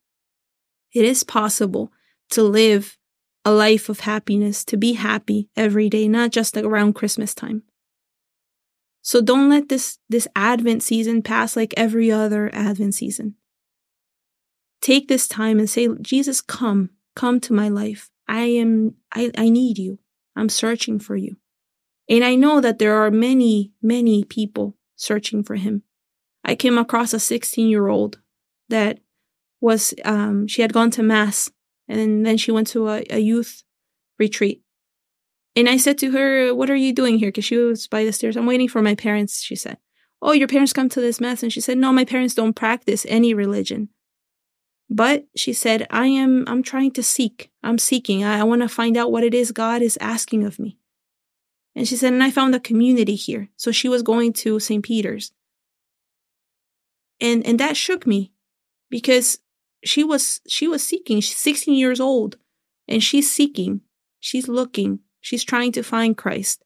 It 0.93 1.05
is 1.05 1.25
possible 1.25 1.93
to 2.31 2.43
live 2.43 2.99
a 3.47 3.53
life 3.53 3.89
of 3.89 4.01
happiness, 4.01 4.65
to 4.65 4.77
be 4.77 4.95
happy 4.95 5.49
every 5.55 5.89
day, 5.89 6.09
not 6.09 6.33
just 6.33 6.57
around 6.57 6.95
Christmas 6.95 7.33
time. 7.33 7.63
So 9.03 9.21
don't 9.21 9.49
let 9.49 9.69
this, 9.69 10.01
this 10.09 10.27
Advent 10.35 10.83
season 10.83 11.23
pass 11.23 11.55
like 11.55 11.73
every 11.77 12.11
other 12.11 12.51
Advent 12.53 12.97
season. 12.97 13.37
Take 14.83 15.07
this 15.07 15.29
time 15.29 15.61
and 15.61 15.71
say, 15.71 15.89
Jesus, 16.03 16.41
come, 16.41 16.91
come 17.15 17.39
to 17.43 17.53
my 17.53 17.69
life. 17.69 18.11
I 18.27 18.47
am, 18.47 18.97
I, 19.15 19.31
I 19.39 19.49
need 19.49 19.79
you. 19.79 20.01
I'm 20.35 20.49
searching 20.49 20.99
for 20.99 21.15
you. 21.15 21.37
And 22.09 22.25
I 22.25 22.35
know 22.35 22.61
that 22.61 22.81
there 22.81 22.97
are 22.97 23.13
many, 23.13 23.71
many 23.81 24.25
people 24.25 24.77
searching 24.97 25.45
for 25.45 25.55
him. 25.55 25.85
I 26.45 26.57
came 26.57 26.79
across 26.79 27.15
a 27.15 27.21
16 27.21 27.69
year 27.69 27.87
old 27.87 28.19
that 28.71 28.99
was, 29.61 29.95
um, 30.05 30.49
she 30.49 30.63
had 30.63 30.73
gone 30.73 30.91
to 30.91 31.05
mass 31.05 31.49
and 31.89 32.27
then 32.27 32.37
she 32.37 32.51
went 32.51 32.69
to 32.69 32.89
a, 32.89 33.05
a 33.11 33.19
youth 33.19 33.63
retreat. 34.19 34.63
And 35.55 35.69
I 35.69 35.77
said 35.79 35.99
to 35.99 36.11
her, 36.13 36.55
What 36.55 36.71
are 36.71 36.77
you 36.77 36.93
doing 36.93 37.19
here? 37.19 37.29
Because 37.29 37.45
she 37.45 37.57
was 37.57 37.87
by 37.87 38.05
the 38.05 38.13
stairs. 38.13 38.37
I'm 38.37 38.47
waiting 38.47 38.69
for 38.69 38.83
my 38.83 38.95
parents, 38.95 39.43
she 39.43 39.57
said. 39.57 39.79
Oh, 40.21 40.33
your 40.33 40.49
parents 40.49 40.73
come 40.73 40.89
to 40.91 41.01
this 41.01 41.21
mass? 41.21 41.43
And 41.43 41.53
she 41.53 41.61
said, 41.61 41.79
No, 41.79 41.93
my 41.93 42.05
parents 42.05 42.35
don't 42.35 42.55
practice 42.55 43.07
any 43.09 43.33
religion. 43.35 43.89
But 44.89 45.27
she 45.35 45.53
said, 45.53 45.87
I 45.91 46.07
am, 46.07 46.45
I'm 46.47 46.63
trying 46.63 46.93
to 46.93 47.03
seek. 47.03 47.51
I'm 47.63 47.79
seeking. 47.79 48.23
I, 48.23 48.41
I 48.41 48.45
want 48.45 48.63
to 48.63 48.69
find 48.69 48.97
out 48.97 49.11
what 49.11 49.25
it 49.25 49.35
is 49.35 49.51
God 49.51 49.83
is 49.83 49.99
asking 50.01 50.45
of 50.45 50.59
me. 50.59 50.79
And 51.75 51.89
she 51.89 51.97
said, 51.97 52.13
and 52.13 52.23
I 52.23 52.31
found 52.31 52.55
a 52.55 52.61
community 52.61 53.17
here. 53.17 53.49
So 53.57 53.73
she 53.73 53.89
was 53.89 54.03
going 54.03 54.33
to 54.35 54.61
St. 54.61 54.85
Peter's. 54.85 55.33
And 57.21 57.47
and 57.47 57.59
that 57.61 57.77
shook 57.77 58.07
me 58.07 58.33
because 58.91 59.39
she 59.85 60.05
was 60.05 60.41
she 60.47 60.69
was 60.69 60.83
seeking. 60.83 61.21
She's 61.21 61.37
16 61.37 61.75
years 61.75 62.01
old 62.01 62.37
and 62.89 63.03
she's 63.03 63.31
seeking. 63.31 63.83
She's 64.21 64.49
looking. 64.49 65.01
She's 65.21 65.45
trying 65.45 65.73
to 65.73 65.83
find 65.83 66.17
Christ. 66.17 66.65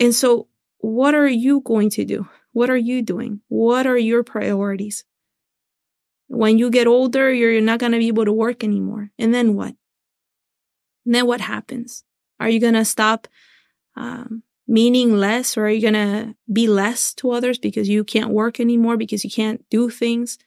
And 0.00 0.14
so 0.14 0.48
what 0.78 1.14
are 1.14 1.28
you 1.28 1.60
going 1.60 1.90
to 1.90 2.04
do? 2.04 2.28
What 2.52 2.70
are 2.70 2.76
you 2.76 3.02
doing? 3.02 3.40
What 3.48 3.86
are 3.86 3.98
your 3.98 4.22
priorities? 4.22 5.04
When 6.28 6.58
you 6.58 6.70
get 6.70 6.86
older, 6.86 7.32
you're 7.32 7.60
not 7.60 7.80
going 7.80 7.92
to 7.92 7.98
be 7.98 8.08
able 8.08 8.24
to 8.24 8.32
work 8.32 8.62
anymore. 8.62 9.10
And 9.18 9.32
then 9.32 9.54
what? 9.54 9.74
And 11.06 11.14
then 11.14 11.26
what 11.26 11.40
happens? 11.40 12.04
Are 12.38 12.48
you 12.48 12.60
going 12.60 12.74
to 12.74 12.84
stop 12.84 13.28
um, 13.96 14.42
meaning 14.66 15.16
less 15.16 15.56
or 15.56 15.66
are 15.66 15.70
you 15.70 15.80
going 15.80 15.94
to 15.94 16.34
be 16.52 16.68
less 16.68 17.14
to 17.14 17.30
others 17.30 17.58
because 17.58 17.88
you 17.88 18.04
can't 18.04 18.30
work 18.30 18.60
anymore, 18.60 18.96
because 18.96 19.24
you 19.24 19.30
can't 19.30 19.64
do 19.70 19.88
things? 19.88 20.38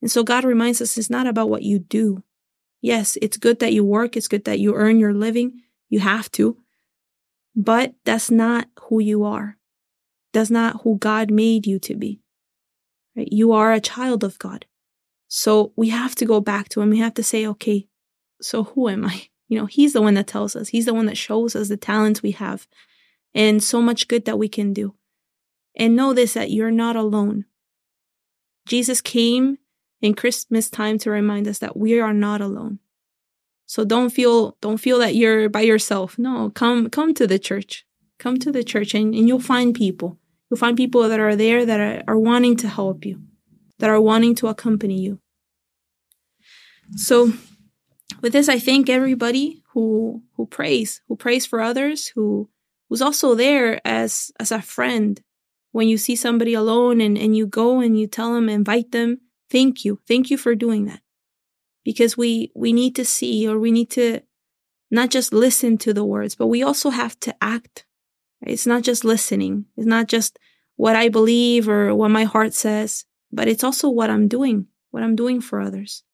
And 0.00 0.10
so 0.10 0.22
God 0.22 0.44
reminds 0.44 0.80
us 0.80 0.96
it's 0.96 1.10
not 1.10 1.26
about 1.26 1.50
what 1.50 1.62
you 1.62 1.78
do. 1.78 2.22
Yes, 2.80 3.18
it's 3.20 3.36
good 3.36 3.58
that 3.58 3.72
you 3.72 3.84
work. 3.84 4.16
It's 4.16 4.28
good 4.28 4.44
that 4.44 4.60
you 4.60 4.74
earn 4.74 5.00
your 5.00 5.12
living. 5.12 5.60
You 5.88 6.00
have 6.00 6.30
to. 6.32 6.56
But 7.56 7.94
that's 8.04 8.30
not 8.30 8.68
who 8.82 9.00
you 9.00 9.24
are. 9.24 9.56
That's 10.32 10.50
not 10.50 10.82
who 10.82 10.98
God 10.98 11.30
made 11.30 11.66
you 11.66 11.78
to 11.80 11.96
be. 11.96 12.20
Right? 13.16 13.28
You 13.32 13.52
are 13.52 13.72
a 13.72 13.80
child 13.80 14.22
of 14.22 14.38
God. 14.38 14.66
So 15.26 15.72
we 15.76 15.88
have 15.88 16.14
to 16.16 16.24
go 16.24 16.40
back 16.40 16.68
to 16.70 16.80
him. 16.80 16.90
We 16.90 16.98
have 16.98 17.14
to 17.14 17.22
say, 17.22 17.46
okay, 17.46 17.88
so 18.40 18.64
who 18.64 18.88
am 18.88 19.04
I? 19.04 19.28
You 19.50 19.58
know, 19.58 19.64
He's 19.64 19.94
the 19.94 20.02
one 20.02 20.12
that 20.12 20.26
tells 20.26 20.54
us, 20.54 20.68
He's 20.68 20.84
the 20.84 20.92
one 20.92 21.06
that 21.06 21.16
shows 21.16 21.56
us 21.56 21.68
the 21.68 21.78
talents 21.78 22.22
we 22.22 22.32
have 22.32 22.68
and 23.34 23.62
so 23.62 23.80
much 23.80 24.06
good 24.06 24.26
that 24.26 24.38
we 24.38 24.46
can 24.46 24.74
do. 24.74 24.94
And 25.74 25.96
know 25.96 26.12
this 26.12 26.34
that 26.34 26.50
you're 26.50 26.70
not 26.70 26.96
alone. 26.96 27.46
Jesus 28.66 29.00
came 29.00 29.56
in 30.00 30.14
Christmas 30.14 30.70
time 30.70 30.98
to 30.98 31.10
remind 31.10 31.48
us 31.48 31.58
that 31.58 31.76
we 31.76 32.00
are 32.00 32.12
not 32.12 32.40
alone. 32.40 32.78
So 33.66 33.84
don't 33.84 34.10
feel 34.10 34.56
don't 34.60 34.78
feel 34.78 34.98
that 34.98 35.14
you're 35.14 35.48
by 35.48 35.60
yourself. 35.60 36.18
No, 36.18 36.50
come 36.50 36.88
come 36.88 37.12
to 37.14 37.26
the 37.26 37.38
church. 37.38 37.84
Come 38.18 38.38
to 38.38 38.50
the 38.50 38.64
church 38.64 38.94
and, 38.94 39.14
and 39.14 39.28
you'll 39.28 39.40
find 39.40 39.74
people. 39.74 40.18
You'll 40.48 40.58
find 40.58 40.76
people 40.76 41.08
that 41.08 41.20
are 41.20 41.36
there 41.36 41.66
that 41.66 41.78
are, 41.78 42.02
are 42.08 42.18
wanting 42.18 42.56
to 42.56 42.68
help 42.68 43.04
you, 43.04 43.20
that 43.78 43.90
are 43.90 44.00
wanting 44.00 44.34
to 44.36 44.48
accompany 44.48 45.00
you. 45.00 45.20
So 46.96 47.32
with 48.22 48.32
this, 48.32 48.48
I 48.48 48.58
thank 48.58 48.88
everybody 48.88 49.62
who 49.72 50.22
who 50.36 50.46
prays, 50.46 51.02
who 51.06 51.16
prays 51.16 51.44
for 51.44 51.60
others, 51.60 52.08
who 52.08 52.48
who's 52.88 53.02
also 53.02 53.34
there 53.34 53.80
as 53.86 54.32
as 54.40 54.50
a 54.50 54.62
friend. 54.62 55.20
When 55.72 55.88
you 55.88 55.98
see 55.98 56.16
somebody 56.16 56.54
alone 56.54 57.02
and, 57.02 57.18
and 57.18 57.36
you 57.36 57.46
go 57.46 57.80
and 57.80 58.00
you 58.00 58.06
tell 58.06 58.32
them, 58.32 58.48
invite 58.48 58.90
them, 58.90 59.20
thank 59.50 59.84
you. 59.84 60.00
Thank 60.06 60.30
you 60.30 60.38
for 60.38 60.54
doing 60.54 60.86
that. 60.86 61.00
Because 61.84 62.16
we 62.16 62.50
we 62.54 62.72
need 62.72 62.94
to 62.96 63.04
see 63.04 63.48
or 63.48 63.58
we 63.58 63.70
need 63.70 63.90
to 63.90 64.20
not 64.90 65.10
just 65.10 65.32
listen 65.32 65.78
to 65.78 65.92
the 65.92 66.04
words, 66.04 66.34
but 66.34 66.46
we 66.46 66.62
also 66.62 66.90
have 66.90 67.18
to 67.20 67.34
act. 67.40 67.86
It's 68.42 68.66
not 68.66 68.82
just 68.82 69.04
listening. 69.04 69.66
It's 69.76 69.86
not 69.86 70.08
just 70.08 70.38
what 70.76 70.96
I 70.96 71.08
believe 71.08 71.68
or 71.68 71.94
what 71.94 72.10
my 72.10 72.24
heart 72.24 72.54
says, 72.54 73.04
but 73.32 73.48
it's 73.48 73.64
also 73.64 73.88
what 73.88 74.10
I'm 74.10 74.28
doing, 74.28 74.66
what 74.90 75.02
I'm 75.02 75.16
doing 75.16 75.40
for 75.40 75.60
others. 75.60 76.04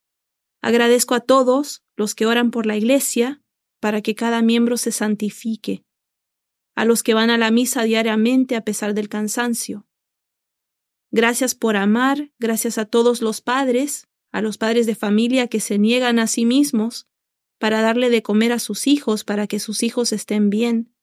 Agradezco 0.63 1.15
a 1.15 1.19
todos 1.19 1.83
los 1.95 2.15
que 2.15 2.25
oran 2.25 2.51
por 2.51 2.65
la 2.65 2.75
iglesia 2.75 3.41
para 3.79 4.01
que 4.01 4.15
cada 4.15 4.41
miembro 4.41 4.77
se 4.77 4.91
santifique, 4.91 5.85
a 6.75 6.85
los 6.85 7.03
que 7.03 7.13
van 7.13 7.29
a 7.29 7.37
la 7.37 7.51
misa 7.51 7.83
diariamente 7.83 8.55
a 8.55 8.61
pesar 8.61 8.95
del 8.95 9.07
cansancio. 9.07 9.85
Gracias 11.11 11.55
por 11.55 11.75
amar, 11.75 12.31
gracias 12.39 12.77
a 12.77 12.85
todos 12.85 13.21
los 13.21 13.41
padres, 13.41 14.07
a 14.31 14.41
los 14.41 14.57
padres 14.57 14.85
de 14.85 14.95
familia 14.95 15.47
que 15.47 15.59
se 15.59 15.77
niegan 15.77 16.19
a 16.19 16.27
sí 16.27 16.45
mismos 16.45 17.07
para 17.57 17.81
darle 17.81 18.09
de 18.09 18.21
comer 18.21 18.51
a 18.51 18.59
sus 18.59 18.87
hijos 18.87 19.23
para 19.23 19.47
que 19.47 19.59
sus 19.59 19.83
hijos 19.83 20.11
estén 20.11 20.49
bien. 20.49 20.93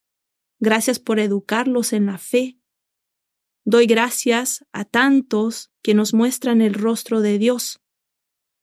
Gracias 0.59 0.99
por 0.99 1.19
educarlos 1.19 1.93
en 1.93 2.07
la 2.07 2.19
fe. 2.19 2.59
Doy 3.65 3.87
gracias 3.87 4.67
a 4.73 4.85
tantos 4.85 5.73
que 5.83 5.95
nos 5.95 6.15
muestran 6.15 6.61
el 6.61 6.75
rostro 6.75 7.21
de 7.21 7.39
Dios. 7.39 7.81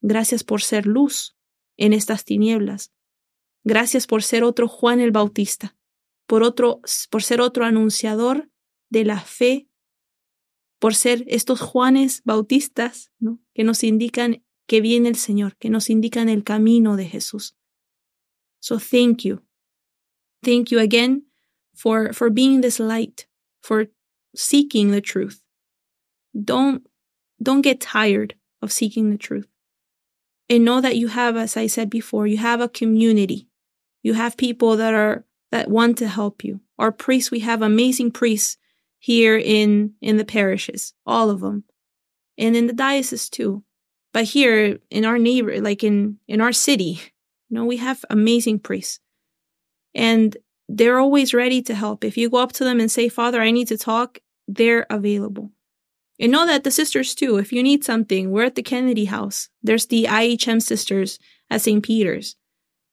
Gracias 0.01 0.43
por 0.43 0.61
ser 0.61 0.85
luz 0.85 1.37
en 1.77 1.93
estas 1.93 2.25
tinieblas. 2.25 2.93
Gracias 3.63 4.07
por 4.07 4.23
ser 4.23 4.43
otro 4.43 4.67
Juan 4.67 4.99
el 4.99 5.11
Bautista, 5.11 5.77
por 6.25 6.43
otro 6.43 6.81
por 7.09 7.23
ser 7.23 7.41
otro 7.41 7.65
anunciador 7.65 8.49
de 8.89 9.05
la 9.05 9.19
fe 9.19 9.68
por 10.79 10.95
ser 10.95 11.25
estos 11.27 11.59
Juanes 11.59 12.21
bautistas, 12.23 13.11
¿no? 13.19 13.39
Que 13.53 13.63
nos 13.63 13.83
indican 13.83 14.41
que 14.67 14.81
viene 14.81 15.09
el 15.09 15.15
Señor, 15.15 15.57
que 15.57 15.69
nos 15.69 15.89
indican 15.89 16.29
el 16.29 16.43
camino 16.43 16.95
de 16.95 17.05
Jesús. 17.05 17.55
So 18.59 18.79
thank 18.79 19.25
you. 19.25 19.41
Thank 20.43 20.71
you 20.71 20.79
again 20.79 21.23
for, 21.75 22.13
for 22.13 22.29
being 22.29 22.61
this 22.61 22.79
light, 22.79 23.27
for 23.61 23.87
seeking 24.35 24.91
the 24.91 25.01
truth. 25.01 25.41
Don't, 26.33 26.87
don't 27.41 27.61
get 27.61 27.81
tired 27.81 28.35
of 28.61 28.71
seeking 28.71 29.09
the 29.09 29.17
truth. 29.17 29.47
And 30.49 30.65
know 30.65 30.81
that 30.81 30.97
you 30.97 31.09
have, 31.09 31.35
as 31.35 31.57
I 31.57 31.67
said 31.67 31.89
before, 31.89 32.25
you 32.25 32.37
have 32.37 32.61
a 32.61 32.69
community. 32.69 33.47
You 34.01 34.13
have 34.13 34.37
people 34.37 34.77
that 34.77 34.93
are, 34.93 35.25
that 35.51 35.69
want 35.69 35.97
to 35.97 36.07
help 36.07 36.43
you. 36.43 36.61
Our 36.77 36.91
priests, 36.91 37.31
we 37.31 37.39
have 37.41 37.61
amazing 37.61 38.11
priests 38.11 38.57
here 38.99 39.37
in, 39.37 39.93
in 40.01 40.17
the 40.17 40.25
parishes, 40.25 40.93
all 41.05 41.29
of 41.29 41.39
them. 41.39 41.63
And 42.37 42.55
in 42.55 42.67
the 42.67 42.73
diocese 42.73 43.29
too. 43.29 43.63
But 44.13 44.25
here 44.25 44.79
in 44.89 45.05
our 45.05 45.17
neighbor, 45.17 45.59
like 45.61 45.83
in, 45.83 46.17
in 46.27 46.41
our 46.41 46.51
city, 46.51 46.99
you 47.49 47.55
know, 47.55 47.65
we 47.65 47.77
have 47.77 48.03
amazing 48.09 48.59
priests. 48.59 48.99
And 49.95 50.35
they're 50.67 50.99
always 50.99 51.33
ready 51.33 51.61
to 51.63 51.73
help. 51.73 52.03
If 52.03 52.17
you 52.17 52.29
go 52.29 52.37
up 52.37 52.51
to 52.53 52.63
them 52.63 52.79
and 52.79 52.91
say, 52.91 53.09
Father, 53.09 53.41
I 53.41 53.51
need 53.51 53.67
to 53.69 53.77
talk, 53.77 54.19
they're 54.47 54.85
available. 54.89 55.51
And 56.19 56.31
know 56.31 56.45
that 56.45 56.63
the 56.63 56.71
sisters 56.71 57.15
too, 57.15 57.37
if 57.37 57.53
you 57.53 57.63
need 57.63 57.83
something, 57.83 58.29
we're 58.29 58.43
at 58.43 58.55
the 58.55 58.63
Kennedy 58.63 59.05
House. 59.05 59.49
There's 59.63 59.85
the 59.85 60.05
IHM 60.05 60.61
sisters 60.61 61.17
at 61.49 61.61
St. 61.61 61.83
Peter's 61.83 62.35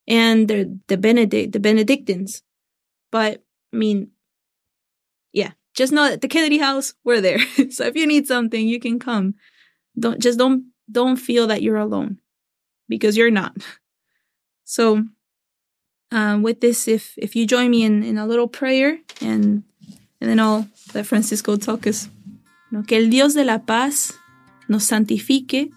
and 0.07 0.47
the, 0.47 0.97
Benedict, 0.97 1.51
the 1.51 1.59
Benedictines. 1.59 2.41
But 3.11 3.43
I 3.73 3.77
mean, 3.77 4.11
just 5.77 5.93
know 5.93 6.09
that 6.09 6.21
the 6.21 6.27
Kennedy 6.27 6.57
House, 6.57 6.95
we're 7.03 7.21
there. 7.21 7.39
so 7.69 7.85
if 7.85 7.95
you 7.95 8.07
need 8.07 8.27
something, 8.27 8.67
you 8.67 8.79
can 8.79 8.99
come. 8.99 9.35
Don't, 9.97 10.19
just 10.19 10.37
don't, 10.37 10.71
don't 10.91 11.17
feel 11.17 11.47
that 11.47 11.61
you're 11.61 11.77
alone 11.77 12.17
because 12.89 13.15
you're 13.15 13.31
not. 13.31 13.55
So, 14.69 15.05
um, 16.11 16.43
with 16.43 16.59
this, 16.59 16.89
if, 16.89 17.17
if 17.17 17.37
you 17.37 17.47
join 17.47 17.71
me 17.71 17.83
in, 17.85 18.03
in 18.03 18.17
a 18.17 18.27
little 18.27 18.49
prayer 18.49 18.99
and, 19.21 19.63
and 20.19 20.29
then 20.29 20.41
I'll 20.41 20.67
let 20.93 21.05
Francisco 21.05 21.55
talk 21.55 21.87
us 21.87 22.09
¿no? 22.69 22.83
que 22.83 22.97
el 22.97 23.09
Dios 23.09 23.33
de 23.33 23.45
la 23.45 23.59
paz 23.59 24.13
nos 24.67 24.83
santifique 24.83 25.71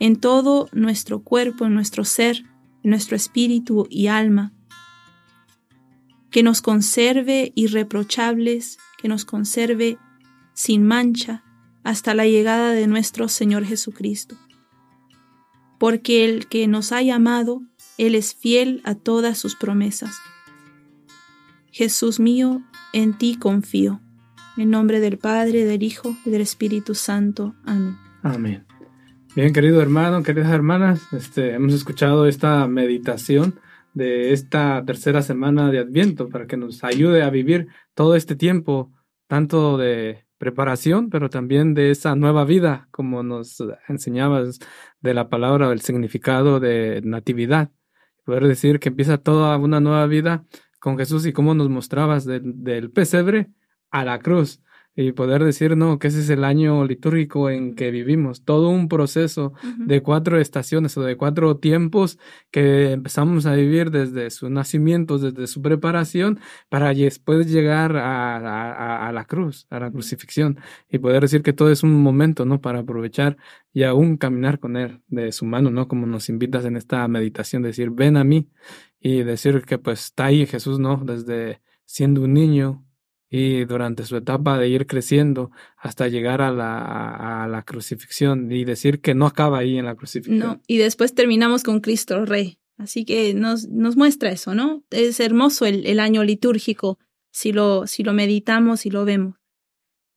en 0.00 0.16
todo 0.16 0.70
nuestro 0.72 1.20
cuerpo, 1.20 1.66
en 1.66 1.74
nuestro 1.74 2.02
ser, 2.06 2.44
en 2.82 2.88
nuestro 2.88 3.14
espíritu 3.14 3.86
y 3.90 4.06
alma, 4.06 4.54
que 6.32 6.42
nos 6.42 6.62
conserve 6.62 7.52
irreprochables, 7.54 8.78
que 8.98 9.06
nos 9.06 9.24
conserve 9.24 9.98
sin 10.54 10.84
mancha 10.84 11.44
hasta 11.84 12.14
la 12.14 12.26
llegada 12.26 12.72
de 12.72 12.86
nuestro 12.86 13.28
Señor 13.28 13.64
Jesucristo. 13.64 14.36
Porque 15.78 16.24
el 16.24 16.46
que 16.46 16.66
nos 16.66 16.90
ha 16.92 17.02
llamado, 17.02 17.62
Él 17.98 18.14
es 18.14 18.34
fiel 18.34 18.80
a 18.84 18.94
todas 18.94 19.38
sus 19.38 19.56
promesas. 19.56 20.16
Jesús 21.70 22.18
mío, 22.18 22.62
en 22.92 23.16
ti 23.18 23.36
confío. 23.36 24.00
En 24.56 24.70
nombre 24.70 25.00
del 25.00 25.18
Padre, 25.18 25.64
del 25.64 25.82
Hijo 25.82 26.16
y 26.24 26.30
del 26.30 26.42
Espíritu 26.42 26.94
Santo. 26.94 27.54
Amén. 27.64 27.96
Amén. 28.22 28.66
Bien, 29.34 29.52
querido 29.52 29.80
hermano, 29.80 30.22
queridas 30.22 30.52
hermanas, 30.52 31.00
este, 31.12 31.54
hemos 31.54 31.72
escuchado 31.72 32.26
esta 32.26 32.66
meditación 32.68 33.58
de 33.94 34.32
esta 34.32 34.84
tercera 34.84 35.22
semana 35.22 35.70
de 35.70 35.78
Adviento 35.78 36.28
para 36.28 36.46
que 36.46 36.56
nos 36.56 36.84
ayude 36.84 37.22
a 37.22 37.30
vivir 37.30 37.68
todo 37.94 38.16
este 38.16 38.36
tiempo, 38.36 38.92
tanto 39.26 39.76
de 39.76 40.24
preparación, 40.38 41.10
pero 41.10 41.30
también 41.30 41.74
de 41.74 41.90
esa 41.90 42.16
nueva 42.16 42.44
vida, 42.44 42.88
como 42.90 43.22
nos 43.22 43.62
enseñabas 43.88 44.58
de 45.00 45.14
la 45.14 45.28
palabra 45.28 45.68
o 45.68 45.72
el 45.72 45.80
significado 45.80 46.58
de 46.58 47.00
natividad. 47.04 47.70
Poder 48.24 48.46
decir 48.46 48.80
que 48.80 48.88
empieza 48.88 49.18
toda 49.18 49.56
una 49.56 49.80
nueva 49.80 50.06
vida 50.06 50.44
con 50.80 50.98
Jesús 50.98 51.26
y 51.26 51.32
cómo 51.32 51.54
nos 51.54 51.68
mostrabas 51.68 52.24
del 52.24 52.90
pesebre 52.90 53.50
a 53.90 54.04
la 54.04 54.18
cruz 54.18 54.60
y 54.94 55.12
poder 55.12 55.42
decir, 55.42 55.76
no, 55.76 55.98
que 55.98 56.08
ese 56.08 56.20
es 56.20 56.28
el 56.28 56.44
año 56.44 56.84
litúrgico 56.84 57.48
en 57.48 57.74
que 57.74 57.90
vivimos, 57.90 58.44
todo 58.44 58.68
un 58.68 58.88
proceso 58.88 59.54
de 59.78 60.02
cuatro 60.02 60.38
estaciones 60.38 60.96
o 60.98 61.02
de 61.02 61.16
cuatro 61.16 61.56
tiempos 61.56 62.18
que 62.50 62.92
empezamos 62.92 63.46
a 63.46 63.54
vivir 63.54 63.90
desde 63.90 64.30
su 64.30 64.50
nacimiento, 64.50 65.18
desde 65.18 65.46
su 65.46 65.62
preparación, 65.62 66.40
para 66.68 66.92
después 66.92 67.50
llegar 67.50 67.96
a, 67.96 69.08
a, 69.08 69.12
la 69.12 69.24
cruz, 69.24 69.66
a 69.70 69.80
la 69.80 69.90
crucifixión, 69.90 70.58
y 70.90 70.98
poder 70.98 71.22
decir 71.22 71.42
que 71.42 71.54
todo 71.54 71.70
es 71.70 71.82
un 71.82 72.02
momento, 72.02 72.44
¿no? 72.44 72.60
Para 72.60 72.80
aprovechar 72.80 73.38
y 73.72 73.84
aún 73.84 74.18
caminar 74.18 74.58
con 74.58 74.76
Él 74.76 75.00
de 75.08 75.32
su 75.32 75.46
mano, 75.46 75.70
¿no? 75.70 75.88
Como 75.88 76.06
nos 76.06 76.28
invitas 76.28 76.66
en 76.66 76.76
esta 76.76 77.08
meditación, 77.08 77.62
decir, 77.62 77.90
ven 77.90 78.16
a 78.18 78.24
mí, 78.24 78.48
y 79.00 79.22
decir 79.24 79.62
que 79.62 79.78
pues 79.78 80.04
está 80.04 80.26
ahí 80.26 80.46
Jesús, 80.46 80.78
¿no? 80.78 81.02
Desde 81.04 81.60
siendo 81.84 82.22
un 82.22 82.34
niño, 82.34 82.84
y 83.34 83.64
durante 83.64 84.04
su 84.04 84.14
etapa 84.18 84.58
de 84.58 84.68
ir 84.68 84.86
creciendo 84.86 85.50
hasta 85.78 86.06
llegar 86.06 86.42
a 86.42 86.52
la, 86.52 87.44
a, 87.44 87.48
la 87.48 87.62
crucifixión 87.62 88.52
y 88.52 88.66
decir 88.66 89.00
que 89.00 89.14
no 89.14 89.24
acaba 89.24 89.56
ahí 89.58 89.78
en 89.78 89.86
la 89.86 89.94
crucifixión. 89.94 90.38
No, 90.38 90.60
y 90.66 90.76
después 90.76 91.14
terminamos 91.14 91.62
con 91.62 91.80
Cristo 91.80 92.26
Rey. 92.26 92.58
Así 92.76 93.06
que 93.06 93.32
nos, 93.32 93.68
nos 93.68 93.96
muestra 93.96 94.30
eso, 94.30 94.54
¿no? 94.54 94.84
Es 94.90 95.18
hermoso 95.18 95.64
el, 95.64 95.86
el, 95.86 95.98
año 95.98 96.24
litúrgico 96.24 96.98
si 97.30 97.52
lo, 97.52 97.86
si 97.86 98.02
lo 98.02 98.12
meditamos 98.12 98.84
y 98.84 98.90
lo 98.90 99.06
vemos. 99.06 99.36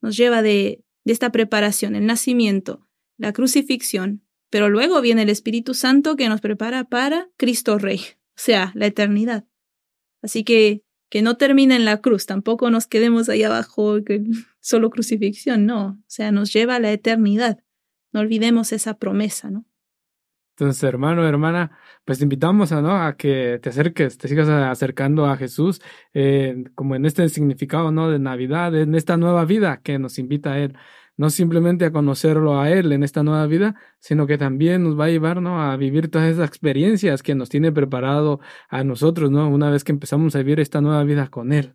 Nos 0.01 0.18
lleva 0.18 0.41
de, 0.41 0.84
de 1.05 1.13
esta 1.13 1.32
preparación, 1.32 1.95
el 1.95 2.05
nacimiento, 2.05 2.86
la 3.18 3.32
crucifixión, 3.32 4.26
pero 4.49 4.68
luego 4.68 4.99
viene 4.99 5.22
el 5.22 5.30
Espíritu 5.30 5.74
Santo 5.74 6.18
que 6.18 6.28
nos 6.28 6.41
prepara 6.41 6.84
para 6.84 7.30
Cristo 7.38 7.78
Rey, 7.78 8.01
o 8.01 8.36
sea, 8.36 8.74
la 8.76 8.88
eternidad. 8.88 9.45
Así 10.22 10.43
que 10.43 10.85
que 11.10 11.22
no 11.22 11.38
termina 11.38 11.76
en 11.76 11.86
la 11.86 12.01
cruz, 12.01 12.26
tampoco 12.26 12.70
nos 12.70 12.88
quedemos 12.88 13.30
ahí 13.30 13.43
abajo, 13.43 13.97
solo 14.60 14.89
crucifixión, 14.89 15.66
no, 15.66 15.88
o 15.88 16.03
sea, 16.08 16.32
nos 16.32 16.51
lleva 16.51 16.76
a 16.76 16.80
la 16.80 16.91
eternidad. 16.91 17.60
No 18.12 18.22
olvidemos 18.22 18.72
esa 18.72 18.97
promesa, 18.97 19.49
¿no? 19.51 19.66
Entonces, 20.58 20.82
hermano, 20.84 21.28
hermana, 21.28 21.78
pues 22.06 22.20
te 22.20 22.24
invitamos 22.24 22.72
a, 22.72 22.82
¿no? 22.82 22.95
a 22.95 23.18
que 23.18 23.60
te 23.62 23.70
acerques, 23.70 24.18
te 24.18 24.30
sigas 24.30 24.47
acercando 24.47 25.26
a 25.26 25.36
Jesús, 25.36 25.82
eh, 26.14 26.64
como 26.76 26.95
en 26.95 27.06
este 27.06 27.28
significado 27.28 27.91
¿no? 27.91 28.10
de 28.10 28.20
Navidad, 28.20 28.74
en 28.74 28.95
esta 28.95 29.18
nueva 29.18 29.43
vida 29.43 29.82
que 29.84 29.99
nos 29.99 30.18
invita 30.18 30.53
a 30.53 30.60
Él 30.60 30.78
no 31.18 31.30
simplemente 31.30 31.86
a 31.86 31.91
conocerlo 31.91 32.59
a 32.59 32.70
Él 32.72 32.91
en 32.91 33.03
esta 33.03 33.24
nueva 33.24 33.45
vida, 33.47 33.76
sino 33.99 34.28
que 34.28 34.38
también 34.38 34.84
nos 34.84 34.99
va 34.99 35.05
a 35.05 35.09
llevar 35.09 35.39
a 35.45 35.76
vivir 35.78 36.09
todas 36.09 36.30
esas 36.30 36.47
experiencias 36.47 37.24
que 37.24 37.36
nos 37.36 37.49
tiene 37.49 37.72
preparado 37.72 38.39
a 38.70 38.84
nosotros, 38.84 39.32
¿no? 39.32 39.49
Una 39.49 39.70
vez 39.70 39.84
que 39.84 39.91
empezamos 39.91 40.36
a 40.36 40.39
vivir 40.39 40.59
esta 40.59 40.82
nueva 40.82 41.03
vida 41.03 41.28
con 41.28 41.53
Él, 41.53 41.74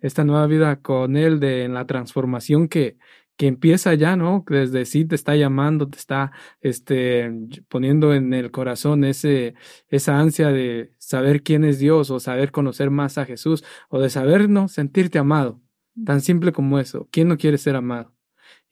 esta 0.00 0.24
nueva 0.24 0.46
vida 0.46 0.76
con 0.76 1.16
Él 1.16 1.40
de 1.40 1.64
en 1.64 1.74
la 1.74 1.86
transformación 1.86 2.68
que, 2.68 2.98
que 3.36 3.46
empieza 3.46 3.94
ya, 3.94 4.16
¿no? 4.16 4.44
Desde 4.48 4.84
sí 4.84 5.04
te 5.04 5.14
está 5.14 5.36
llamando, 5.36 5.88
te 5.88 5.98
está 5.98 6.32
este, 6.60 7.32
poniendo 7.68 8.14
en 8.14 8.34
el 8.34 8.50
corazón 8.50 9.04
ese, 9.04 9.54
esa 9.88 10.18
ansia 10.18 10.48
de 10.48 10.92
saber 10.98 11.42
quién 11.42 11.64
es 11.64 11.78
Dios 11.78 12.10
o 12.10 12.20
saber 12.20 12.52
conocer 12.52 12.90
más 12.90 13.18
a 13.18 13.24
Jesús 13.24 13.64
o 13.88 14.00
de 14.00 14.10
saber, 14.10 14.48
¿no? 14.48 14.68
Sentirte 14.68 15.18
amado. 15.18 15.60
Tan 16.06 16.20
simple 16.20 16.52
como 16.52 16.78
eso. 16.78 17.08
¿Quién 17.10 17.28
no 17.28 17.36
quiere 17.36 17.58
ser 17.58 17.76
amado? 17.76 18.14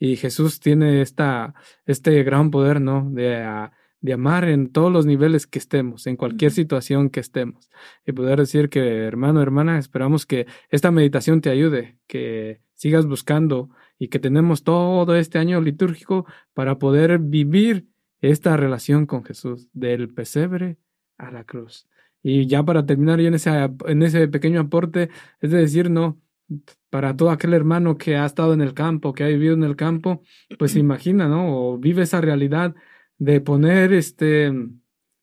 Y 0.00 0.16
Jesús 0.16 0.58
tiene 0.58 1.02
esta, 1.02 1.54
este 1.84 2.24
gran 2.24 2.50
poder, 2.50 2.80
¿no? 2.80 3.08
De, 3.10 3.36
ah, 3.36 3.72
de 4.00 4.14
amar 4.14 4.48
en 4.48 4.72
todos 4.72 4.90
los 4.90 5.06
niveles 5.06 5.46
que 5.46 5.58
estemos, 5.58 6.06
en 6.06 6.16
cualquier 6.16 6.50
situación 6.52 7.10
que 7.10 7.20
estemos. 7.20 7.70
Y 8.06 8.12
poder 8.12 8.38
decir 8.38 8.70
que, 8.70 9.04
hermano, 9.04 9.42
hermana, 9.42 9.78
esperamos 9.78 10.24
que 10.24 10.46
esta 10.70 10.90
meditación 10.90 11.42
te 11.42 11.50
ayude, 11.50 11.98
que 12.06 12.62
sigas 12.72 13.06
buscando 13.06 13.68
y 13.98 14.08
que 14.08 14.18
tenemos 14.18 14.64
todo 14.64 15.14
este 15.14 15.38
año 15.38 15.60
litúrgico 15.60 16.24
para 16.54 16.78
poder 16.78 17.18
vivir 17.18 17.88
esta 18.22 18.56
relación 18.56 19.04
con 19.04 19.22
Jesús, 19.24 19.68
del 19.74 20.08
pesebre 20.08 20.78
a 21.18 21.30
la 21.30 21.44
cruz. 21.44 21.86
Y 22.22 22.46
ya 22.46 22.62
para 22.62 22.86
terminar 22.86 23.20
yo 23.20 23.28
en 23.28 23.34
ese, 23.34 23.50
en 23.86 24.02
ese 24.02 24.28
pequeño 24.28 24.60
aporte, 24.60 25.10
es 25.40 25.50
decir, 25.50 25.90
no, 25.90 26.18
para 26.90 27.16
todo 27.16 27.30
aquel 27.30 27.54
hermano 27.54 27.96
que 27.98 28.16
ha 28.16 28.26
estado 28.26 28.52
en 28.52 28.60
el 28.60 28.74
campo, 28.74 29.12
que 29.12 29.24
ha 29.24 29.28
vivido 29.28 29.54
en 29.54 29.64
el 29.64 29.76
campo, 29.76 30.22
pues 30.58 30.72
se 30.72 30.78
imagina, 30.80 31.28
¿no? 31.28 31.72
O 31.72 31.78
vive 31.78 32.02
esa 32.02 32.20
realidad 32.20 32.74
de 33.18 33.40
poner 33.40 33.92
este 33.92 34.52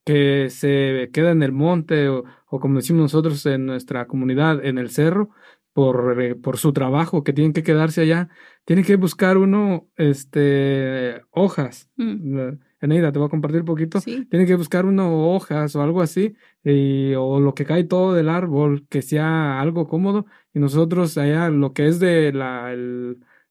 que 0.06 0.50
se 0.50 1.10
queda 1.12 1.32
en 1.32 1.44
el 1.44 1.52
monte 1.52 2.08
o, 2.08 2.24
como 2.48 2.76
decimos 2.78 3.02
nosotros 3.02 3.46
en 3.46 3.66
nuestra 3.66 4.08
comunidad, 4.08 4.64
en 4.66 4.78
el 4.78 4.90
cerro, 4.90 5.32
por, 5.74 6.22
eh, 6.22 6.36
por 6.36 6.58
su 6.58 6.72
trabajo, 6.72 7.24
que 7.26 7.34
tienen 7.34 7.52
que 7.52 7.62
quedarse 7.62 8.02
allá, 8.02 8.30
tiene 8.64 8.84
que 8.84 8.96
buscar 8.96 9.38
uno 9.38 9.90
este, 9.98 11.22
hojas. 11.32 11.90
Mm. 11.98 12.52
Eneida, 12.80 13.12
te 13.12 13.20
voy 13.20 13.28
a 13.28 13.30
compartir 13.30 13.62
un 13.62 13.66
poquito. 13.66 14.00
Tiene 14.02 14.46
que 14.46 14.56
buscar 14.56 14.86
uno 14.86 15.34
hojas 15.34 15.76
o 15.76 15.82
algo 15.82 16.02
así, 16.02 16.36
y, 16.64 17.14
o 17.16 17.40
lo 17.40 17.54
que 17.54 17.66
cae 17.66 17.84
todo 17.84 18.14
del 18.14 18.30
árbol, 18.30 18.86
que 18.90 19.02
sea 19.02 19.60
algo 19.60 19.88
cómodo, 19.88 20.26
y 20.54 20.60
nosotros 20.60 21.18
allá 21.18 21.50
lo 21.50 21.74
que 21.74 21.88
es 21.88 22.00
de 22.00 22.32
la, 22.34 22.76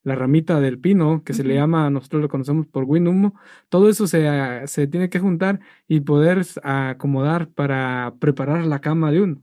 la 0.05 0.14
ramita 0.14 0.61
del 0.61 0.79
pino, 0.79 1.24
que 1.24 1.35
se 1.35 1.43
le 1.43 1.55
llama, 1.55 1.91
nosotros 1.91 2.22
lo 2.22 2.29
conocemos 2.29 2.66
por 2.68 2.85
humo, 2.85 3.35
todo 3.68 3.89
eso 3.89 4.07
se, 4.07 4.62
se, 4.66 4.87
tiene 4.87 5.11
que 5.11 5.18
juntar 5.18 5.59
y 5.89 6.01
poder 6.01 6.43
acomodar 6.62 7.49
para 7.51 8.14
preparar 8.20 8.64
la 8.66 8.81
cama 8.81 9.11
de 9.11 9.22
uno. 9.22 9.43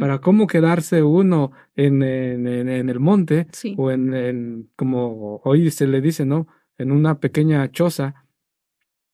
Para 0.00 0.20
cómo 0.20 0.46
quedarse 0.46 1.02
uno 1.02 1.52
en, 1.76 2.02
en, 2.02 2.46
en 2.46 2.88
el 2.88 2.98
monte 2.98 3.46
o 3.76 3.90
en, 3.90 4.14
en, 4.14 4.70
como 4.74 5.42
hoy 5.44 5.70
se 5.70 5.86
le 5.86 6.00
dice, 6.00 6.24
¿no? 6.24 6.48
En 6.78 6.90
una 6.90 7.20
pequeña 7.20 7.70
choza 7.70 8.21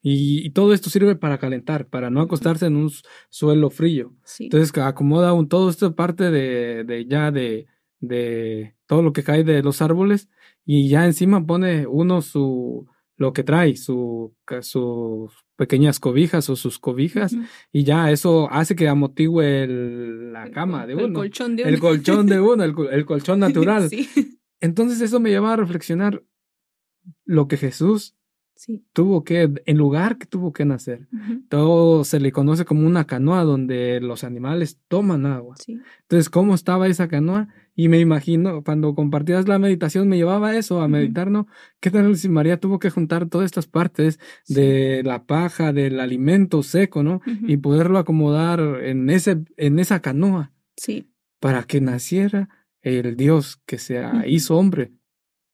y, 0.01 0.51
todo 0.51 0.73
esto 0.73 0.91
sirve 0.91 1.17
para 1.17 1.39
calentar, 1.39 1.87
para 1.89 2.11
no 2.11 2.21
acostarse 2.21 2.67
en 2.67 2.77
un 2.77 2.91
suelo 3.31 3.71
frío. 3.71 4.15
Entonces 4.39 4.77
acomoda 4.79 5.33
un, 5.33 5.49
todo 5.49 5.71
esto 5.71 5.95
parte 5.95 6.31
de, 6.31 6.85
de 6.85 7.07
ya 7.07 7.31
de, 7.31 7.67
de 8.01 8.77
todo 8.87 9.03
lo 9.03 9.13
que 9.13 9.25
cae 9.25 9.45
de 9.45 9.63
los 9.63 9.83
árboles 9.83 10.29
y 10.65 10.89
ya 10.89 11.05
encima 11.05 11.45
pone 11.45 11.87
uno 11.87 12.23
su 12.23 12.87
lo 13.17 13.33
que 13.33 13.43
trae, 13.43 13.77
su, 13.77 14.37
sus 14.61 15.33
pequeñas 15.57 15.99
cobijas 15.99 16.49
o 16.51 16.57
sus 16.57 16.79
cobijas 16.79 17.35
y 17.73 17.83
ya 17.83 18.13
eso 18.13 18.49
hace 18.53 18.77
que 18.77 18.89
amotigüe 18.89 19.67
la 19.67 20.51
cama 20.53 20.87
de 20.87 20.95
uno. 20.95 21.07
El 21.07 21.13
colchón 21.15 21.57
de 21.57 21.63
uno. 21.65 21.71
El 21.73 21.81
colchón 21.81 22.27
de 22.27 22.41
uno, 22.41 22.65
el, 22.65 23.05
colchón 23.07 23.41
natural. 23.41 23.91
Entonces 24.61 25.01
eso 25.01 25.19
me 25.19 25.31
lleva 25.31 25.53
a 25.53 25.57
reflexionar 25.57 26.23
lo 27.25 27.49
que 27.49 27.57
Jesús 27.57 28.15
Tuvo 28.93 29.23
que, 29.23 29.51
en 29.67 29.77
lugar 29.77 30.19
que 30.19 30.27
tuvo 30.27 30.53
que 30.53 30.65
nacer, 30.65 31.07
todo 31.49 32.03
se 32.05 32.19
le 32.19 32.33
conoce 32.33 32.65
como 32.65 32.87
una 32.87 33.07
canoa 33.07 33.45
donde 33.45 34.01
los 34.01 34.25
animales 34.25 34.81
toman 34.89 35.27
agua. 35.27 35.55
Entonces, 35.67 36.29
¿cómo 36.29 36.55
estaba 36.55 36.89
esa 36.89 37.07
canoa? 37.09 37.49
Y 37.77 37.89
me 37.89 38.01
imagino, 38.01 38.65
cuando 38.65 38.95
compartías 38.97 39.47
la 39.47 39.61
meditación, 39.61 40.09
me 40.09 40.17
llevaba 40.17 40.57
eso, 40.57 40.81
a 40.81 40.89
meditar, 40.89 41.31
¿no? 41.31 41.47
¿Qué 41.79 41.93
tal 41.93 42.17
si 42.17 42.29
María 42.29 42.59
tuvo 42.59 42.81
que 42.81 42.91
juntar 42.91 43.29
todas 43.29 43.47
estas 43.47 43.69
partes 43.69 44.19
de 44.49 45.03
la 45.05 45.25
paja, 45.25 45.73
del 45.73 46.01
alimento 46.01 46.65
seco, 46.65 47.05
¿no? 47.05 47.21
Y 47.47 47.59
poderlo 47.59 47.99
acomodar 47.99 48.61
en, 48.83 49.09
ese, 49.11 49.45
en 49.57 49.79
esa 49.79 50.01
canoa. 50.01 50.53
Sí. 50.77 51.13
Para 51.39 51.63
que 51.63 51.81
naciera 51.81 52.49
el 52.83 53.17
Dios 53.17 53.61
que 53.67 53.79
se 53.79 54.03
hizo 54.27 54.57
hombre 54.57 54.98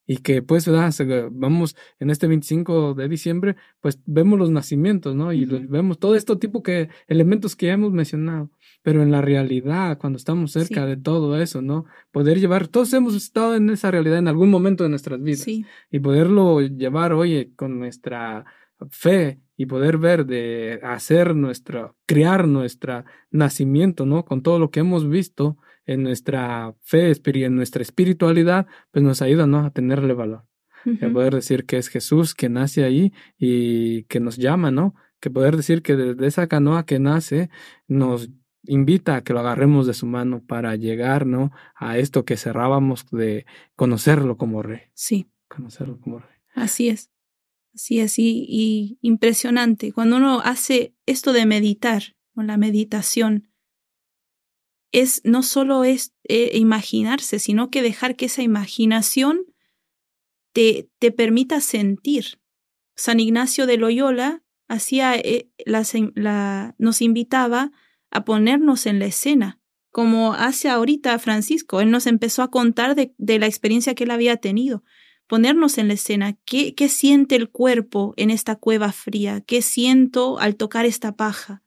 y 0.07 0.17
que 0.17 0.41
pues, 0.41 0.67
¿verdad? 0.67 0.93
Vamos 1.31 1.75
en 1.99 2.09
este 2.09 2.27
25 2.27 2.93
de 2.93 3.07
diciembre, 3.07 3.55
pues 3.81 3.99
vemos 4.05 4.37
los 4.37 4.51
nacimientos, 4.51 5.15
¿no? 5.15 5.33
Y 5.33 5.45
vemos 5.45 5.99
todo 5.99 6.15
esto 6.15 6.37
tipo 6.37 6.61
de 6.61 6.89
elementos 7.07 7.55
que 7.55 7.67
ya 7.67 7.73
hemos 7.73 7.91
mencionado, 7.91 8.51
pero 8.83 9.01
en 9.01 9.11
la 9.11 9.21
realidad, 9.21 9.97
cuando 9.97 10.17
estamos 10.17 10.51
cerca 10.51 10.85
de 10.85 10.97
todo 10.97 11.39
eso, 11.39 11.61
¿no? 11.61 11.85
Poder 12.11 12.39
llevar, 12.39 12.67
todos 12.67 12.93
hemos 12.93 13.15
estado 13.15 13.55
en 13.55 13.69
esa 13.69 13.91
realidad 13.91 14.19
en 14.19 14.27
algún 14.27 14.49
momento 14.49 14.83
de 14.83 14.89
nuestras 14.89 15.21
vidas 15.21 15.47
y 15.47 15.99
poderlo 15.99 16.61
llevar, 16.61 17.13
oye, 17.13 17.51
con 17.55 17.79
nuestra 17.79 18.45
fe 18.89 19.39
y 19.57 19.65
poder 19.67 19.97
ver 19.97 20.25
de 20.25 20.79
hacer 20.83 21.35
nuestra, 21.35 21.93
crear 22.05 22.47
nuestro 22.47 23.05
nacimiento, 23.31 24.05
¿no? 24.05 24.25
Con 24.25 24.41
todo 24.41 24.59
lo 24.59 24.69
que 24.69 24.81
hemos 24.81 25.07
visto 25.07 25.57
en 25.85 26.03
nuestra 26.03 26.75
fe, 26.81 27.13
en 27.25 27.55
nuestra 27.55 27.81
espiritualidad, 27.81 28.67
pues 28.91 29.03
nos 29.03 29.21
ayuda, 29.21 29.47
¿no? 29.47 29.65
A 29.65 29.71
tenerle 29.71 30.13
valor. 30.13 30.45
A 31.01 31.09
poder 31.09 31.33
decir 31.33 31.65
que 31.65 31.77
es 31.77 31.87
Jesús 31.87 32.35
que 32.35 32.47
nace 32.47 32.83
ahí 32.83 33.11
y 33.39 34.03
que 34.03 34.19
nos 34.19 34.37
llama, 34.37 34.69
¿no? 34.69 34.93
Que 35.19 35.31
poder 35.31 35.57
decir 35.57 35.81
que 35.81 35.95
desde 35.95 36.27
esa 36.27 36.47
canoa 36.47 36.85
que 36.85 36.99
nace 36.99 37.49
nos 37.87 38.29
invita 38.67 39.15
a 39.15 39.23
que 39.23 39.33
lo 39.33 39.39
agarremos 39.39 39.87
de 39.87 39.93
su 39.93 40.05
mano 40.05 40.43
para 40.45 40.75
llegar, 40.75 41.25
¿no? 41.25 41.51
A 41.75 41.97
esto 41.97 42.23
que 42.23 42.37
cerrábamos 42.37 43.05
de 43.11 43.45
conocerlo 43.75 44.37
como 44.37 44.61
rey. 44.61 44.81
Sí. 44.93 45.27
Conocerlo 45.47 45.99
como 45.99 46.19
rey. 46.19 46.37
Así 46.53 46.89
es. 46.89 47.09
Así 47.73 47.99
es, 47.99 48.17
y, 48.17 48.97
impresionante. 49.01 49.91
Cuando 49.91 50.15
uno 50.15 50.39
hace 50.39 50.95
esto 51.05 51.33
de 51.33 51.45
meditar, 51.45 52.15
o 52.33 52.41
la 52.41 52.55
meditación, 52.57 53.49
es 54.95 55.21
no 55.25 55.43
solo 55.43 55.83
es 55.83 56.13
eh, 56.23 56.51
imaginarse, 56.53 57.37
sino 57.39 57.69
que 57.69 57.81
dejar 57.81 58.15
que 58.15 58.25
esa 58.27 58.43
imaginación 58.43 59.41
te, 60.53 60.89
te 60.99 61.11
permita 61.11 61.59
sentir. 61.59 62.39
San 62.95 63.19
Ignacio 63.19 63.67
de 63.67 63.77
Loyola 63.77 64.41
hacía, 64.69 65.15
eh, 65.17 65.49
nos 66.77 67.01
invitaba 67.01 67.71
a 68.09 68.23
ponernos 68.23 68.85
en 68.85 68.99
la 68.99 69.05
escena, 69.05 69.59
como 69.91 70.33
hace 70.33 70.69
ahorita 70.69 71.19
Francisco. 71.19 71.81
Él 71.81 71.91
nos 71.91 72.07
empezó 72.07 72.41
a 72.41 72.49
contar 72.49 72.95
de, 72.95 73.13
de 73.17 73.37
la 73.37 73.47
experiencia 73.47 73.95
que 73.95 74.05
él 74.05 74.11
había 74.11 74.37
tenido 74.37 74.83
ponernos 75.27 75.79
en 75.79 75.87
la 75.87 75.95
escena, 75.95 76.37
¿qué, 76.45 76.75
¿qué, 76.75 76.87
siente 76.87 77.35
el 77.35 77.49
cuerpo 77.49 78.13
en 78.15 78.29
esta 78.29 78.55
cueva 78.57 78.91
fría? 78.91 79.41
¿Qué 79.41 79.63
siento 79.63 80.39
al 80.39 80.55
tocar 80.55 80.85
esta 80.85 81.15
paja? 81.15 81.63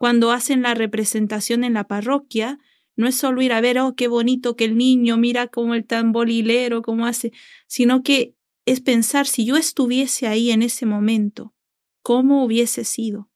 Cuando 0.00 0.30
hacen 0.30 0.62
la 0.62 0.72
representación 0.72 1.62
en 1.62 1.74
la 1.74 1.86
parroquia, 1.86 2.58
no 2.96 3.06
es 3.06 3.16
solo 3.16 3.42
ir 3.42 3.52
a 3.52 3.60
ver, 3.60 3.78
oh, 3.78 3.94
qué 3.94 4.08
bonito 4.08 4.56
que 4.56 4.64
el 4.64 4.78
niño 4.78 5.18
mira 5.18 5.48
como 5.48 5.74
el 5.74 5.84
tamborilero, 5.84 6.80
cómo 6.80 7.04
hace, 7.04 7.32
sino 7.66 8.02
que 8.02 8.34
es 8.64 8.80
pensar 8.80 9.26
si 9.26 9.44
yo 9.44 9.58
estuviese 9.58 10.26
ahí 10.26 10.52
en 10.52 10.62
ese 10.62 10.86
momento, 10.86 11.54
¿cómo 12.02 12.46
hubiese 12.46 12.84
sido? 12.84 13.28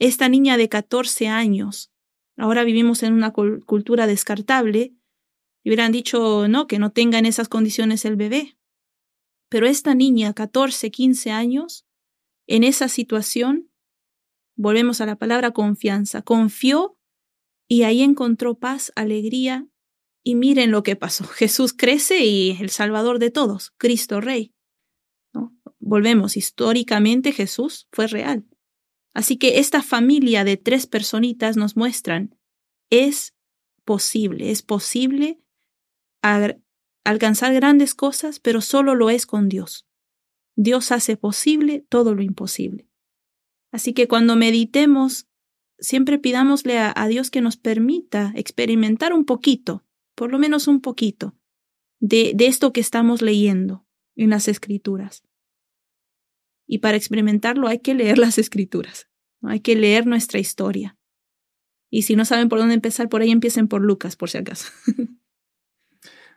Esta 0.00 0.28
niña 0.28 0.56
de 0.56 0.68
14 0.68 1.28
años, 1.28 1.92
ahora 2.36 2.64
vivimos 2.64 3.04
en 3.04 3.12
una 3.12 3.32
cultura 3.32 4.08
descartable, 4.08 4.96
y 5.62 5.68
hubieran 5.68 5.92
dicho, 5.92 6.48
no, 6.48 6.66
que 6.66 6.80
no 6.80 6.90
tenga 6.90 7.20
en 7.20 7.26
esas 7.26 7.48
condiciones 7.48 8.04
el 8.04 8.16
bebé. 8.16 8.58
Pero 9.48 9.68
esta 9.68 9.94
niña, 9.94 10.34
14, 10.34 10.90
15 10.90 11.30
años, 11.30 11.86
en 12.48 12.64
esa 12.64 12.88
situación, 12.88 13.69
volvemos 14.60 15.00
a 15.00 15.06
la 15.06 15.16
palabra 15.16 15.52
confianza, 15.52 16.20
confió 16.20 16.98
y 17.66 17.84
ahí 17.84 18.02
encontró 18.02 18.58
paz, 18.58 18.92
alegría, 18.94 19.66
y 20.22 20.34
miren 20.34 20.70
lo 20.70 20.82
que 20.82 20.96
pasó. 20.96 21.24
Jesús 21.28 21.72
crece 21.72 22.24
y 22.24 22.58
el 22.60 22.68
Salvador 22.68 23.18
de 23.18 23.30
todos, 23.30 23.72
Cristo 23.78 24.20
Rey. 24.20 24.52
¿No? 25.32 25.56
Volvemos, 25.78 26.36
históricamente 26.36 27.32
Jesús 27.32 27.88
fue 27.90 28.06
real. 28.06 28.44
Así 29.14 29.38
que 29.38 29.60
esta 29.60 29.82
familia 29.82 30.44
de 30.44 30.58
tres 30.58 30.86
personitas 30.86 31.56
nos 31.56 31.76
muestran, 31.76 32.36
es 32.90 33.34
posible, 33.84 34.50
es 34.50 34.62
posible 34.62 35.40
alcanzar 37.02 37.54
grandes 37.54 37.94
cosas, 37.94 38.40
pero 38.40 38.60
solo 38.60 38.94
lo 38.94 39.08
es 39.08 39.24
con 39.24 39.48
Dios. 39.48 39.86
Dios 40.54 40.92
hace 40.92 41.16
posible 41.16 41.86
todo 41.88 42.14
lo 42.14 42.22
imposible. 42.22 42.89
Así 43.70 43.92
que 43.92 44.08
cuando 44.08 44.36
meditemos, 44.36 45.28
siempre 45.78 46.18
pidámosle 46.18 46.78
a, 46.78 47.06
Dios 47.08 47.30
que 47.30 47.40
nos 47.40 47.56
permita 47.56 48.32
experimentar 48.34 49.12
un 49.12 49.24
poquito, 49.24 49.84
por 50.14 50.30
lo 50.30 50.38
menos 50.38 50.68
un 50.68 50.80
poquito, 50.80 51.36
de, 52.00 52.32
de 52.34 52.46
esto 52.46 52.72
que 52.72 52.80
estamos 52.80 53.22
leyendo 53.22 53.86
en 54.16 54.30
las 54.30 54.48
escrituras. 54.48 55.22
Y 56.66 56.78
para 56.78 56.96
experimentarlo 56.96 57.68
hay 57.68 57.78
que 57.78 57.94
leer 57.94 58.18
las 58.18 58.38
escrituras, 58.38 59.08
hay 59.42 59.60
que 59.60 59.76
leer 59.76 60.06
nuestra 60.06 60.38
historia. 60.38 60.96
Y 61.90 62.02
si 62.02 62.14
no 62.14 62.24
saben 62.24 62.48
por 62.48 62.58
dónde 62.58 62.74
empezar, 62.74 63.08
por 63.08 63.20
ahí 63.22 63.30
empiecen 63.30 63.66
por 63.66 63.82
Lucas, 63.82 64.14
por 64.14 64.30
si 64.30 64.38
acaso. 64.38 64.70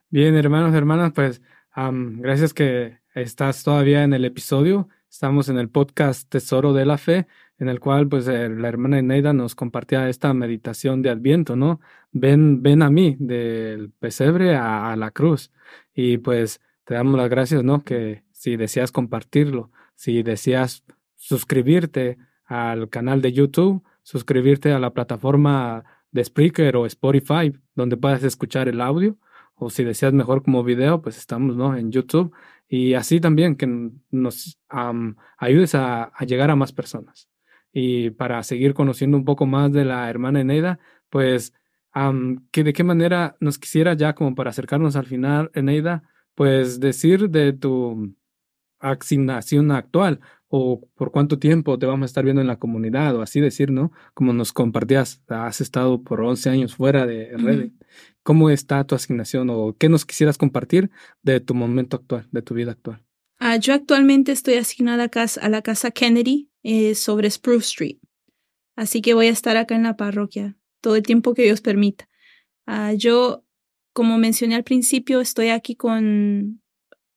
Bien, 0.09 0.35
hermanos, 0.35 0.73
hermanas, 0.75 1.11
pues 1.13 1.41
gracias 1.75 2.53
que 2.53 2.99
estás 3.15 3.63
todavía 3.63 4.03
en 4.03 4.13
el 4.13 4.25
episodio. 4.25 4.87
Estamos 5.13 5.47
en 5.47 5.59
el 5.59 5.69
podcast 5.69 6.27
Tesoro 6.27 6.73
de 6.73 6.87
la 6.87 6.97
Fe, 6.97 7.27
en 7.59 7.69
el 7.69 7.79
cual 7.79 8.09
pues 8.09 8.27
eh, 8.27 8.49
la 8.49 8.67
hermana 8.67 8.97
Eneida 8.97 9.31
nos 9.31 9.53
compartía 9.53 10.09
esta 10.09 10.33
meditación 10.33 11.03
de 11.03 11.11
Adviento, 11.11 11.55
¿no? 11.55 11.79
Ven, 12.11 12.63
ven 12.63 12.81
a 12.81 12.89
mí, 12.89 13.15
del 13.19 13.91
pesebre 13.91 14.55
a, 14.55 14.95
la 14.95 15.11
cruz. 15.11 15.51
Y 15.93 16.17
pues 16.17 16.61
te 16.83 16.95
damos 16.95 17.15
las 17.15 17.29
gracias, 17.29 17.63
¿no? 17.63 17.83
Que 17.83 18.23
si 18.31 18.55
deseas 18.57 18.91
compartirlo, 18.91 19.69
si 19.93 20.23
deseas 20.23 20.83
suscribirte 21.15 22.17
al 22.45 22.89
canal 22.89 23.21
de 23.21 23.33
YouTube, 23.33 23.83
suscribirte 24.01 24.71
a 24.71 24.79
la 24.79 24.93
plataforma 24.95 25.83
de 26.11 26.23
Spreaker 26.23 26.75
o 26.75 26.87
Spotify, 26.87 27.53
donde 27.75 27.97
puedas 27.97 28.23
escuchar 28.23 28.67
el 28.67 28.81
audio 28.81 29.15
o 29.55 29.69
si 29.69 29.83
deseas 29.83 30.13
mejor 30.13 30.43
como 30.43 30.63
video, 30.63 31.03
pues 31.03 31.17
estamos 31.17 31.55
¿no? 31.55 31.77
en 31.77 31.91
YouTube 31.91 32.33
y 32.67 32.93
así 32.95 33.19
también 33.19 33.55
que 33.55 33.91
nos 34.11 34.59
ayudes 35.37 35.75
a, 35.75 36.11
llegar 36.25 36.49
a 36.49 36.55
más 36.55 36.71
personas. 36.71 37.29
Y 37.71 38.11
para 38.11 38.41
seguir 38.43 38.73
conociendo 38.73 39.17
un 39.17 39.25
poco 39.25 39.45
más 39.45 39.71
de 39.71 39.85
la 39.85 40.09
hermana 40.09 40.41
Eneida, 40.41 40.79
pues 41.09 41.53
que 42.51 42.63
de 42.63 42.73
qué 42.73 42.83
manera 42.83 43.37
nos 43.39 43.59
quisiera 43.59 43.93
ya 43.93 44.15
como 44.15 44.33
para 44.35 44.49
acercarnos 44.49 44.95
al 44.95 45.05
final, 45.05 45.51
Eneida, 45.53 46.03
pues 46.35 46.79
decir 46.79 47.29
de 47.29 47.53
tu 47.53 48.15
asignación 48.79 49.71
actual 49.71 50.19
o 50.55 50.87
por 50.93 51.09
cuánto 51.09 51.39
tiempo 51.39 51.79
te 51.79 51.87
vamos 51.87 52.03
a 52.03 52.05
estar 52.05 52.23
viendo 52.23 52.39
en 52.39 52.45
la 52.45 52.59
comunidad 52.59 53.15
o 53.15 53.23
así 53.23 53.41
decir, 53.41 53.71
¿no? 53.71 53.91
Como 54.13 54.33
nos 54.33 54.53
compartías, 54.53 55.19
has 55.27 55.61
estado 55.61 56.03
por 56.03 56.21
11 56.21 56.47
años 56.51 56.75
fuera 56.75 57.07
de 57.07 57.35
Reddit. 57.35 57.73
¿Cómo 58.21 58.51
está 58.51 58.83
tu 58.83 58.93
asignación 58.93 59.49
o 59.49 59.75
qué 59.75 59.89
nos 59.89 60.05
quisieras 60.05 60.37
compartir 60.37 60.91
de 61.23 61.39
tu 61.39 61.55
momento 61.55 61.97
actual, 61.97 62.27
de 62.31 62.43
tu 62.43 62.53
vida 62.53 62.73
actual? 62.73 63.03
Ah, 63.39 63.57
yo 63.57 63.73
actualmente 63.73 64.31
estoy 64.31 64.53
asignada 64.53 65.09
a 65.41 65.49
la 65.49 65.61
casa 65.63 65.89
Kennedy 65.89 66.51
eh, 66.61 66.93
sobre 66.93 67.31
Spruce 67.31 67.65
Street. 67.65 67.97
Así 68.75 69.01
que 69.01 69.15
voy 69.15 69.29
a 69.29 69.31
estar 69.31 69.57
acá 69.57 69.75
en 69.75 69.81
la 69.81 69.97
parroquia 69.97 70.55
todo 70.81 70.95
el 70.95 71.01
tiempo 71.01 71.33
que 71.33 71.41
Dios 71.41 71.61
permita. 71.61 72.07
Ah, 72.67 72.93
yo, 72.93 73.43
como 73.91 74.19
mencioné 74.19 74.53
al 74.53 74.63
principio, 74.63 75.19
estoy 75.19 75.49
aquí 75.49 75.75
con, 75.75 76.61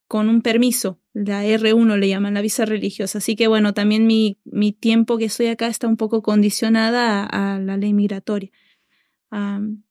con 0.07 0.27
un 0.27 0.41
permiso, 0.41 0.99
la 1.25 1.45
R1 1.45 1.97
le 1.97 2.07
llaman 2.07 2.33
la 2.35 2.41
visa 2.41 2.65
religiosa. 2.65 3.17
Así 3.17 3.35
que 3.35 3.47
bueno, 3.47 3.73
también 3.73 4.05
mi, 4.05 4.39
mi 4.45 4.71
tiempo 4.71 5.17
que 5.17 5.25
estoy 5.25 5.47
acá 5.47 5.67
está 5.67 5.87
un 5.87 5.97
poco 5.97 6.21
condicionada 6.21 7.25
a, 7.25 7.59
la 7.59 7.77
ley 7.77 7.93
migratoria. 7.93 8.51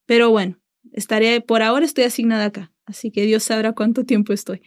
pero 0.06 0.30
bueno, 0.30 0.58
estaré, 0.92 1.40
por 1.40 1.62
ahora 1.62 1.84
estoy 1.84 2.04
asignada 2.04 2.46
acá, 2.46 2.72
así 2.84 3.10
que 3.10 3.22
Dios 3.22 3.42
sabrá 3.42 3.72
cuánto 3.72 4.04
tiempo 4.04 4.32
estoy. 4.32 4.62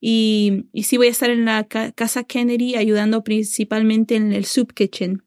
Y, 0.00 0.66
y 0.72 0.84
sí 0.84 0.96
voy 0.96 1.08
a 1.08 1.10
estar 1.10 1.30
en 1.30 1.46
la 1.46 1.64
casa 1.64 2.24
Kennedy 2.24 2.76
ayudando 2.76 3.24
principalmente 3.24 4.14
en 4.14 4.32
el 4.32 4.44
soup 4.44 4.72
kitchen, 4.74 5.24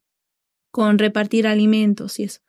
con 0.72 1.00
repartir 1.00 1.48
alimentos 1.48 2.20
y 2.20 2.24
eso. 2.24 2.42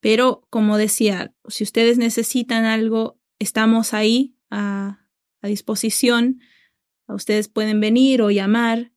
Pero 0.00 0.46
como 0.50 0.76
decía, 0.76 1.34
si 1.48 1.64
ustedes 1.64 1.98
necesitan 1.98 2.64
algo, 2.64 3.18
estamos 3.38 3.94
ahí 3.94 4.36
a, 4.50 5.02
disposición. 5.42 6.40
Ustedes 7.08 7.48
pueden 7.48 7.80
venir 7.80 8.22
o 8.22 8.30
llamar, 8.30 8.92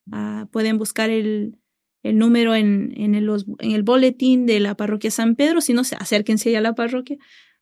pueden 0.51 0.77
buscar 0.77 1.09
el, 1.09 1.57
número 2.03 2.55
en, 2.55 2.93
en, 2.97 3.15
el, 3.15 3.29
en, 3.59 3.71
el, 3.71 3.83
boletín 3.83 4.45
de 4.45 4.59
la 4.59 4.75
parroquia 4.75 5.11
San 5.11 5.35
Pedro. 5.35 5.61
Si 5.61 5.73
no, 5.73 5.81
acérquense 5.81 6.51
ya 6.51 6.59
a 6.59 6.61
la 6.61 6.75
parroquia 6.75 7.17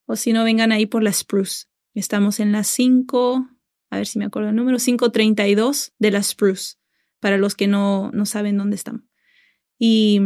o 0.08 0.16
si 0.16 0.34
no, 0.34 0.44
vengan 0.44 0.72
ahí 0.72 0.86
por 0.86 1.04
la 1.04 1.12
Spruce. 1.12 1.66
Estamos 1.94 2.40
en 2.40 2.52
la 2.52 2.64
5, 2.64 3.50
a 3.90 3.98
ver 3.98 4.08
si 4.08 4.20
me 4.20 4.26
acuerdo 4.26 4.50
el 4.50 4.56
número, 4.56 4.78
532 4.78 5.94
de 6.00 6.12
la 6.12 6.24
Spruce, 6.24 6.78
para 7.20 7.38
los 7.38 7.56
que 7.56 7.68
no, 7.68 8.12
no 8.14 8.26
saben 8.26 8.58
dónde 8.58 8.78
estamos. 8.78 9.02
Y 9.78 10.22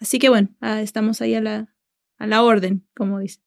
así 0.00 0.18
que 0.18 0.30
bueno, 0.30 0.48
ah, 0.60 0.80
estamos 0.80 1.20
ahí 1.20 1.34
a 1.34 1.42
la, 1.42 1.74
a 2.16 2.26
la 2.26 2.42
orden, 2.42 2.86
como 2.96 3.18
dice. 3.18 3.40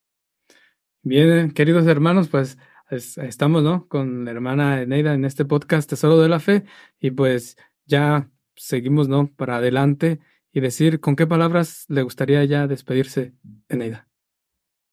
Bien, 1.01 1.51
queridos 1.51 1.87
hermanos, 1.87 2.27
pues 2.27 2.57
estamos, 2.89 3.63
¿no? 3.63 3.87
Con 3.87 4.25
la 4.25 4.31
hermana 4.31 4.81
Eneida 4.81 5.13
en 5.13 5.25
este 5.25 5.45
podcast 5.45 5.89
Tesoro 5.89 6.19
de 6.19 6.29
la 6.29 6.39
Fe 6.39 6.63
y 6.99 7.11
pues 7.11 7.57
ya 7.85 8.29
seguimos, 8.55 9.07
¿no? 9.07 9.27
Para 9.35 9.57
adelante 9.57 10.19
y 10.51 10.59
decir 10.59 10.99
con 10.99 11.15
qué 11.15 11.27
palabras 11.27 11.85
le 11.89 12.01
gustaría 12.01 12.43
ya 12.45 12.67
despedirse, 12.67 13.33
Eneida. 13.69 14.07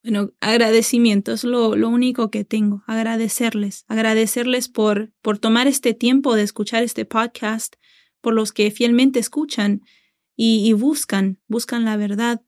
Bueno, 0.02 0.32
agradecimiento 0.40 1.32
es 1.32 1.44
lo, 1.44 1.70
único 1.70 2.30
que 2.30 2.44
tengo, 2.44 2.82
agradecerles, 2.86 3.86
agradecerles 3.88 4.68
por, 4.68 5.12
por 5.22 5.38
tomar 5.38 5.66
este 5.66 5.94
tiempo 5.94 6.34
de 6.34 6.42
escuchar 6.42 6.82
este 6.82 7.06
podcast, 7.06 7.76
por 8.20 8.34
los 8.34 8.52
que 8.52 8.70
fielmente 8.70 9.18
escuchan 9.18 9.80
y 10.36 10.72
buscan, 10.74 11.38
buscan 11.46 11.84
la 11.84 11.96
verdad, 11.96 12.42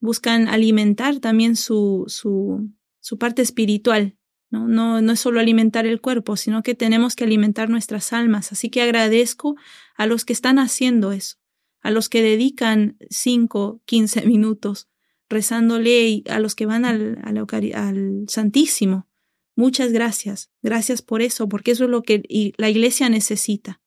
buscan 0.00 0.48
alimentar 0.48 1.20
también 1.20 1.56
su, 1.56 2.04
su, 2.08 2.70
su 3.00 3.18
parte 3.18 3.42
espiritual. 3.42 4.16
¿No? 4.52 4.68
No, 4.68 5.00
no 5.00 5.12
es 5.12 5.18
solo 5.18 5.40
alimentar 5.40 5.86
el 5.86 6.00
cuerpo, 6.00 6.36
sino 6.36 6.62
que 6.62 6.74
tenemos 6.76 7.16
que 7.16 7.24
alimentar 7.24 7.68
nuestras 7.70 8.12
almas. 8.12 8.52
Así 8.52 8.70
que 8.70 8.82
agradezco 8.82 9.56
a 9.96 10.06
los 10.06 10.24
que 10.24 10.32
están 10.32 10.58
haciendo 10.58 11.10
eso, 11.10 11.38
a 11.80 11.90
los 11.90 12.08
que 12.08 12.22
dedican 12.22 12.96
5, 13.10 13.82
15 13.84 14.22
minutos 14.26 14.88
rezándole 15.28 16.08
y 16.08 16.24
a 16.28 16.38
los 16.38 16.54
que 16.54 16.66
van 16.66 16.84
al, 16.84 17.18
al, 17.24 17.38
al 17.74 18.24
Santísimo. 18.28 19.08
Muchas 19.56 19.90
gracias. 19.90 20.50
Gracias 20.62 21.00
por 21.00 21.22
eso, 21.22 21.48
porque 21.48 21.70
eso 21.70 21.84
es 21.84 21.90
lo 21.90 22.02
que 22.02 22.22
la 22.58 22.68
iglesia 22.68 23.08
necesita. 23.08 23.80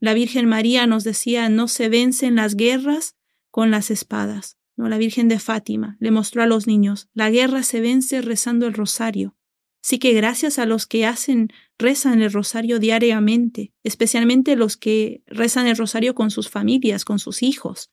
La 0.00 0.12
Virgen 0.12 0.46
María 0.46 0.86
nos 0.86 1.02
decía, 1.02 1.48
no 1.48 1.66
se 1.68 1.88
vencen 1.88 2.36
las 2.36 2.56
guerras 2.56 3.16
con 3.50 3.70
las 3.70 3.90
espadas. 3.90 4.58
¿no? 4.76 4.88
La 4.90 4.98
Virgen 4.98 5.28
de 5.28 5.38
Fátima 5.38 5.96
le 5.98 6.10
mostró 6.10 6.42
a 6.42 6.46
los 6.46 6.66
niños, 6.66 7.08
la 7.14 7.30
guerra 7.30 7.62
se 7.62 7.80
vence 7.80 8.20
rezando 8.20 8.66
el 8.66 8.74
rosario. 8.74 9.36
Así 9.84 9.98
que 9.98 10.14
gracias 10.14 10.58
a 10.58 10.64
los 10.64 10.86
que 10.86 11.04
hacen, 11.04 11.50
rezan 11.78 12.22
el 12.22 12.32
rosario 12.32 12.78
diariamente, 12.78 13.74
especialmente 13.82 14.56
los 14.56 14.78
que 14.78 15.22
rezan 15.26 15.66
el 15.66 15.76
rosario 15.76 16.14
con 16.14 16.30
sus 16.30 16.48
familias, 16.48 17.04
con 17.04 17.18
sus 17.18 17.42
hijos. 17.42 17.90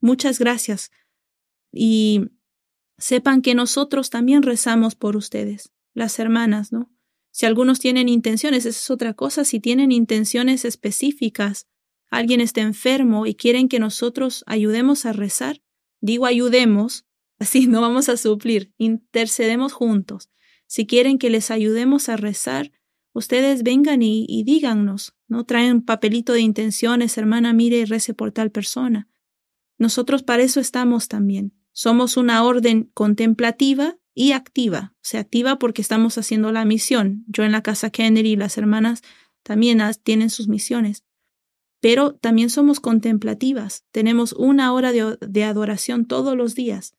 Muchas 0.00 0.40
gracias. 0.40 0.90
Y 1.72 2.22
sepan 2.98 3.40
que 3.40 3.54
nosotros 3.54 4.10
también 4.10 4.42
rezamos 4.42 4.96
por 4.96 5.16
ustedes, 5.16 5.70
las 5.94 6.18
hermanas, 6.18 6.72
¿no? 6.72 6.90
Si 7.30 7.46
algunos 7.46 7.78
tienen 7.78 8.08
intenciones, 8.08 8.66
esa 8.66 8.80
es 8.80 8.90
otra 8.90 9.14
cosa, 9.14 9.44
si 9.44 9.60
tienen 9.60 9.92
intenciones 9.92 10.64
específicas, 10.64 11.68
alguien 12.10 12.40
está 12.40 12.62
enfermo 12.62 13.26
y 13.26 13.36
quieren 13.36 13.68
que 13.68 13.78
nosotros 13.78 14.42
ayudemos 14.48 15.06
a 15.06 15.12
rezar, 15.12 15.62
Digo 16.02 16.26
ayudemos, 16.26 17.06
así 17.38 17.68
no 17.68 17.80
vamos 17.80 18.08
a 18.08 18.16
suplir, 18.18 18.74
intercedemos 18.76 19.72
juntos. 19.72 20.28
Si 20.72 20.86
quieren 20.86 21.18
que 21.18 21.28
les 21.28 21.50
ayudemos 21.50 22.08
a 22.08 22.16
rezar, 22.16 22.72
ustedes 23.12 23.62
vengan 23.62 24.00
y, 24.00 24.42
díganos, 24.42 25.14
¿no? 25.28 25.44
Traen 25.44 25.82
papelito 25.82 26.32
de 26.32 26.40
intenciones, 26.40 27.18
hermana, 27.18 27.52
mire 27.52 27.80
y 27.80 27.84
rece 27.84 28.14
por 28.14 28.32
tal 28.32 28.50
persona. 28.50 29.06
Nosotros 29.76 30.22
para 30.22 30.42
eso 30.42 30.60
estamos 30.60 31.08
también. 31.08 31.52
Somos 31.72 32.16
una 32.16 32.42
orden 32.42 32.90
contemplativa 32.94 33.98
y 34.14 34.32
activa. 34.32 34.94
O 34.96 35.02
sea, 35.02 35.20
activa 35.20 35.58
porque 35.58 35.82
estamos 35.82 36.16
haciendo 36.16 36.52
la 36.52 36.64
misión. 36.64 37.26
Yo 37.26 37.44
en 37.44 37.52
la 37.52 37.62
casa 37.62 37.90
Kennedy 37.90 38.30
y 38.30 38.36
las 38.36 38.56
hermanas 38.56 39.02
también 39.42 39.82
tienen 40.02 40.30
sus 40.30 40.48
misiones 40.48 41.04
pero 41.80 42.14
también 42.14 42.48
somos 42.48 42.78
contemplativas. 42.78 43.84
Tenemos 43.90 44.34
una 44.34 44.72
hora 44.72 44.92
de, 44.92 45.44
adoración 45.44 46.06
todos 46.06 46.36
los 46.36 46.54
días. 46.54 46.94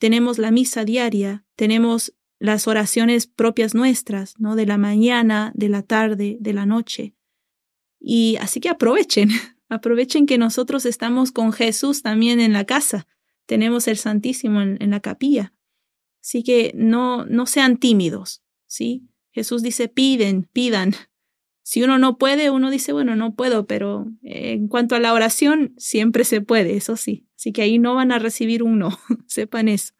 Tenemos 0.00 0.38
la 0.38 0.50
misa 0.50 0.84
diaria, 0.84 1.46
tenemos 1.54 2.12
las 2.38 2.66
oraciones 2.68 3.26
propias 3.26 3.74
nuestras, 3.74 4.38
¿no? 4.38 4.56
De 4.56 4.66
la 4.66 4.78
mañana, 4.78 5.52
de 5.54 5.68
la 5.68 5.82
tarde, 5.82 6.36
de 6.40 6.52
la 6.52 6.66
noche. 6.66 7.14
Y 7.98 8.36
así 8.40 8.60
que 8.60 8.68
aprovechen, 8.68 9.30
aprovechen 9.68 10.26
que 10.26 10.38
nosotros 10.38 10.86
estamos 10.86 11.32
con 11.32 11.52
Jesús 11.52 12.02
también 12.02 12.40
en 12.40 12.52
la 12.52 12.64
casa. 12.64 13.06
Tenemos 13.46 13.88
el 13.88 13.96
Santísimo 13.96 14.60
en, 14.60 14.90
la 14.90 15.00
capilla. 15.00 15.54
Así 16.20 16.42
que 16.42 16.72
no, 16.74 17.24
no 17.26 17.46
sean 17.46 17.76
tímidos, 17.76 18.42
¿sí? 18.66 19.08
Jesús 19.30 19.62
dice, 19.62 19.88
piden, 19.88 20.48
pidan, 20.52 20.94
si 21.68 21.82
uno 21.82 21.98
no 21.98 22.16
puede, 22.16 22.50
uno 22.50 22.70
dice, 22.70 22.92
bueno, 22.92 23.16
no 23.16 23.34
puedo, 23.34 23.66
pero 23.66 24.06
eh, 24.22 24.52
en 24.52 24.68
cuanto 24.68 24.94
a 24.94 25.00
la 25.00 25.12
oración, 25.12 25.74
siempre 25.78 26.22
se 26.22 26.40
puede, 26.40 26.76
eso 26.76 26.96
sí. 26.96 27.26
Así 27.36 27.50
que 27.50 27.62
ahí 27.62 27.80
no 27.80 27.96
van 27.96 28.12
a 28.12 28.20
recibir 28.20 28.62
un 28.62 28.78
no, 28.78 28.96
sepan 29.26 29.66
eso. 29.66 29.92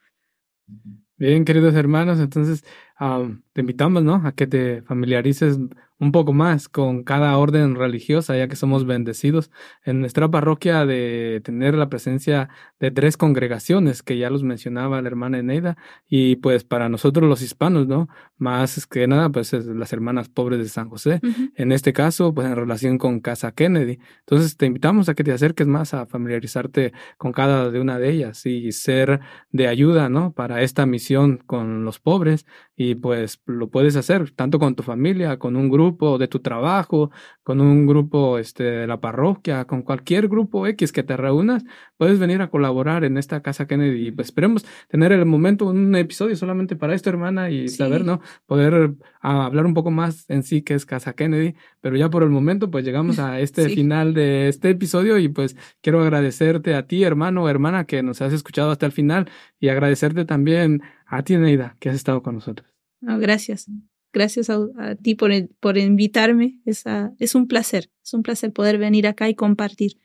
Bien, 1.18 1.46
queridos 1.46 1.74
hermanos, 1.74 2.20
entonces 2.20 2.62
te 2.99 3.61
invitamos, 3.61 4.03
¿no? 4.03 4.22
A 4.24 4.32
que 4.32 4.47
te 4.47 4.82
familiarices 4.82 5.59
un 5.99 6.12
poco 6.12 6.32
más 6.32 6.68
con 6.68 7.05
cada 7.05 7.36
orden 7.38 7.74
religiosa, 7.74 8.36
ya 8.36 8.49
que 8.49 8.57
somos 8.57 8.84
bendecidos 8.84 9.51
en 9.82 10.01
nuestra 10.01 10.30
parroquia 10.30 10.84
de 10.84 11.40
tener 11.42 11.74
la 11.74 11.88
presencia 11.88 12.51
de 12.78 12.90
tres 12.90 13.16
congregaciones, 13.16 14.03
que 14.03 14.18
ya 14.18 14.28
los 14.28 14.42
mencionaba 14.42 15.01
la 15.01 15.09
hermana 15.09 15.38
Eneida, 15.38 15.76
y 16.07 16.36
pues 16.36 16.64
para 16.64 16.88
nosotros 16.88 17.28
los 17.28 17.40
hispanos, 17.40 17.86
¿no? 17.86 18.09
Más 18.36 18.86
que 18.86 19.07
nada, 19.07 19.30
pues 19.30 19.53
las 19.55 19.92
hermanas 19.92 20.28
pobres 20.28 20.59
de 20.59 20.68
San 20.68 20.90
José, 20.90 21.20
en 21.55 21.72
este 21.72 21.92
caso, 21.94 22.34
pues 22.34 22.47
en 22.47 22.57
relación 22.57 22.99
con 22.99 23.20
Casa 23.20 23.53
Kennedy. 23.53 23.99
Entonces 24.20 24.57
te 24.57 24.66
invitamos 24.66 25.09
a 25.09 25.14
que 25.14 25.24
te 25.24 25.32
acerques 25.32 25.66
más 25.66 25.94
a 25.94 26.05
familiarizarte 26.07 26.92
con 27.16 27.32
cada 27.32 27.70
de 27.70 27.80
una 27.80 27.99
de 27.99 28.11
ellas 28.11 28.44
y 28.44 28.70
ser 28.72 29.20
de 29.51 29.66
ayuda, 29.66 30.11
¿no? 30.11 30.32
Para 30.32 30.61
esta 30.61 30.84
misión 30.84 31.38
con 31.47 31.84
los 31.84 32.01
pobres 32.01 32.44
y 32.76 32.86
pues 32.95 33.41
lo 33.47 33.68
puedes 33.68 33.97
hacer 33.97 34.30
tanto 34.30 34.59
con 34.59 34.74
tu 34.74 34.82
familia, 34.82 35.39
con 35.39 35.57
un 35.57 35.68
grupo 35.68 36.18
de 36.18 36.28
tu 36.28 36.39
trabajo, 36.39 37.11
con 37.43 37.61
un 37.61 37.87
grupo 37.87 38.39
este, 38.39 38.64
de 38.64 38.87
la 38.87 39.01
parroquia, 39.01 39.64
con 39.64 39.82
cualquier 39.82 40.28
grupo 40.28 40.66
X 40.66 40.93
que 40.93 41.03
te 41.03 41.16
reúnas, 41.16 41.64
puedes 41.97 42.18
venir 42.18 42.43
a 42.43 42.51
colaborar 42.51 43.05
en 43.05 43.18
esta 43.18 43.43
casa 43.43 43.66
Kennedy. 43.66 44.09
Y 44.09 44.11
pues 44.12 44.28
esperemos 44.28 44.64
tener 44.89 45.12
el 45.12 45.24
momento, 45.26 45.66
un 45.66 45.95
episodio 45.97 46.37
solamente 46.37 46.76
para 46.76 46.95
esto, 46.95 47.11
hermana, 47.11 47.51
y 47.51 47.68
saber, 47.68 48.05
¿no? 48.05 48.20
Poder 48.47 48.95
ah, 49.20 49.47
hablar 49.47 49.66
un 49.66 49.74
poco 49.74 49.91
más 49.91 50.28
en 50.28 50.43
sí 50.43 50.62
que 50.62 50.74
es 50.74 50.87
Casa 50.87 51.14
Kennedy, 51.14 51.55
pero 51.80 51.97
ya 51.97 52.11
por 52.11 52.22
el 52.22 52.30
momento 52.30 52.70
pues 52.70 52.84
llegamos 52.84 53.18
a 53.18 53.41
este 53.41 53.68
final 53.68 54.14
de 54.14 54.49
este 54.49 54.70
episodio 54.70 55.18
y 55.18 55.28
pues 55.28 55.57
quiero 55.80 56.03
agradecerte 56.03 56.74
a 56.74 56.87
ti, 56.87 57.05
hermano 57.05 57.45
o 57.45 57.49
hermana, 57.49 57.84
que 57.84 58.03
nos 58.03 58.22
has 58.22 58.32
escuchado 58.32 58.70
hasta 58.70 58.87
el 58.87 58.93
final 58.93 59.30
y 59.61 59.68
agradecerte 59.68 60.24
también 60.24 60.82
a 61.07 61.22
ti, 61.22 61.37
Neida, 61.37 61.76
que 61.80 61.89
has 61.91 61.97
estado 61.97 62.22
con 62.22 62.34
nosotros. 62.34 62.76
Gracias. 63.01 63.70
Gracias 64.12 64.49
a, 64.51 64.94
ti 64.94 65.14
por, 65.14 65.30
por 65.61 65.76
invitarme. 65.76 66.61
Es, 66.64 66.84
es 67.18 67.34
un 67.34 67.49
placer. 67.49 67.90
Es 68.03 68.14
un 68.14 68.22
placer 68.22 68.53
poder 68.53 68.78
venir 68.78 69.07
acá 69.07 69.28
y 69.28 69.34
compartir. 69.34 69.99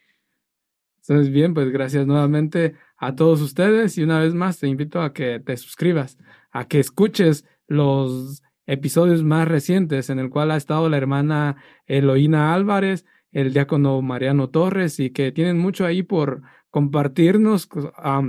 Entonces, 1.02 1.32
bien, 1.32 1.54
pues 1.54 1.70
gracias 1.72 2.06
nuevamente 2.06 2.76
a 2.98 3.16
todos 3.16 3.42
ustedes 3.42 3.98
y 3.98 4.04
una 4.04 4.20
vez 4.20 4.34
más 4.34 4.60
te 4.60 4.68
invito 4.68 5.02
a 5.02 5.14
que 5.14 5.39
te 5.39 5.58
suscribas, 5.58 6.18
a 6.52 6.68
que 6.68 6.80
escuches 6.80 7.46
los 7.68 8.44
episodios 8.68 9.24
más 9.24 9.48
recientes 9.48 10.10
en 10.10 10.20
el 10.20 10.30
cual 10.30 10.52
ha 10.52 10.58
estado 10.58 10.88
la 10.89 10.98
hermana 10.98 11.58
Eloína 11.88 12.54
Álvarez, 12.54 13.06
el 13.32 13.54
diácono 13.54 14.02
Mariano 14.02 14.50
Torres 14.50 15.00
y 15.00 15.10
que 15.10 15.32
tienen 15.32 15.58
mucho 15.58 15.86
ahí 15.86 16.04
por 16.04 16.44
compartirnos, 16.72 17.70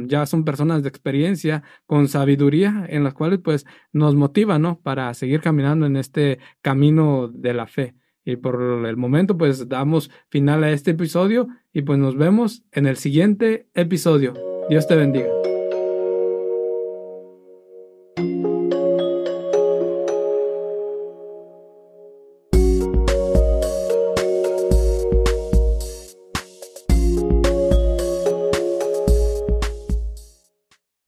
ya 0.07 0.27
son 0.27 0.45
personas 0.45 0.83
de 0.83 0.89
experiencia, 0.91 1.63
con 1.87 2.09
sabiduría, 2.09 2.85
en 2.89 3.05
las 3.05 3.15
cuales 3.15 3.39
pues 3.43 3.65
nos 3.93 4.15
motivan, 4.15 4.63
¿no? 4.63 4.81
Para 4.81 5.15
seguir 5.15 5.41
caminando 5.41 5.87
en 5.87 5.97
este 5.97 6.39
camino 6.61 7.29
de 7.29 7.55
la 7.55 7.67
fe. 7.67 7.95
Y 8.25 8.37
por 8.37 8.87
el 8.87 8.97
momento 8.97 9.39
pues 9.39 9.69
damos 9.69 10.11
final 10.29 10.63
a 10.65 10.71
este 10.71 10.93
episodio 10.93 11.49
y 11.73 11.83
pues 11.83 11.99
nos 11.99 12.17
vemos 12.17 12.65
en 12.71 12.87
el 12.87 12.97
siguiente 12.97 13.69
episodio. 13.75 14.35
Dios 14.69 14.87
te 14.87 14.95
bendiga. 14.95 15.29